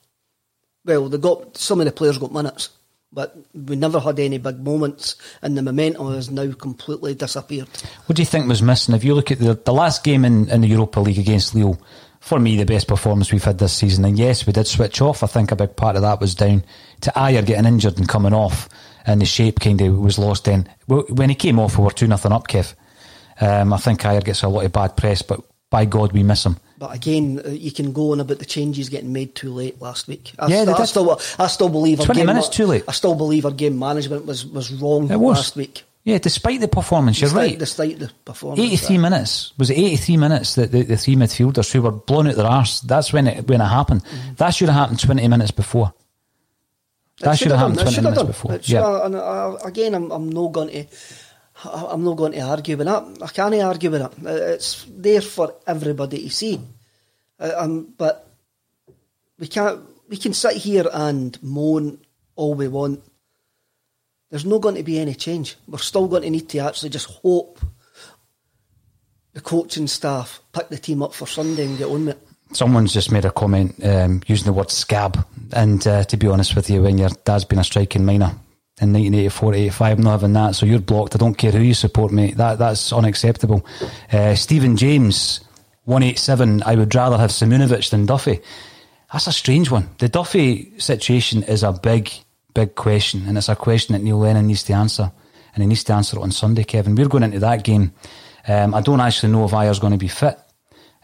Well, 0.84 1.08
they 1.08 1.18
got 1.18 1.56
some 1.56 1.80
of 1.80 1.86
the 1.86 1.92
players 1.92 2.18
got 2.18 2.32
minutes, 2.32 2.70
but 3.16 3.34
we 3.54 3.76
never 3.76 3.98
had 3.98 4.20
any 4.20 4.36
big 4.36 4.62
moments, 4.62 5.16
and 5.40 5.56
the 5.56 5.62
momentum 5.62 6.12
has 6.12 6.30
now 6.30 6.52
completely 6.52 7.14
disappeared. 7.14 7.66
What 8.04 8.14
do 8.14 8.20
you 8.20 8.26
think 8.26 8.46
was 8.46 8.60
missing? 8.60 8.94
If 8.94 9.04
you 9.04 9.14
look 9.14 9.30
at 9.30 9.38
the, 9.38 9.54
the 9.54 9.72
last 9.72 10.04
game 10.04 10.22
in, 10.26 10.50
in 10.50 10.60
the 10.60 10.68
Europa 10.68 11.00
League 11.00 11.18
against 11.18 11.54
Lille, 11.54 11.80
for 12.20 12.38
me, 12.38 12.56
the 12.56 12.66
best 12.66 12.88
performance 12.88 13.32
we've 13.32 13.42
had 13.42 13.56
this 13.56 13.72
season. 13.72 14.04
And 14.04 14.18
yes, 14.18 14.46
we 14.46 14.52
did 14.52 14.66
switch 14.66 15.00
off. 15.00 15.22
I 15.22 15.28
think 15.28 15.50
a 15.50 15.56
big 15.56 15.76
part 15.76 15.96
of 15.96 16.02
that 16.02 16.20
was 16.20 16.34
down 16.34 16.62
to 17.00 17.10
Ajer 17.12 17.46
getting 17.46 17.64
injured 17.64 17.96
and 17.96 18.06
coming 18.06 18.34
off, 18.34 18.68
and 19.06 19.22
the 19.22 19.24
shape 19.24 19.60
kind 19.60 19.80
of 19.80 19.96
was 19.96 20.18
lost 20.18 20.44
then. 20.44 20.68
When 20.86 21.30
he 21.30 21.36
came 21.36 21.58
off, 21.58 21.78
we 21.78 21.84
were 21.84 21.90
2 21.92 22.06
nothing 22.06 22.32
up, 22.32 22.48
Kev. 22.48 22.74
Um, 23.40 23.72
I 23.72 23.78
think 23.78 24.02
Ajer 24.02 24.24
gets 24.24 24.42
a 24.42 24.48
lot 24.48 24.66
of 24.66 24.72
bad 24.72 24.94
press, 24.94 25.22
but 25.22 25.40
by 25.70 25.86
God, 25.86 26.12
we 26.12 26.22
miss 26.22 26.44
him. 26.44 26.58
But 26.78 26.94
again, 26.94 27.40
uh, 27.44 27.48
you 27.50 27.72
can 27.72 27.92
go 27.92 28.12
on 28.12 28.20
about 28.20 28.38
the 28.38 28.44
changes 28.44 28.88
getting 28.88 29.12
made 29.12 29.34
too 29.34 29.50
late 29.50 29.80
last 29.80 30.08
week. 30.08 30.32
I, 30.38 30.48
Yeah, 30.48 30.64
st- 30.64 30.80
I 30.80 30.84
still, 30.84 31.20
I 31.38 31.46
still 31.46 31.68
believe 31.70 32.00
our 32.00 32.06
20 32.06 32.20
game 32.20 32.26
minutes 32.26 32.48
ma- 32.48 32.52
too 32.52 32.66
late. 32.66 32.84
I 32.86 32.92
still 32.92 33.14
believe 33.14 33.46
our 33.46 33.52
game 33.52 33.78
management 33.78 34.26
was, 34.26 34.44
was 34.44 34.72
wrong 34.72 35.08
was. 35.08 35.36
last 35.38 35.56
week. 35.56 35.84
Yeah, 36.04 36.18
despite 36.18 36.60
the 36.60 36.68
performance, 36.68 37.20
you're 37.20 37.30
right. 37.30 37.58
Despite 37.58 37.98
the 37.98 38.12
performance, 38.24 38.60
83 38.60 38.96
uh, 38.96 39.00
minutes. 39.00 39.52
Was 39.58 39.70
it 39.70 39.78
83 39.78 40.16
minutes 40.18 40.54
that 40.54 40.70
the, 40.70 40.82
the 40.82 40.96
three 40.96 41.16
midfielders 41.16 41.72
who 41.72 41.82
were 41.82 41.90
blown 41.90 42.28
out 42.28 42.36
their 42.36 42.46
arse? 42.46 42.80
That's 42.80 43.12
when 43.12 43.26
it 43.26 43.48
when 43.48 43.60
it 43.60 43.64
happened. 43.64 44.02
That 44.36 44.50
should 44.50 44.68
have 44.68 44.78
happened 44.78 45.00
20 45.00 45.26
minutes 45.26 45.50
before. 45.50 45.92
That 47.22 47.38
should 47.38 47.50
have 47.50 47.58
happened 47.58 47.78
done, 47.78 47.86
20 47.92 48.00
minutes 48.02 48.22
before. 48.22 48.60
Yeah. 48.62 49.02
have- 49.02 49.14
uh, 49.14 49.56
again, 49.64 49.94
I'm, 49.94 50.12
I'm 50.12 50.28
not 50.30 50.52
going 50.52 50.68
to. 50.68 50.86
I'm 51.64 52.04
not 52.04 52.16
going 52.16 52.32
to 52.32 52.40
argue 52.40 52.76
with 52.76 52.86
that. 52.86 53.18
I 53.22 53.28
can't 53.28 53.54
argue 53.54 53.90
with 53.90 54.02
it. 54.02 54.26
Uh, 54.26 54.54
It's 54.54 54.84
there 54.88 55.22
for 55.22 55.54
everybody 55.66 56.22
to 56.22 56.30
see. 56.30 56.60
Uh, 57.40 57.52
um, 57.56 57.94
but 57.96 58.28
we 59.38 59.46
can't. 59.48 59.80
We 60.08 60.16
can 60.16 60.34
sit 60.34 60.56
here 60.56 60.86
and 60.92 61.36
moan 61.42 61.98
all 62.36 62.54
we 62.54 62.68
want. 62.68 63.02
There's 64.30 64.44
not 64.44 64.60
going 64.60 64.76
to 64.76 64.82
be 64.82 64.98
any 64.98 65.14
change. 65.14 65.56
We're 65.66 65.78
still 65.78 66.08
going 66.08 66.22
to 66.22 66.30
need 66.30 66.48
to 66.50 66.58
actually 66.58 66.90
just 66.90 67.10
hope 67.22 67.58
the 69.32 69.40
coaching 69.40 69.86
staff 69.86 70.40
pick 70.52 70.68
the 70.68 70.78
team 70.78 71.02
up 71.02 71.14
for 71.14 71.26
Sunday 71.26 71.66
and 71.66 71.78
get 71.78 71.88
on 71.88 72.06
with 72.06 72.16
it. 72.16 72.28
Someone's 72.52 72.92
just 72.92 73.10
made 73.10 73.24
a 73.24 73.30
comment 73.32 73.74
um, 73.84 74.22
using 74.26 74.46
the 74.46 74.52
word 74.52 74.70
scab. 74.70 75.26
And 75.52 75.84
uh, 75.86 76.04
to 76.04 76.16
be 76.16 76.28
honest 76.28 76.54
with 76.54 76.70
you, 76.70 76.82
when 76.82 76.98
your 76.98 77.10
dad's 77.24 77.44
been 77.44 77.58
a 77.58 77.64
striking 77.64 78.04
minor 78.04 78.34
in 78.80 78.92
1984 78.92 79.54
85, 79.54 79.98
I'm 79.98 80.04
not 80.04 80.10
having 80.12 80.32
that. 80.34 80.54
So 80.54 80.66
you're 80.66 80.80
blocked. 80.80 81.14
I 81.14 81.18
don't 81.18 81.36
care 81.36 81.50
who 81.52 81.60
you 81.60 81.74
support, 81.74 82.12
mate. 82.12 82.36
That, 82.36 82.58
that's 82.58 82.92
unacceptable. 82.92 83.64
Uh, 84.12 84.34
Stephen 84.34 84.76
James, 84.76 85.40
187, 85.84 86.62
I 86.64 86.74
would 86.74 86.94
rather 86.94 87.16
have 87.16 87.30
Simunovic 87.30 87.90
than 87.90 88.04
Duffy. 88.04 88.40
That's 89.12 89.26
a 89.26 89.32
strange 89.32 89.70
one. 89.70 89.88
The 89.98 90.08
Duffy 90.08 90.78
situation 90.78 91.42
is 91.44 91.62
a 91.62 91.72
big, 91.72 92.10
big 92.54 92.74
question. 92.74 93.24
And 93.26 93.38
it's 93.38 93.48
a 93.48 93.56
question 93.56 93.94
that 93.94 94.02
Neil 94.02 94.18
Lennon 94.18 94.46
needs 94.46 94.64
to 94.64 94.74
answer. 94.74 95.10
And 95.54 95.62
he 95.62 95.66
needs 95.66 95.84
to 95.84 95.94
answer 95.94 96.18
it 96.18 96.22
on 96.22 96.32
Sunday, 96.32 96.64
Kevin. 96.64 96.96
We're 96.96 97.08
going 97.08 97.22
into 97.22 97.38
that 97.38 97.64
game. 97.64 97.92
Um, 98.46 98.74
I 98.74 98.82
don't 98.82 99.00
actually 99.00 99.32
know 99.32 99.46
if 99.46 99.52
Ajer's 99.52 99.78
going 99.78 99.92
to 99.92 99.98
be 99.98 100.08
fit. 100.08 100.38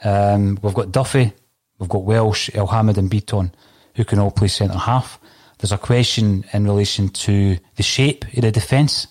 Um, 0.04 0.58
we've 0.62 0.74
got 0.74 0.92
Duffy, 0.92 1.32
we've 1.78 1.88
got 1.88 2.04
Welsh, 2.04 2.50
Elhamed, 2.50 2.98
and 2.98 3.10
Bitton, 3.10 3.52
who 3.94 4.04
can 4.04 4.18
all 4.18 4.30
play 4.30 4.48
centre 4.48 4.76
half. 4.76 5.18
There's 5.62 5.70
a 5.70 5.78
question 5.78 6.44
in 6.52 6.64
relation 6.64 7.08
to 7.08 7.56
the 7.76 7.84
shape 7.84 8.24
of 8.24 8.42
the 8.42 8.50
defence 8.50 9.06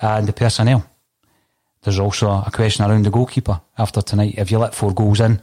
and 0.00 0.26
the 0.26 0.32
personnel. 0.32 0.88
There's 1.82 1.98
also 1.98 2.30
a 2.30 2.50
question 2.50 2.86
around 2.86 3.04
the 3.04 3.10
goalkeeper 3.10 3.60
after 3.76 4.00
tonight. 4.00 4.36
If 4.38 4.50
you 4.50 4.58
let 4.58 4.74
four 4.74 4.94
goals 4.94 5.20
in, 5.20 5.42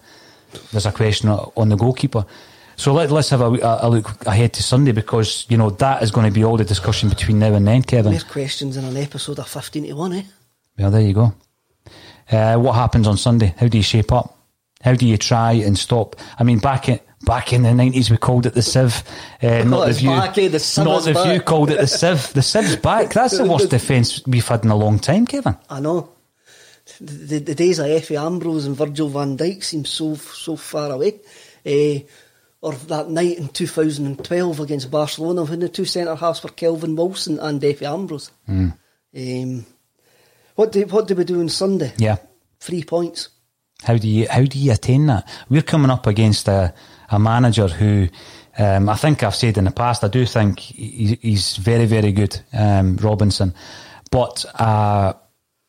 there's 0.71 0.87
a 0.87 0.91
question 0.91 1.29
on 1.29 1.69
the 1.69 1.75
goalkeeper. 1.75 2.25
So 2.77 2.93
let, 2.93 3.11
let's 3.11 3.29
have 3.29 3.41
a, 3.41 3.79
a 3.81 3.87
look 3.87 4.25
ahead 4.25 4.53
to 4.53 4.63
Sunday 4.63 4.91
because 4.91 5.45
you 5.49 5.57
know 5.57 5.69
that 5.69 6.01
is 6.01 6.09
going 6.09 6.25
to 6.25 6.33
be 6.33 6.43
all 6.43 6.57
the 6.57 6.65
discussion 6.65 7.09
between 7.09 7.37
now 7.37 7.53
and 7.53 7.67
then, 7.67 7.83
Kevin. 7.83 8.13
More 8.13 8.21
questions 8.21 8.75
in 8.75 8.85
an 8.85 8.97
episode 8.97 9.37
of 9.37 9.47
15 9.47 9.83
to 9.85 9.93
1, 9.93 10.13
eh? 10.13 10.23
Well, 10.79 10.89
there 10.89 11.01
you 11.01 11.13
go. 11.13 11.33
Uh, 12.31 12.55
what 12.55 12.73
happens 12.73 13.07
on 13.07 13.17
Sunday? 13.17 13.53
How 13.55 13.67
do 13.67 13.77
you 13.77 13.83
shape 13.83 14.11
up? 14.11 14.32
How 14.83 14.93
do 14.93 15.07
you 15.07 15.17
try 15.17 15.53
and 15.53 15.77
stop? 15.77 16.15
I 16.37 16.43
mean, 16.43 16.59
back 16.59 16.89
in 16.89 16.99
back 17.21 17.53
in 17.53 17.63
the 17.63 17.73
nineties, 17.73 18.11
we 18.11 18.17
called 18.17 18.45
it 18.45 18.53
the 18.53 18.61
sieve. 18.61 19.03
Uh, 19.41 19.63
not 19.63 19.87
the 19.87 19.93
view. 19.93 20.09
back, 20.09 20.37
eh? 20.37 20.49
The 20.49 20.83
not 20.83 21.03
the 21.03 21.13
view 21.13 21.39
back. 21.39 21.45
called 21.45 21.71
it 21.71 21.79
the 21.79 21.87
sieve. 21.87 22.33
The 22.33 22.41
sieve's 22.41 22.75
back. 22.75 23.13
That's 23.13 23.37
the 23.37 23.45
worst 23.45 23.69
defence 23.69 24.21
we've 24.27 24.47
had 24.47 24.65
in 24.65 24.71
a 24.71 24.75
long 24.75 24.99
time, 24.99 25.25
Kevin. 25.25 25.57
I 25.69 25.79
know. 25.79 26.09
The, 26.99 27.13
the, 27.13 27.39
the 27.39 27.55
days 27.55 27.79
of 27.79 27.85
Efe 27.85 28.19
Ambrose 28.19 28.65
and 28.65 28.75
Virgil 28.75 29.07
van 29.07 29.37
Dijk 29.37 29.63
seem 29.63 29.85
so 29.85 30.15
so 30.15 30.57
far 30.57 30.91
away. 30.91 31.21
Eh, 31.65 32.01
or 32.61 32.73
that 32.73 33.09
night 33.09 33.37
in 33.37 33.47
2012 33.49 34.59
against 34.59 34.91
Barcelona 34.91 35.43
when 35.43 35.59
the 35.59 35.69
two 35.69 35.85
centre 35.85 36.15
halves 36.15 36.43
were 36.43 36.49
Kelvin 36.49 36.95
Wilson 36.95 37.39
and 37.39 37.61
Efe 37.61 37.83
Ambrose. 37.83 38.31
Um, 38.47 39.65
what 40.55 40.71
do 40.71 40.85
what 40.87 41.07
do 41.07 41.15
we 41.15 41.23
do 41.23 41.39
on 41.39 41.49
Sunday? 41.49 41.93
Yeah. 41.97 42.17
Three 42.59 42.83
points. 42.83 43.29
How 43.83 43.97
do 43.97 44.07
you 44.07 44.27
how 44.29 44.43
do 44.43 44.57
you 44.57 44.71
attain 44.71 45.05
that? 45.07 45.27
We're 45.49 45.61
coming 45.61 45.91
up 45.91 46.07
against 46.07 46.47
a, 46.47 46.73
a 47.09 47.19
manager 47.19 47.67
who 47.67 48.07
um, 48.57 48.89
I 48.89 48.95
think 48.95 49.23
I've 49.23 49.35
said 49.35 49.57
in 49.57 49.65
the 49.65 49.71
past. 49.71 50.03
I 50.03 50.07
do 50.07 50.25
think 50.25 50.59
he, 50.59 51.17
he's 51.21 51.57
very 51.57 51.85
very 51.85 52.11
good, 52.11 52.39
um, 52.53 52.97
Robinson, 52.97 53.53
but 54.11 54.45
uh, 54.59 55.13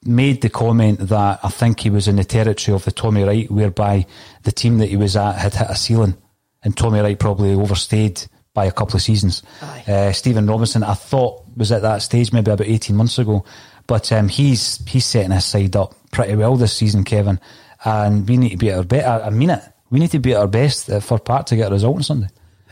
made 0.05 0.43
the 0.43 0.51
comment 0.51 1.01
that 1.01 1.41
I 1.43 1.49
think 1.49 1.81
he 1.81 1.91
was 1.91 2.09
in 2.09 2.17
the 2.17 2.25
territory 2.25 2.75
of 2.75 2.85
the 2.85 2.93
Tommy 2.93 3.25
Wright, 3.25 3.51
whereby 3.51 4.07
the 4.43 4.53
team 4.53 4.79
that 4.79 4.89
he 4.89 4.97
was 4.97 5.17
at 5.17 5.37
had 5.37 5.55
hit 5.55 5.71
a 5.71 5.77
ceiling, 5.77 6.17
and 6.63 6.77
Tommy 6.77 7.01
Wright 7.01 7.19
probably 7.19 7.55
overstayed 7.55 8.23
by 8.53 8.67
a 8.67 8.73
couple 8.73 8.97
of 8.97 9.03
seasons. 9.03 9.43
Uh, 9.89 10.13
Stephen 10.13 10.47
Robinson, 10.47 10.85
I 10.85 10.95
thought 10.95 11.43
was 11.57 11.73
at 11.73 11.83
that 11.83 12.03
stage 12.03 12.33
maybe 12.33 12.51
about 12.51 12.67
eighteen 12.67 12.97
months 12.97 13.19
ago, 13.19 13.45
but 13.87 14.13
um, 14.13 14.29
he's 14.29 14.85
he's 14.87 15.07
setting 15.07 15.33
his 15.33 15.45
side 15.45 15.75
up 15.75 15.95
pretty 16.13 16.37
well 16.37 16.57
this 16.57 16.73
season, 16.73 17.05
Kevin. 17.05 17.41
And 17.85 18.27
we 18.29 18.37
need 18.37 18.51
to 18.51 18.57
be 18.57 18.71
at 18.71 18.79
our 18.79 18.85
best. 18.85 19.07
I 19.27 19.31
mean 19.31 19.51
it. 19.51 19.63
We 19.91 19.99
need 19.99 20.11
to 20.13 20.19
be 20.19 20.33
at 20.33 20.41
our 20.41 20.49
best 20.49 20.89
uh, 20.91 21.01
for 21.01 21.19
Park 21.19 21.47
to 21.47 21.57
get 21.57 21.69
a 21.71 21.75
result 21.75 21.97
on 21.97 22.03
Sunday. 22.03 22.29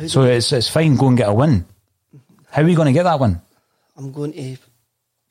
So 0.07 0.23
it's 0.23 0.53
it's 0.53 0.69
fine. 0.69 0.97
Go 0.97 1.09
and 1.09 1.17
get 1.17 1.29
a 1.29 1.35
win. 1.35 1.67
How 2.51 2.63
are 2.63 2.65
we 2.65 2.75
going 2.75 2.87
to 2.87 2.93
get 2.93 3.05
that 3.05 3.21
win? 3.21 3.41
I'm 3.97 4.13
going 4.13 4.33
to 4.33 4.57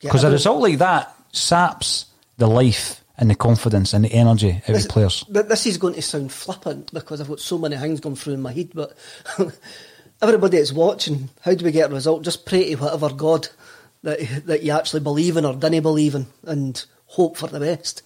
Because 0.02 0.24
a 0.24 0.32
result 0.32 0.62
like 0.62 0.78
that 0.80 1.14
saps 1.32 2.06
the 2.38 2.48
life 2.48 3.04
and 3.18 3.30
the 3.30 3.36
confidence 3.36 3.94
and 3.94 4.06
the 4.06 4.12
energy 4.14 4.52
out 4.52 4.68
This, 4.68 4.86
of 4.86 4.92
players. 4.92 5.24
th- 5.32 5.46
this 5.48 5.66
is 5.68 5.78
going 5.78 5.94
to 5.96 6.02
sound 6.02 6.32
flippant 6.32 6.92
because 6.94 7.22
I've 7.22 7.28
got 7.28 7.40
so 7.40 7.58
many 7.58 7.78
things 7.78 8.00
going 8.00 8.16
through 8.16 8.34
in 8.34 8.42
my 8.42 8.52
head, 8.54 8.72
but 8.74 8.96
everybody 10.22 10.58
that's 10.58 10.72
watching, 10.74 11.30
how 11.42 11.54
do 11.54 11.66
we 11.66 11.72
get 11.72 11.92
a 11.92 11.94
result? 11.94 12.24
Just 12.24 12.46
pray 12.46 12.70
to 12.70 12.76
whatever 12.76 13.10
God 13.14 13.48
that 14.04 14.20
that 14.46 14.64
you 14.64 14.72
actually 14.72 15.02
believe 15.02 15.38
in 15.38 15.46
or 15.46 15.54
didn't 15.56 15.82
believe 15.84 16.16
in, 16.16 16.26
and 16.44 16.84
hope 17.06 17.38
for 17.38 17.48
the 17.48 17.60
best. 17.60 18.02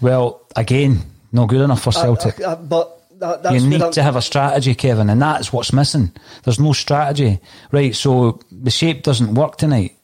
Well, 0.00 0.40
again, 0.56 1.02
not 1.36 1.48
good 1.48 1.60
enough 1.60 1.82
for 1.82 1.92
Celtic. 1.92 2.40
Uh, 2.40 2.50
uh, 2.50 2.56
but 2.56 3.02
that, 3.20 3.42
that's 3.42 3.62
you 3.62 3.68
need 3.68 3.92
to 3.92 4.02
have 4.02 4.16
a 4.16 4.22
strategy, 4.22 4.74
Kevin, 4.74 5.08
and 5.08 5.22
that's 5.22 5.52
what's 5.52 5.72
missing. 5.72 6.12
There's 6.42 6.58
no 6.58 6.72
strategy, 6.72 7.40
right? 7.70 7.94
So 7.94 8.40
the 8.50 8.70
shape 8.70 9.02
doesn't 9.02 9.34
work 9.34 9.56
tonight, 9.56 9.96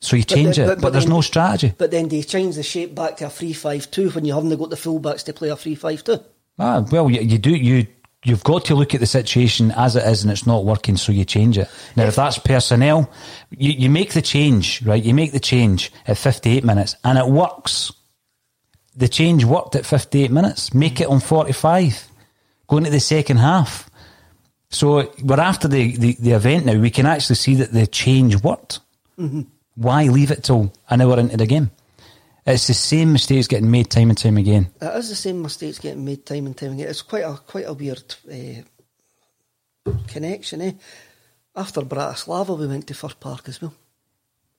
so 0.00 0.16
you 0.16 0.24
change 0.24 0.56
then- 0.56 0.70
it, 0.70 0.80
but, 0.80 0.92
there's 0.92 1.04
then- 1.04 1.14
no 1.14 1.20
strategy. 1.20 1.74
But 1.76 1.90
then 1.90 2.08
they 2.08 2.22
change 2.22 2.56
the 2.56 2.62
shape 2.62 2.94
back 2.94 3.18
to 3.18 3.26
a 3.26 3.30
three-five-two 3.30 4.10
when 4.10 4.24
you 4.24 4.34
haven't 4.34 4.56
got 4.56 4.70
the 4.70 4.76
fullbacks 4.76 5.24
to 5.24 5.32
play 5.32 5.50
a 5.50 5.56
three-five-two. 5.56 6.20
Ah, 6.58 6.84
well, 6.90 7.10
you, 7.10 7.20
you 7.20 7.38
do. 7.38 7.54
You 7.54 7.86
you've 8.24 8.44
got 8.44 8.64
to 8.66 8.74
look 8.74 8.94
at 8.94 9.00
the 9.00 9.06
situation 9.06 9.72
as 9.72 9.96
it 9.96 10.04
is 10.06 10.22
and 10.22 10.30
it's 10.30 10.46
not 10.46 10.64
working, 10.64 10.96
so 10.96 11.12
you 11.12 11.24
change 11.24 11.58
it. 11.58 11.68
Now, 11.96 12.04
if 12.04 12.16
that's 12.16 12.38
personnel, 12.38 13.10
you, 13.50 13.72
you 13.72 13.90
make 13.90 14.12
the 14.12 14.22
change, 14.22 14.82
right? 14.82 15.02
You 15.02 15.14
make 15.14 15.32
the 15.32 15.40
change 15.40 15.92
at 16.06 16.18
58 16.18 16.62
minutes 16.64 16.94
and 17.04 17.18
it 17.18 17.26
works. 17.26 17.92
The 18.96 19.08
change 19.08 19.44
worked 19.44 19.74
at 19.74 19.86
58 19.86 20.30
minutes. 20.30 20.74
Make 20.74 21.00
it 21.00 21.08
on 21.08 21.20
45. 21.20 22.08
going 22.66 22.84
to 22.84 22.90
the 22.90 23.00
second 23.00 23.38
half. 23.38 23.88
So 24.70 25.12
we're 25.22 25.40
after 25.40 25.68
the, 25.68 25.96
the, 25.96 26.16
the 26.18 26.32
event 26.32 26.66
now. 26.66 26.78
We 26.78 26.90
can 26.90 27.06
actually 27.06 27.36
see 27.36 27.54
that 27.56 27.72
the 27.72 27.86
change 27.86 28.42
worked. 28.42 28.80
Why 29.74 30.04
leave 30.04 30.30
it 30.30 30.44
till 30.44 30.72
an 30.88 31.00
hour 31.00 31.18
into 31.18 31.36
the 31.36 31.46
game? 31.46 31.70
It's 32.44 32.66
the 32.66 32.74
same 32.74 33.12
mistakes 33.12 33.46
getting 33.46 33.70
made 33.70 33.90
time 33.90 34.08
and 34.08 34.18
time 34.18 34.36
again. 34.36 34.70
It 34.80 34.96
is 34.96 35.10
the 35.10 35.14
same 35.14 35.42
mistakes 35.42 35.78
getting 35.78 36.04
made 36.04 36.26
time 36.26 36.46
and 36.46 36.56
time 36.56 36.72
again. 36.72 36.88
It's 36.88 37.02
quite 37.02 37.24
a 37.24 37.34
quite 37.46 37.66
a 37.66 37.72
weird 37.72 38.14
uh, 38.30 39.92
connection. 40.08 40.60
Eh? 40.62 40.72
After 41.54 41.82
Bratislava, 41.82 42.58
we 42.58 42.66
went 42.66 42.86
to 42.88 42.94
Fir 42.94 43.14
Park 43.20 43.48
as 43.48 43.62
well 43.62 43.74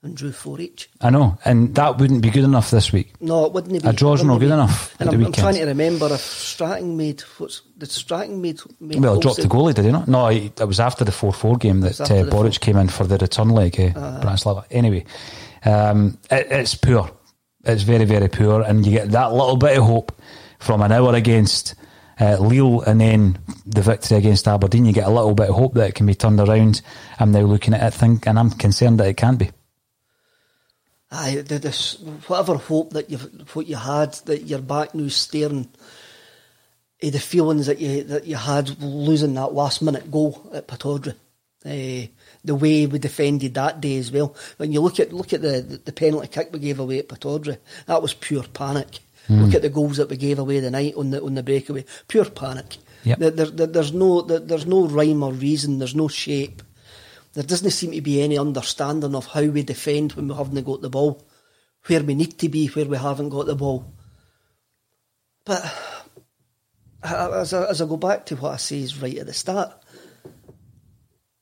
and 0.04 0.16
drew 0.18 0.32
four 0.32 0.60
each. 0.60 0.89
I 1.01 1.10
know, 1.10 1.38
and 1.45 1.74
that 1.76 1.97
wouldn't 1.97 2.22
be 2.22 2.30
good 2.30 2.43
enough 2.43 2.70
this 2.72 2.91
week. 2.91 3.14
No, 3.22 3.45
it 3.45 3.54
wouldn't 3.54 3.82
be. 3.82 3.88
A 3.88 3.93
draw's 3.93 4.24
not 4.24 4.39
good 4.39 4.47
be. 4.47 4.54
enough 4.54 4.95
And 4.99 5.10
I'm, 5.10 5.20
the 5.20 5.26
I'm 5.28 5.32
trying 5.32 5.56
to 5.56 5.66
remember 5.66 6.14
if 6.14 6.20
Strachan 6.20 6.97
made 6.97 7.22
what's 7.38 7.62
did 7.78 7.89
Strachan 7.89 8.41
made, 8.41 8.60
made 8.80 8.99
Well, 9.01 9.20
dropped 9.20 9.41
the 9.41 9.47
goalie, 9.47 9.74
did 9.74 9.86
he 9.86 9.91
not? 9.91 10.08
No, 10.08 10.28
he- 10.28 10.51
it 10.60 10.68
was 10.68 10.80
after 10.80 11.04
the 11.06 11.12
4 11.12 11.32
4 11.34 11.58
game 11.58 11.80
that 11.82 11.99
uh, 12.01 12.06
the 12.06 12.30
Boruc 12.30 12.60
came 12.60 12.78
in 12.78 12.89
for 12.89 13.06
the 13.06 13.18
return 13.18 13.49
leg, 13.49 13.80
uh, 13.80 14.22
Bratislava. 14.22 14.66
Anyway, 14.70 15.06
um, 15.66 16.18
it, 16.30 16.47
it's 16.51 16.76
poor. 16.76 17.10
It's 17.64 17.84
very, 17.84 18.06
very 18.06 18.28
poor. 18.28 18.62
And 18.62 18.86
you 18.86 18.91
get 18.91 19.12
that 19.12 19.32
little 19.32 19.56
bit 19.58 19.78
of 19.78 19.86
hope 19.86 20.12
from 20.60 20.82
an 20.82 20.91
hour 20.91 21.16
against 21.16 21.76
uh, 22.20 22.38
Lille 22.38 22.82
and 22.82 22.99
then 23.01 23.38
the 23.66 23.82
victory 23.82 24.18
against 24.18 24.47
Aberdeen. 24.47 24.86
You 24.86 24.91
get 24.93 25.08
a 25.08 25.12
little 25.12 25.34
bit 25.34 25.49
of 25.49 25.56
hope 25.56 25.74
that 25.76 25.89
it 25.89 25.95
can 25.95 26.06
be 26.06 26.14
turned 26.16 26.39
around. 26.41 26.82
I'm 27.20 27.32
now 27.32 27.41
looking 27.41 27.74
at 27.74 27.82
it, 27.93 27.97
think, 27.97 28.28
and 28.28 28.38
I'm 28.38 28.51
concerned 28.51 28.99
that 28.99 29.08
it 29.08 29.18
can't 29.18 29.39
be. 29.39 29.49
Aye, 31.16 31.43
the, 31.47 31.59
this, 31.59 31.99
whatever 32.28 32.55
hope 32.55 32.91
that 32.93 33.09
you 33.09 33.18
what 33.53 33.68
you 33.68 33.76
had 33.76 34.14
that 34.26 34.43
you're 34.43 34.59
back 34.59 34.95
now 34.95 35.07
staring 35.09 35.70
eh, 37.01 37.09
the 37.11 37.20
feelings 37.20 37.68
that 37.68 37.80
you 37.80 38.03
that 38.05 38.26
you 38.26 38.36
had 38.36 38.82
losing 38.82 39.36
that 39.36 39.53
last 39.53 39.82
minute 39.82 40.09
goal 40.11 40.49
at 40.53 40.68
Pittodrie. 40.68 41.16
Eh, 41.66 42.07
the 42.43 42.55
way 42.55 42.86
we 42.88 42.99
defended 42.99 43.53
that 43.53 43.80
day 43.80 43.97
as 43.97 44.11
well. 44.11 44.36
When 44.57 44.72
you 44.74 44.82
look 44.82 44.99
at 44.99 45.14
look 45.14 45.34
at 45.34 45.41
the, 45.41 45.61
the, 45.61 45.78
the 45.78 45.91
penalty 45.93 46.28
kick 46.28 46.49
we 46.51 46.59
gave 46.59 46.80
away 46.80 46.99
at 46.99 47.07
Pittodrie, 47.09 47.57
that 47.86 48.01
was 48.01 48.14
pure 48.14 48.43
panic. 48.43 48.99
Look 49.30 49.53
at 49.55 49.61
the 49.61 49.70
goals 49.70 49.95
that 49.97 50.09
we 50.09 50.18
gave 50.18 50.38
away 50.38 50.59
the 50.59 50.70
night 50.72 50.95
on 50.97 51.11
the 51.11 51.22
on 51.24 51.36
the 51.36 51.43
breakaway, 51.43 51.86
pure 52.09 52.26
panic. 52.26 52.76
Yep. 53.05 53.20
There, 53.20 53.32
there- 53.32 53.68
there's 53.68 53.93
no 53.93 54.22
there, 54.22 54.39
there's 54.39 54.66
no 54.66 54.86
rhyme 54.88 55.24
or 55.24 55.32
reason. 55.32 55.78
There's 55.80 55.95
no 55.95 56.07
shape. 56.09 56.61
There 57.34 57.43
doesn't 57.43 57.71
seem 57.71 57.91
to 57.91 58.01
be 58.01 58.21
any 58.21 58.38
understanding 58.38 59.15
of 59.15 59.25
how 59.25 59.43
we 59.43 59.63
defend 59.63 60.13
when 60.13 60.27
we 60.27 60.36
haven't 60.36 60.63
got 60.63 60.81
the 60.81 60.89
ball, 60.89 61.25
where 61.88 62.03
we 62.03 62.13
need 62.13 62.38
to 62.39 62.49
be, 62.49 62.67
where 62.67 62.86
we 62.86 62.97
haven't 62.97 63.29
got 63.29 63.47
the 63.47 63.55
ball. 63.55 63.91
But 65.43 65.65
uh, 67.03 67.31
as 67.41 67.53
I, 67.53 67.65
as 67.65 67.81
I 67.81 67.86
go 67.88 67.97
back 67.97 68.27
to 68.27 68.36
what 68.36 68.53
I 68.53 68.57
says 68.57 69.01
right 69.01 69.17
at 69.17 69.25
the 69.25 69.34
start, 69.34 69.73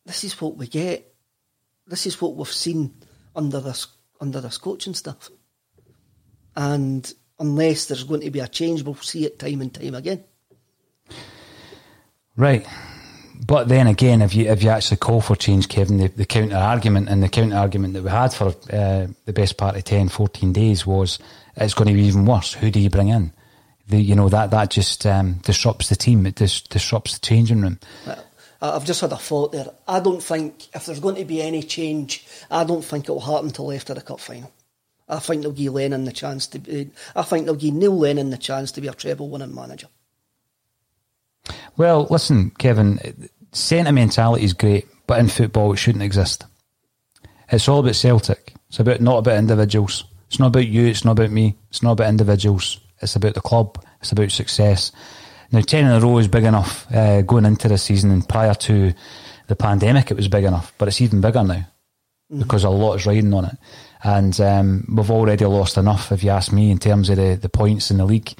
this 0.05 0.23
is 0.23 0.39
what 0.39 0.57
we 0.57 0.67
get. 0.67 1.13
This 1.85 2.07
is 2.07 2.21
what 2.21 2.35
we've 2.35 2.47
seen 2.47 2.95
under 3.35 3.59
this 3.59 3.87
under 4.19 4.39
this 4.39 4.57
coaching 4.57 4.93
stuff. 4.93 5.29
And 6.55 7.11
unless 7.39 7.85
there's 7.85 8.03
going 8.03 8.21
to 8.21 8.31
be 8.31 8.39
a 8.39 8.47
change, 8.47 8.83
we'll 8.83 8.95
see 8.95 9.25
it 9.25 9.39
time 9.39 9.61
and 9.61 9.73
time 9.73 9.95
again. 9.95 10.23
Right. 12.35 12.65
But 13.43 13.69
then 13.69 13.87
again, 13.87 14.21
if 14.21 14.35
you 14.35 14.51
if 14.51 14.61
you 14.61 14.69
actually 14.69 14.97
call 14.97 15.19
for 15.19 15.35
change, 15.35 15.67
Kevin, 15.67 15.97
the, 15.97 16.07
the 16.09 16.25
counter 16.25 16.55
argument 16.55 17.09
and 17.09 17.23
the 17.23 17.29
counter 17.29 17.55
argument 17.55 17.95
that 17.95 18.03
we 18.03 18.09
had 18.09 18.33
for 18.33 18.49
uh, 18.71 19.07
the 19.25 19.33
best 19.33 19.57
part 19.57 19.75
of 19.75 19.83
10, 19.83 20.09
14 20.09 20.53
days 20.53 20.85
was 20.85 21.17
it's 21.55 21.73
going 21.73 21.87
to 21.87 21.93
be 21.93 22.03
even 22.03 22.25
worse. 22.25 22.53
Who 22.53 22.69
do 22.69 22.79
you 22.79 22.91
bring 22.91 23.07
in? 23.07 23.33
The, 23.87 23.99
you 23.99 24.15
know 24.15 24.29
that 24.29 24.51
that 24.51 24.69
just 24.69 25.07
um, 25.07 25.33
disrupts 25.43 25.89
the 25.89 25.95
team. 25.95 26.25
It 26.27 26.35
dis- 26.35 26.61
disrupts 26.61 27.17
the 27.17 27.25
changing 27.25 27.61
room. 27.61 27.79
I- 28.05 28.17
I've 28.63 28.85
just 28.85 29.01
had 29.01 29.11
a 29.11 29.17
thought 29.17 29.51
there. 29.53 29.65
I 29.87 29.99
don't 29.99 30.21
think 30.21 30.67
if 30.75 30.85
there's 30.85 30.99
going 30.99 31.15
to 31.15 31.25
be 31.25 31.41
any 31.41 31.63
change, 31.63 32.27
I 32.51 32.63
don't 32.63 32.85
think 32.85 33.09
it 33.09 33.11
will 33.11 33.19
happen 33.19 33.49
till 33.49 33.71
after 33.71 33.95
the 33.95 34.01
cup 34.01 34.19
final. 34.19 34.51
I 35.09 35.17
think 35.17 35.41
they'll 35.41 35.51
give 35.51 35.73
Lennon 35.73 36.05
the 36.05 36.11
chance 36.11 36.45
to 36.47 36.59
be. 36.59 36.91
I 37.15 37.23
think 37.23 37.45
they'll 37.45 37.55
give 37.55 37.73
Neil 37.73 37.97
Lennon 37.97 38.29
the 38.29 38.37
chance 38.37 38.71
to 38.73 38.81
be 38.81 38.87
a 38.87 38.93
treble 38.93 39.29
winning 39.29 39.55
manager. 39.55 39.87
Well, 41.77 42.07
listen, 42.09 42.51
Kevin, 42.51 42.99
sentimentality 43.51 44.43
is 44.43 44.53
great, 44.53 44.87
but 45.07 45.19
in 45.19 45.27
football 45.27 45.73
it 45.73 45.77
shouldn't 45.77 46.03
exist. 46.03 46.45
It's 47.51 47.67
all 47.67 47.79
about 47.79 47.95
Celtic. 47.95 48.53
It's 48.69 48.79
about 48.79 49.01
not 49.01 49.17
about 49.17 49.37
individuals. 49.37 50.05
It's 50.27 50.39
not 50.39 50.47
about 50.47 50.67
you. 50.67 50.85
It's 50.87 51.03
not 51.03 51.11
about 51.11 51.31
me. 51.31 51.57
It's 51.69 51.83
not 51.83 51.93
about 51.93 52.09
individuals. 52.09 52.79
It's 53.01 53.15
about 53.15 53.33
the 53.33 53.41
club. 53.41 53.83
It's 53.99 54.11
about 54.11 54.31
success. 54.31 54.91
Now, 55.51 55.59
ten 55.61 55.85
in 55.85 55.91
a 55.91 55.99
row 55.99 56.17
is 56.19 56.29
big 56.29 56.45
enough 56.45 56.87
uh, 56.93 57.21
going 57.23 57.45
into 57.45 57.67
the 57.67 57.77
season, 57.77 58.11
and 58.11 58.27
prior 58.27 58.53
to 58.53 58.93
the 59.47 59.55
pandemic, 59.55 60.09
it 60.09 60.17
was 60.17 60.29
big 60.29 60.45
enough, 60.45 60.73
but 60.77 60.87
it's 60.87 61.01
even 61.01 61.19
bigger 61.19 61.43
now 61.43 61.67
because 62.37 62.63
a 62.63 62.69
lot 62.69 62.95
is 62.95 63.05
riding 63.05 63.33
on 63.33 63.45
it. 63.45 63.57
And 64.03 64.39
um, 64.39 64.85
we've 64.89 65.11
already 65.11 65.45
lost 65.45 65.77
enough, 65.77 66.13
if 66.13 66.23
you 66.23 66.29
ask 66.29 66.53
me, 66.53 66.71
in 66.71 66.77
terms 66.77 67.09
of 67.09 67.17
the, 67.17 67.35
the 67.35 67.49
points 67.49 67.91
in 67.91 67.97
the 67.97 68.05
league. 68.05 68.33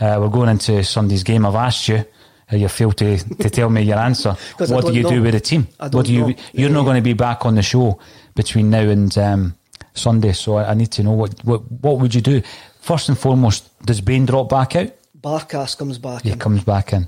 Uh, 0.00 0.18
we're 0.20 0.28
going 0.28 0.48
into 0.48 0.82
Sunday's 0.84 1.24
game. 1.24 1.44
I've 1.44 1.56
asked 1.56 1.88
you. 1.88 2.04
You 2.52 2.68
failed 2.68 2.96
to, 2.98 3.16
to 3.18 3.50
tell 3.50 3.70
me 3.70 3.82
your 3.82 3.98
answer. 3.98 4.36
What 4.58 4.86
do 4.86 4.92
you 4.92 5.08
do 5.08 5.22
with 5.22 5.34
the 5.34 5.40
team? 5.40 5.66
What 5.78 5.92
don't 5.92 6.08
you? 6.08 6.26
know. 6.28 6.34
You're 6.52 6.70
not 6.70 6.84
going 6.84 6.96
to 6.96 7.02
be 7.02 7.14
back 7.14 7.44
on 7.46 7.54
the 7.54 7.62
show 7.62 7.98
between 8.34 8.70
now 8.70 8.80
and 8.88 9.16
um, 9.18 9.54
Sunday, 9.94 10.32
so 10.32 10.56
I, 10.56 10.70
I 10.70 10.74
need 10.74 10.90
to 10.92 11.02
know 11.02 11.12
what, 11.12 11.34
what 11.44 11.60
what 11.70 11.98
would 11.98 12.14
you 12.14 12.20
do. 12.20 12.42
First 12.80 13.08
and 13.08 13.18
foremost, 13.18 13.68
does 13.84 14.00
Bain 14.00 14.26
drop 14.26 14.48
back 14.48 14.76
out? 14.76 14.90
Barkas 15.20 15.76
comes 15.78 15.98
back 15.98 16.22
He 16.22 16.30
in. 16.30 16.38
comes 16.38 16.64
back 16.64 16.92
in. 16.92 17.06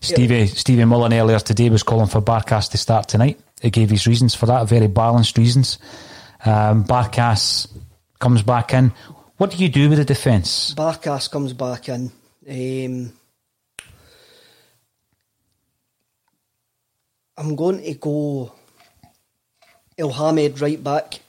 Stevie 0.00 0.46
Stevie 0.46 0.84
Mullen 0.84 1.12
earlier 1.12 1.38
today 1.40 1.68
was 1.68 1.82
calling 1.82 2.06
for 2.08 2.20
Barkas 2.22 2.70
to 2.70 2.78
start 2.78 3.08
tonight. 3.08 3.38
He 3.60 3.70
gave 3.70 3.90
his 3.90 4.06
reasons 4.06 4.34
for 4.34 4.46
that, 4.46 4.68
very 4.68 4.86
balanced 4.88 5.36
reasons. 5.36 5.78
Um, 6.44 6.84
Barkas 6.84 7.68
comes 8.18 8.42
back 8.42 8.72
in. 8.74 8.92
What 9.36 9.50
do 9.50 9.56
you 9.58 9.68
do 9.68 9.88
with 9.88 9.98
the 9.98 10.04
defence? 10.04 10.74
Barkas 10.74 11.30
comes 11.30 11.52
back 11.52 11.88
in. 11.88 12.10
Um, 12.48 13.12
I'm 17.40 17.56
going 17.56 17.82
to 17.82 17.94
go 17.94 18.52
Elhamed 19.96 20.60
right 20.60 20.84
back. 20.84 21.20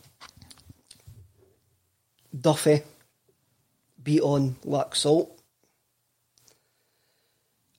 Duffy, 2.37 2.81
Bitton, 4.03 4.55
Salt. 4.93 5.39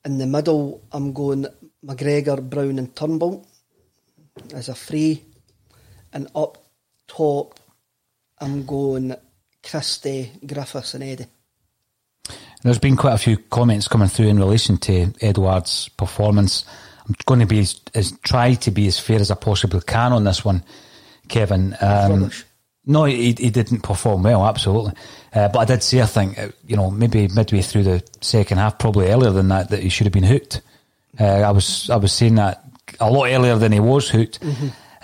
In 0.07 0.17
the 0.17 0.27
middle, 0.27 0.81
I'm 0.91 1.13
going 1.13 1.47
McGregor, 1.85 2.41
Brown, 2.49 2.79
and 2.79 2.97
Turnbull 2.97 3.47
as 4.55 4.71
a 4.71 4.75
free. 4.75 5.23
And 6.15 6.27
up 6.35 6.57
top, 7.07 7.61
I'm 8.39 8.65
going 8.65 9.15
Christie, 9.63 10.33
Griffiths, 10.47 10.95
and 10.95 11.05
Eddie. 11.05 11.27
There's 12.63 12.79
been 12.79 12.97
quite 12.97 13.15
a 13.15 13.19
few 13.19 13.37
comments 13.37 13.89
coming 13.89 14.09
through 14.09 14.29
in 14.29 14.39
relation 14.39 14.79
to 14.79 15.13
Edouard's 15.21 15.91
performance. 15.91 16.65
I'm 17.07 17.15
going 17.27 17.41
to 17.41 17.47
be 17.47 17.61
as, 17.61 17.81
as 17.95 18.13
try 18.23 18.55
to 18.55 18.71
be 18.71 18.87
as 18.87 18.99
fair 18.99 19.21
as 19.21 19.31
I 19.31 19.35
possibly 19.35 19.81
can 19.81 20.13
on 20.13 20.25
this 20.25 20.45
one, 20.45 20.63
Kevin. 21.29 21.77
Um, 21.81 22.31
no, 22.85 23.05
he, 23.05 23.33
he 23.33 23.51
didn't 23.51 23.83
perform 23.83 24.25
well, 24.25 24.45
absolutely. 24.45 24.93
Uh, 25.33 25.49
but 25.49 25.61
I 25.61 25.65
did 25.65 25.83
say, 25.83 26.03
I 26.03 26.07
think, 26.07 26.39
uh, 26.39 26.49
you 26.67 26.77
know, 26.77 26.91
maybe 26.91 27.29
midway 27.29 27.63
through 27.63 27.85
the 27.85 28.03
second 28.21 28.59
half, 28.59 28.79
probably 28.79 29.09
earlier 29.11 29.31
than 29.31 29.49
that, 29.49 29.71
that 29.71 29.83
he 29.83 29.89
should 29.89 30.07
have 30.07 30.13
been 30.13 30.25
hooked. 30.25 30.61
Uh, 31.19 31.25
I 31.25 31.51
was 31.51 31.91
I 31.91 31.97
was 31.97 32.13
saying 32.13 32.37
that 32.37 32.65
a 32.99 33.11
lot 33.11 33.29
earlier 33.31 33.57
than 33.57 33.73
he 33.73 33.81
was 33.81 34.09
hooked. 34.09 34.39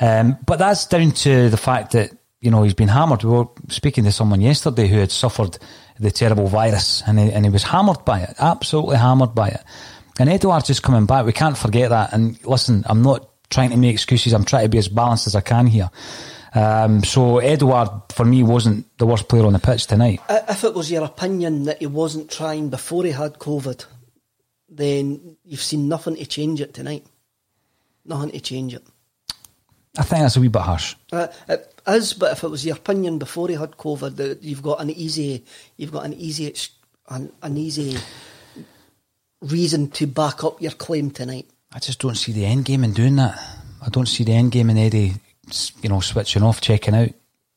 Um, 0.00 0.38
but 0.46 0.58
that's 0.58 0.86
down 0.86 1.10
to 1.10 1.50
the 1.50 1.56
fact 1.56 1.92
that 1.92 2.12
you 2.40 2.50
know 2.50 2.62
he's 2.62 2.74
been 2.74 2.88
hammered. 2.88 3.24
We 3.24 3.30
were 3.30 3.48
speaking 3.68 4.04
to 4.04 4.12
someone 4.12 4.40
yesterday 4.40 4.86
who 4.88 4.98
had 4.98 5.10
suffered 5.10 5.58
the 6.00 6.10
terrible 6.10 6.46
virus, 6.46 7.02
and 7.06 7.18
he, 7.18 7.32
and 7.32 7.44
he 7.44 7.50
was 7.50 7.64
hammered 7.64 8.04
by 8.04 8.20
it, 8.20 8.34
absolutely 8.38 8.96
hammered 8.96 9.34
by 9.34 9.48
it. 9.48 9.60
And 10.18 10.28
Edouard's 10.28 10.66
just 10.66 10.82
coming 10.82 11.06
back. 11.06 11.24
We 11.24 11.32
can't 11.32 11.56
forget 11.56 11.90
that. 11.90 12.12
And 12.12 12.44
listen, 12.44 12.84
I'm 12.86 13.02
not 13.02 13.28
trying 13.50 13.70
to 13.70 13.76
make 13.76 13.92
excuses. 13.92 14.32
I'm 14.32 14.44
trying 14.44 14.64
to 14.64 14.68
be 14.68 14.78
as 14.78 14.88
balanced 14.88 15.26
as 15.26 15.34
I 15.34 15.40
can 15.40 15.66
here. 15.66 15.90
Um, 16.54 17.04
so 17.04 17.38
Edouard, 17.38 17.90
for 18.10 18.24
me, 18.24 18.42
wasn't 18.42 18.86
the 18.98 19.06
worst 19.06 19.28
player 19.28 19.44
on 19.44 19.52
the 19.52 19.58
pitch 19.58 19.86
tonight. 19.86 20.20
If 20.28 20.64
it 20.64 20.74
was 20.74 20.90
your 20.90 21.04
opinion 21.04 21.64
that 21.64 21.78
he 21.78 21.86
wasn't 21.86 22.30
trying 22.30 22.70
before 22.70 23.04
he 23.04 23.10
had 23.10 23.34
COVID, 23.34 23.84
then 24.68 25.36
you've 25.44 25.62
seen 25.62 25.88
nothing 25.88 26.16
to 26.16 26.26
change 26.26 26.60
it 26.60 26.74
tonight. 26.74 27.06
Nothing 28.04 28.30
to 28.30 28.40
change 28.40 28.74
it. 28.74 28.84
I 29.98 30.02
think 30.02 30.22
that's 30.22 30.36
a 30.36 30.40
wee 30.40 30.48
bit 30.48 30.62
harsh. 30.62 30.94
Uh, 31.12 31.28
it 31.48 31.80
is, 31.86 32.12
but 32.12 32.32
if 32.32 32.44
it 32.44 32.48
was 32.48 32.64
your 32.64 32.76
opinion 32.76 33.18
before 33.18 33.48
he 33.48 33.54
had 33.54 33.72
COVID, 33.72 34.16
that 34.16 34.42
you've 34.42 34.62
got 34.62 34.80
an 34.80 34.90
easy, 34.90 35.44
you've 35.76 35.92
got 35.92 36.04
an 36.04 36.14
easy, 36.14 36.54
an, 37.08 37.32
an 37.42 37.56
easy 37.56 37.98
reason 39.42 39.90
to 39.92 40.06
back 40.06 40.44
up 40.44 40.60
your 40.60 40.72
claim 40.72 41.10
tonight. 41.10 41.46
I 41.72 41.78
just 41.78 42.00
don't 42.00 42.16
see 42.16 42.32
the 42.32 42.44
end 42.44 42.64
game 42.64 42.84
in 42.84 42.92
doing 42.92 43.16
that. 43.16 43.38
I 43.84 43.88
don't 43.90 44.06
see 44.06 44.24
the 44.24 44.32
end 44.32 44.52
game 44.52 44.70
in 44.70 44.78
Eddie, 44.78 45.14
you 45.82 45.88
know, 45.88 46.00
switching 46.00 46.42
off, 46.42 46.60
checking 46.60 46.94
out. 46.94 47.10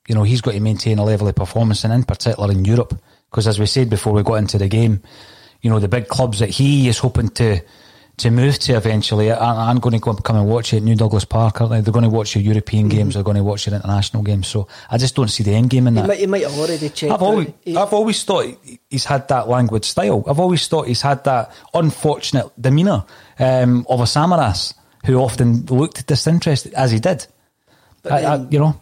You 0.07 0.15
know, 0.15 0.23
he's 0.23 0.41
got 0.41 0.51
to 0.51 0.59
maintain 0.59 0.97
a 0.97 1.03
level 1.03 1.27
of 1.27 1.35
performance, 1.35 1.83
and 1.83 1.93
in 1.93 2.03
particular 2.03 2.51
in 2.51 2.65
Europe, 2.65 2.99
because 3.29 3.47
as 3.47 3.59
we 3.59 3.65
said 3.65 3.89
before 3.89 4.13
we 4.13 4.23
got 4.23 4.35
into 4.35 4.57
the 4.57 4.67
game, 4.67 5.01
you 5.61 5.69
know, 5.69 5.79
the 5.79 5.87
big 5.87 6.07
clubs 6.07 6.39
that 6.39 6.49
he 6.49 6.87
is 6.87 6.97
hoping 6.97 7.29
to 7.29 7.61
to 8.21 8.31
move 8.31 8.59
to 8.59 8.73
eventually 8.73 9.31
I'm 9.31 9.79
going 9.79 9.93
to 9.93 9.99
go 9.99 10.13
come 10.13 10.35
and 10.35 10.47
watch 10.47 10.73
it 10.73 10.77
at 10.77 10.83
New 10.83 10.95
Douglas 10.95 11.25
Park, 11.25 11.61
aren't 11.61 11.71
they? 11.71 11.81
They're 11.81 11.93
going 11.93 12.03
to 12.03 12.09
watch 12.09 12.35
your 12.35 12.43
European 12.43 12.87
mm-hmm. 12.87 12.97
games, 12.97 13.13
they're 13.15 13.23
going 13.23 13.37
to 13.37 13.43
watch 13.43 13.67
your 13.67 13.75
international 13.75 14.23
games. 14.23 14.47
So 14.47 14.67
I 14.89 14.97
just 14.97 15.15
don't 15.15 15.27
see 15.27 15.43
the 15.43 15.53
end 15.53 15.69
game 15.69 15.87
in 15.87 15.95
that. 15.95 16.01
He 16.01 16.07
might, 16.07 16.19
he 16.19 16.27
might 16.27 16.43
have 16.43 16.57
already 16.57 16.89
checked. 16.89 17.11
I've 17.11 17.21
always, 17.21 17.47
I've 17.67 17.93
always 17.93 18.23
thought 18.23 18.45
he's 18.89 19.05
had 19.05 19.27
that 19.29 19.47
language 19.47 19.85
style. 19.85 20.23
I've 20.27 20.39
always 20.39 20.67
thought 20.67 20.87
he's 20.87 21.01
had 21.01 21.23
that 21.23 21.53
unfortunate 21.73 22.49
demeanour 22.59 23.05
um, 23.39 23.85
of 23.89 23.99
a 23.99 24.03
Samaras 24.03 24.73
who 25.05 25.17
often 25.17 25.65
looked 25.65 26.05
disinterested, 26.05 26.73
as 26.73 26.91
he 26.91 26.99
did. 26.99 27.25
But 28.03 28.11
I, 28.11 28.35
I, 28.35 28.47
you 28.49 28.59
know. 28.59 28.79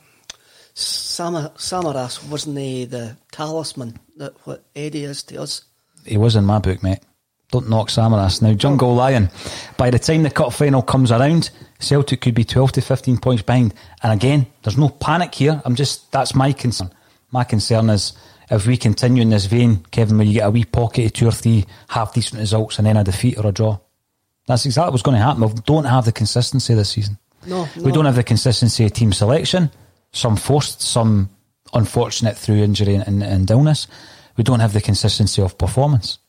Samar, 0.74 1.52
Samaras 1.58 2.30
wasn't 2.30 2.58
he 2.58 2.86
the 2.86 3.18
talisman 3.32 4.00
that 4.18 4.34
what 4.46 4.64
Eddie 4.76 5.04
is 5.04 5.24
to 5.24 5.42
us? 5.42 5.64
He 6.06 6.18
was 6.18 6.36
in 6.36 6.46
my 6.46 6.60
book, 6.60 6.82
mate. 6.82 7.00
Don't 7.52 7.70
knock 7.70 7.88
Samaras. 7.88 8.42
Now, 8.42 8.54
Jungle 8.54 8.94
Lion, 8.94 9.30
by 9.76 9.90
the 9.90 9.98
time 9.98 10.22
the 10.22 10.30
cup 10.30 10.54
final 10.54 10.84
comes 10.84 11.12
around, 11.12 11.50
Celtic 11.80 12.22
could 12.22 12.36
be 12.36 12.44
12 12.44 12.74
to 12.74 12.82
15 12.82 13.18
points 13.18 13.42
behind. 13.42 13.74
And 14.04 14.14
again, 14.14 14.46
there's 14.62 14.78
no 14.78 14.90
panic 14.90 15.34
here. 15.34 15.60
I'm 15.66 15.76
just, 15.76 16.12
that's 16.12 16.36
my 16.36 16.52
concern. 16.52 16.92
My 17.32 17.44
concern 17.44 17.90
is 17.90 18.14
if 18.52 18.68
we 18.68 18.78
continue 18.78 19.24
in 19.24 19.30
this 19.30 19.46
vein, 19.46 19.84
Kevin, 19.90 20.18
where 20.18 20.28
you 20.28 20.34
get 20.34 20.48
a 20.48 20.52
wee 20.52 20.66
pocket 20.66 21.06
of 21.08 21.14
two 21.14 21.28
or 21.28 21.32
three 21.32 21.66
half 21.88 22.14
decent 22.14 22.40
results 22.40 22.78
and 22.78 22.86
then 22.86 22.98
a 22.98 23.04
defeat 23.04 23.38
or 23.38 23.48
a 23.48 23.52
draw. 23.52 23.80
That's 24.46 24.66
exactly 24.66 24.92
what's 24.92 25.04
going 25.04 25.18
to 25.18 25.24
happen. 25.24 25.42
We 25.42 25.62
don't 25.66 25.86
have 25.86 26.06
the 26.06 26.12
consistency 26.12 26.76
this 26.76 26.90
season. 26.90 27.18
No, 27.48 27.68
no. 27.76 27.84
We 27.84 27.92
don't 27.92 28.06
have 28.06 28.16
the 28.16 28.24
consistency 28.24 28.86
of 28.86 28.94
team 28.94 29.12
selection. 29.12 29.72
Some 30.12 30.36
forced, 30.36 30.82
some 30.82 31.30
unfortunate 31.74 32.38
through 32.38 32.58
injury 32.58 32.96
and, 32.96 33.08
and, 33.08 33.24
and 33.24 33.50
illness. 33.50 33.88
We 34.38 34.44
don't 34.44 34.60
have 34.60 34.74
the 34.74 34.82
consistency 34.82 35.42
of 35.42 35.58
performance 35.58 36.20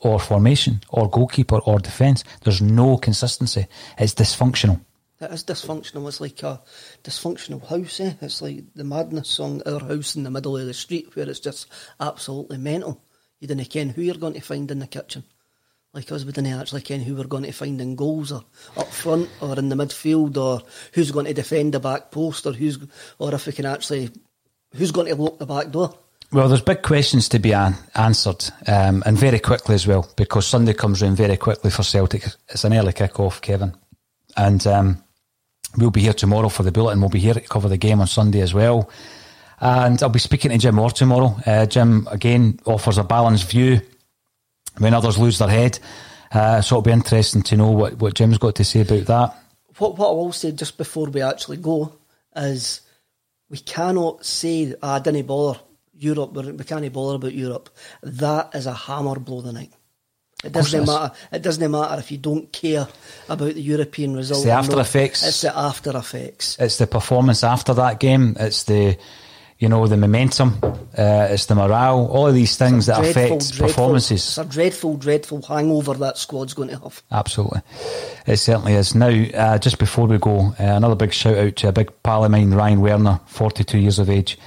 or 0.00 0.18
formation 0.18 0.80
or 0.88 1.08
goalkeeper 1.08 1.58
or 1.58 1.78
defence. 1.78 2.24
There's 2.42 2.62
no 2.62 2.96
consistency. 2.96 3.66
It's 3.98 4.14
dysfunctional. 4.14 4.80
It 5.20 5.30
is 5.30 5.44
dysfunctional. 5.44 6.08
It's 6.08 6.20
like 6.20 6.42
a 6.42 6.62
dysfunctional 7.04 7.66
house. 7.66 8.00
Eh? 8.00 8.14
It's 8.22 8.40
like 8.40 8.64
the 8.74 8.84
Madness 8.84 9.28
song, 9.28 9.62
Our 9.66 9.80
House 9.80 10.16
in 10.16 10.22
the 10.22 10.30
Middle 10.30 10.56
of 10.56 10.66
the 10.66 10.74
Street, 10.74 11.14
where 11.14 11.28
it's 11.28 11.40
just 11.40 11.66
absolutely 12.00 12.56
mental. 12.56 13.02
You 13.38 13.48
don't 13.48 13.64
ken 13.68 13.90
who 13.90 14.02
you're 14.02 14.14
going 14.14 14.34
to 14.34 14.40
find 14.40 14.70
in 14.70 14.78
the 14.78 14.86
kitchen. 14.86 15.24
Like 15.92 16.10
us, 16.12 16.24
we 16.24 16.32
didn't 16.32 16.52
actually 16.52 16.82
ken 16.82 17.00
who 17.00 17.16
we're 17.16 17.24
going 17.24 17.42
to 17.42 17.52
find 17.52 17.80
in 17.80 17.96
goals 17.96 18.32
or 18.32 18.44
up 18.76 18.86
front 18.86 19.28
or 19.40 19.58
in 19.58 19.68
the 19.68 19.76
midfield 19.76 20.36
or 20.36 20.62
who's 20.94 21.10
going 21.10 21.26
to 21.26 21.34
defend 21.34 21.74
the 21.74 21.80
back 21.80 22.10
post 22.10 22.46
or 22.46 22.52
who's 22.52 22.78
or 23.18 23.34
if 23.34 23.46
we 23.46 23.52
can 23.52 23.66
actually 23.66 24.10
who's 24.74 24.92
going 24.92 25.08
to 25.08 25.16
lock 25.16 25.38
the 25.38 25.46
back 25.46 25.70
door. 25.70 25.98
Well, 26.32 26.48
there's 26.48 26.60
big 26.60 26.82
questions 26.82 27.28
to 27.30 27.40
be 27.40 27.52
an- 27.52 27.74
answered, 27.96 28.44
um, 28.68 29.02
and 29.04 29.18
very 29.18 29.40
quickly 29.40 29.74
as 29.74 29.84
well, 29.84 30.08
because 30.14 30.46
Sunday 30.46 30.74
comes 30.74 31.02
round 31.02 31.16
very 31.16 31.36
quickly 31.36 31.70
for 31.72 31.82
Celtic. 31.82 32.24
It's 32.48 32.62
an 32.62 32.72
early 32.72 32.92
kick-off, 32.92 33.40
Kevin, 33.40 33.74
and 34.36 34.64
um, 34.64 35.02
we'll 35.76 35.90
be 35.90 36.02
here 36.02 36.12
tomorrow 36.12 36.48
for 36.48 36.62
the 36.62 36.70
bulletin. 36.70 37.00
We'll 37.00 37.10
be 37.10 37.18
here 37.18 37.34
to 37.34 37.40
cover 37.40 37.68
the 37.68 37.76
game 37.76 38.00
on 38.00 38.06
Sunday 38.06 38.42
as 38.42 38.54
well, 38.54 38.88
and 39.58 40.00
I'll 40.00 40.08
be 40.08 40.20
speaking 40.20 40.52
to 40.52 40.58
Jim 40.58 40.78
Orr 40.78 40.90
tomorrow. 40.90 41.34
Uh, 41.44 41.66
Jim 41.66 42.06
again 42.12 42.60
offers 42.64 42.98
a 42.98 43.02
balanced 43.02 43.50
view 43.50 43.80
when 44.78 44.94
others 44.94 45.18
lose 45.18 45.38
their 45.38 45.48
head, 45.48 45.80
uh, 46.30 46.60
so 46.60 46.76
it'll 46.76 46.82
be 46.82 46.92
interesting 46.92 47.42
to 47.42 47.56
know 47.56 47.72
what, 47.72 47.94
what 47.94 48.14
Jim's 48.14 48.38
got 48.38 48.54
to 48.54 48.64
say 48.64 48.82
about 48.82 49.06
that. 49.06 49.36
What 49.78 49.98
what 49.98 50.10
I 50.10 50.12
will 50.12 50.32
say 50.32 50.52
just 50.52 50.78
before 50.78 51.08
we 51.08 51.22
actually 51.22 51.56
go 51.56 51.92
is 52.36 52.82
we 53.48 53.58
cannot 53.58 54.24
say 54.24 54.76
ah, 54.80 54.94
I 54.94 54.98
didn't 55.00 55.26
bother 55.26 55.58
Europe, 56.00 56.32
we 56.32 56.64
can't 56.64 56.92
bother 56.92 57.16
about 57.16 57.34
Europe. 57.34 57.70
That 58.02 58.54
is 58.54 58.66
a 58.66 58.74
hammer 58.74 59.18
blow 59.18 59.42
the 59.42 59.52
night. 59.52 59.72
It 60.42 60.52
doesn't 60.52 60.86
matter. 60.86 61.14
It 61.30 61.42
doesn't 61.42 61.70
matter 61.70 62.00
if 62.00 62.10
you 62.10 62.16
don't 62.16 62.50
care 62.50 62.88
about 63.28 63.52
the 63.52 63.60
European 63.60 64.16
result. 64.16 64.38
It's 64.38 64.46
the 64.46 64.52
after 64.52 64.80
effects. 64.80 65.22
It's 65.22 65.42
the 65.42 65.54
after 65.54 65.94
effects. 65.94 66.56
It's 66.58 66.78
the 66.78 66.86
performance 66.86 67.44
after 67.44 67.74
that 67.74 68.00
game. 68.00 68.38
It's 68.40 68.62
the, 68.62 68.96
you 69.58 69.68
know, 69.68 69.86
the 69.86 69.98
momentum. 69.98 70.58
Uh, 70.96 71.28
it's 71.30 71.44
the 71.44 71.54
morale. 71.54 72.06
All 72.06 72.26
of 72.26 72.34
these 72.34 72.56
things 72.56 72.86
that 72.86 73.02
dreadful, 73.02 73.22
affect 73.22 73.52
dreadful, 73.52 73.66
performances. 73.66 74.26
It's 74.26 74.38
a 74.38 74.44
dreadful, 74.46 74.96
dreadful 74.96 75.42
hangover 75.42 75.92
that 75.92 76.16
squad's 76.16 76.54
going 76.54 76.70
to 76.70 76.78
have. 76.78 77.02
Absolutely, 77.12 77.60
it 78.26 78.38
certainly 78.38 78.72
is. 78.72 78.94
Now, 78.94 79.08
uh, 79.08 79.58
just 79.58 79.78
before 79.78 80.06
we 80.06 80.16
go, 80.16 80.38
uh, 80.38 80.54
another 80.58 80.94
big 80.94 81.12
shout 81.12 81.36
out 81.36 81.56
to 81.56 81.68
a 81.68 81.72
big 81.72 81.92
pal 82.02 82.24
of 82.24 82.30
mine, 82.30 82.52
Ryan 82.52 82.80
Werner, 82.80 83.20
forty-two 83.26 83.78
years 83.78 83.98
of 83.98 84.08
age 84.08 84.38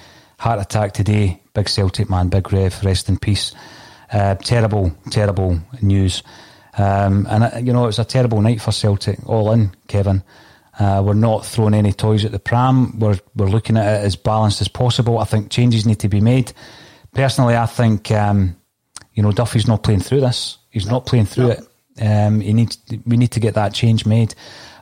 heart 0.43 0.59
attack 0.59 0.91
today. 0.91 1.39
Big 1.53 1.69
Celtic 1.69 2.09
man, 2.09 2.27
big 2.27 2.51
Rev, 2.51 2.83
rest 2.83 3.07
in 3.07 3.17
peace. 3.17 3.53
Uh, 4.11 4.35
terrible, 4.35 4.91
terrible 5.09 5.57
news. 5.81 6.21
Um, 6.77 7.25
and, 7.29 7.43
uh, 7.45 7.57
you 7.63 7.71
know, 7.71 7.83
it 7.83 7.87
was 7.87 7.99
a 7.99 8.03
terrible 8.03 8.41
night 8.41 8.59
for 8.59 8.73
Celtic, 8.73 9.25
all 9.25 9.53
in, 9.53 9.71
Kevin. 9.87 10.21
Uh, 10.77 11.01
we're 11.05 11.13
not 11.13 11.45
throwing 11.45 11.73
any 11.73 11.93
toys 11.93 12.25
at 12.25 12.33
the 12.33 12.39
pram. 12.39 12.99
We're, 12.99 13.19
we're 13.37 13.47
looking 13.47 13.77
at 13.77 13.85
it 13.85 14.05
as 14.05 14.17
balanced 14.17 14.59
as 14.59 14.67
possible. 14.67 15.17
I 15.19 15.23
think 15.23 15.49
changes 15.49 15.85
need 15.85 15.99
to 15.99 16.09
be 16.09 16.19
made. 16.19 16.51
Personally, 17.13 17.55
I 17.55 17.65
think, 17.65 18.11
um, 18.11 18.57
you 19.13 19.23
know, 19.23 19.31
Duffy's 19.31 19.67
not 19.67 19.81
playing 19.81 20.01
through 20.01 20.21
this. 20.21 20.57
He's 20.71 20.87
not 20.87 21.05
playing 21.05 21.27
through 21.27 21.51
it. 21.51 21.67
Um, 22.01 22.41
he 22.41 22.51
needs, 22.51 22.79
we 23.05 23.15
need 23.15 23.31
to 23.31 23.39
get 23.39 23.53
that 23.53 23.73
change 23.73 24.05
made. 24.05 24.35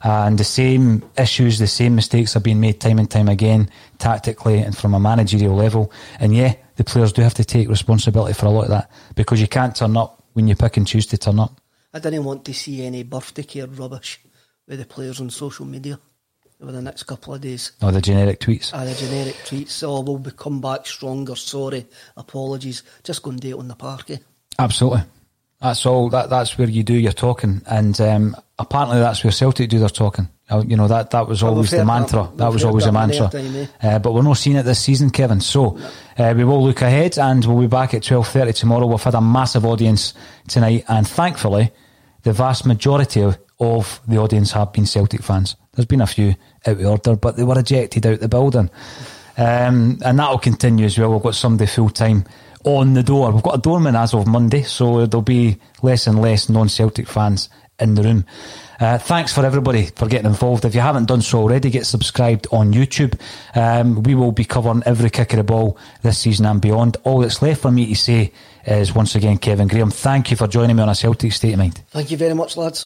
Uh, 0.03 0.23
and 0.25 0.37
the 0.37 0.43
same 0.43 1.03
issues, 1.17 1.59
the 1.59 1.67
same 1.67 1.95
mistakes 1.95 2.35
are 2.35 2.39
being 2.39 2.59
made 2.59 2.79
time 2.79 2.97
and 2.97 3.09
time 3.09 3.29
again, 3.29 3.69
tactically 3.99 4.59
and 4.59 4.75
from 4.75 4.93
a 4.93 4.99
managerial 4.99 5.55
level. 5.55 5.91
And 6.19 6.35
yeah, 6.35 6.55
the 6.75 6.83
players 6.83 7.13
do 7.13 7.21
have 7.21 7.35
to 7.35 7.45
take 7.45 7.69
responsibility 7.69 8.33
for 8.33 8.47
a 8.47 8.49
lot 8.49 8.63
of 8.63 8.69
that 8.69 8.91
because 9.15 9.39
you 9.39 9.47
can't 9.47 9.75
turn 9.75 9.95
up 9.97 10.23
when 10.33 10.47
you 10.47 10.55
pick 10.55 10.77
and 10.77 10.87
choose 10.87 11.05
to 11.07 11.17
turn 11.17 11.39
up. 11.39 11.61
I 11.93 11.99
didn't 11.99 12.23
want 12.23 12.45
to 12.45 12.53
see 12.53 12.83
any 12.85 13.03
birthday 13.03 13.43
care 13.43 13.67
rubbish 13.67 14.19
with 14.67 14.79
the 14.79 14.85
players 14.85 15.19
on 15.19 15.29
social 15.29 15.65
media 15.65 15.99
over 16.61 16.71
the 16.71 16.81
next 16.81 17.03
couple 17.03 17.33
of 17.33 17.41
days. 17.41 17.73
Oh, 17.81 17.91
the 17.91 18.01
generic 18.01 18.39
tweets. 18.39 18.71
Ah, 18.73 18.85
the 18.85 18.93
generic 18.93 19.35
tweets. 19.45 19.83
Oh, 19.83 20.01
we'll 20.01 20.17
be 20.17 20.31
come 20.31 20.61
back 20.61 20.85
stronger. 20.87 21.35
Sorry, 21.35 21.85
apologies. 22.15 22.83
Just 23.03 23.23
go 23.23 23.31
and 23.31 23.39
do 23.39 23.49
it 23.49 23.59
on 23.59 23.67
the 23.67 23.75
parky. 23.75 24.19
Absolutely. 24.57 25.01
That's 25.61 25.85
all. 25.85 26.09
That 26.09 26.31
that's 26.31 26.57
where 26.57 26.67
you 26.67 26.81
do 26.81 26.95
your 26.95 27.11
talking, 27.11 27.61
and 27.67 27.99
um, 28.01 28.35
apparently 28.57 28.99
that's 28.99 29.23
where 29.23 29.31
Celtic 29.31 29.69
do 29.69 29.77
their 29.77 29.89
talking. 29.89 30.27
Uh, 30.49 30.63
you 30.67 30.75
know 30.75 30.87
that 30.87 31.11
that 31.11 31.27
was 31.27 31.43
always 31.43 31.69
the 31.69 31.85
mantra. 31.85 32.23
That, 32.23 32.37
that 32.37 32.51
was 32.51 32.63
always 32.63 32.85
the 32.85 32.91
mantra. 32.91 33.29
Time, 33.29 33.55
eh? 33.55 33.67
uh, 33.83 33.99
but 33.99 34.13
we're 34.13 34.23
not 34.23 34.37
seeing 34.37 34.55
it 34.55 34.63
this 34.63 34.79
season, 34.79 35.11
Kevin. 35.11 35.39
So 35.39 35.77
uh, 36.17 36.33
we 36.35 36.45
will 36.45 36.63
look 36.63 36.81
ahead, 36.81 37.19
and 37.19 37.45
we'll 37.45 37.61
be 37.61 37.67
back 37.67 37.93
at 37.93 38.01
twelve 38.01 38.27
thirty 38.27 38.53
tomorrow. 38.53 38.87
We've 38.87 39.03
had 39.03 39.13
a 39.13 39.21
massive 39.21 39.63
audience 39.63 40.15
tonight, 40.47 40.83
and 40.87 41.07
thankfully, 41.07 41.71
the 42.23 42.33
vast 42.33 42.65
majority 42.65 43.21
of, 43.21 43.37
of 43.59 44.01
the 44.07 44.17
audience 44.17 44.51
have 44.53 44.73
been 44.73 44.87
Celtic 44.87 45.21
fans. 45.21 45.55
There's 45.73 45.85
been 45.85 46.01
a 46.01 46.07
few 46.07 46.33
out 46.65 46.79
of 46.79 46.85
order, 46.85 47.15
but 47.15 47.37
they 47.37 47.43
were 47.43 47.59
ejected 47.59 48.07
out 48.07 48.19
the 48.19 48.27
building, 48.27 48.71
um, 49.37 49.99
and 50.03 50.17
that 50.17 50.29
will 50.31 50.39
continue 50.39 50.85
as 50.85 50.97
well. 50.97 51.11
We've 51.13 51.21
got 51.21 51.35
somebody 51.35 51.69
full 51.69 51.91
time 51.91 52.25
on 52.63 52.93
the 52.93 53.03
door. 53.03 53.31
We've 53.31 53.43
got 53.43 53.55
a 53.55 53.61
doorman 53.61 53.95
as 53.95 54.13
of 54.13 54.27
Monday, 54.27 54.63
so 54.63 55.05
there'll 55.05 55.21
be 55.21 55.57
less 55.81 56.07
and 56.07 56.21
less 56.21 56.49
non-Celtic 56.49 57.07
fans 57.07 57.49
in 57.79 57.95
the 57.95 58.03
room. 58.03 58.25
Uh, 58.79 58.97
thanks 58.97 59.31
for 59.31 59.45
everybody 59.45 59.85
for 59.95 60.07
getting 60.07 60.25
involved. 60.25 60.65
If 60.65 60.73
you 60.73 60.81
haven't 60.81 61.05
done 61.05 61.21
so 61.21 61.39
already, 61.39 61.69
get 61.69 61.85
subscribed 61.85 62.47
on 62.51 62.73
YouTube. 62.73 63.19
Um, 63.55 64.01
we 64.03 64.15
will 64.15 64.31
be 64.31 64.43
covering 64.43 64.81
every 64.85 65.09
kick 65.09 65.33
of 65.33 65.37
the 65.37 65.43
ball 65.43 65.77
this 66.01 66.17
season 66.17 66.45
and 66.45 66.59
beyond. 66.59 66.97
All 67.03 67.19
that's 67.19 67.41
left 67.41 67.61
for 67.61 67.71
me 67.71 67.87
to 67.87 67.95
say 67.95 68.31
is 68.65 68.95
once 68.95 69.15
again, 69.15 69.37
Kevin 69.37 69.67
Graham, 69.67 69.91
thank 69.91 70.31
you 70.31 70.37
for 70.37 70.47
joining 70.47 70.75
me 70.75 70.83
on 70.83 70.89
a 70.89 70.95
Celtic 70.95 71.31
State 71.31 71.53
of 71.53 71.59
Mind. 71.59 71.83
Thank 71.89 72.09
you 72.09 72.17
very 72.17 72.33
much, 72.33 72.57
lads. 72.57 72.85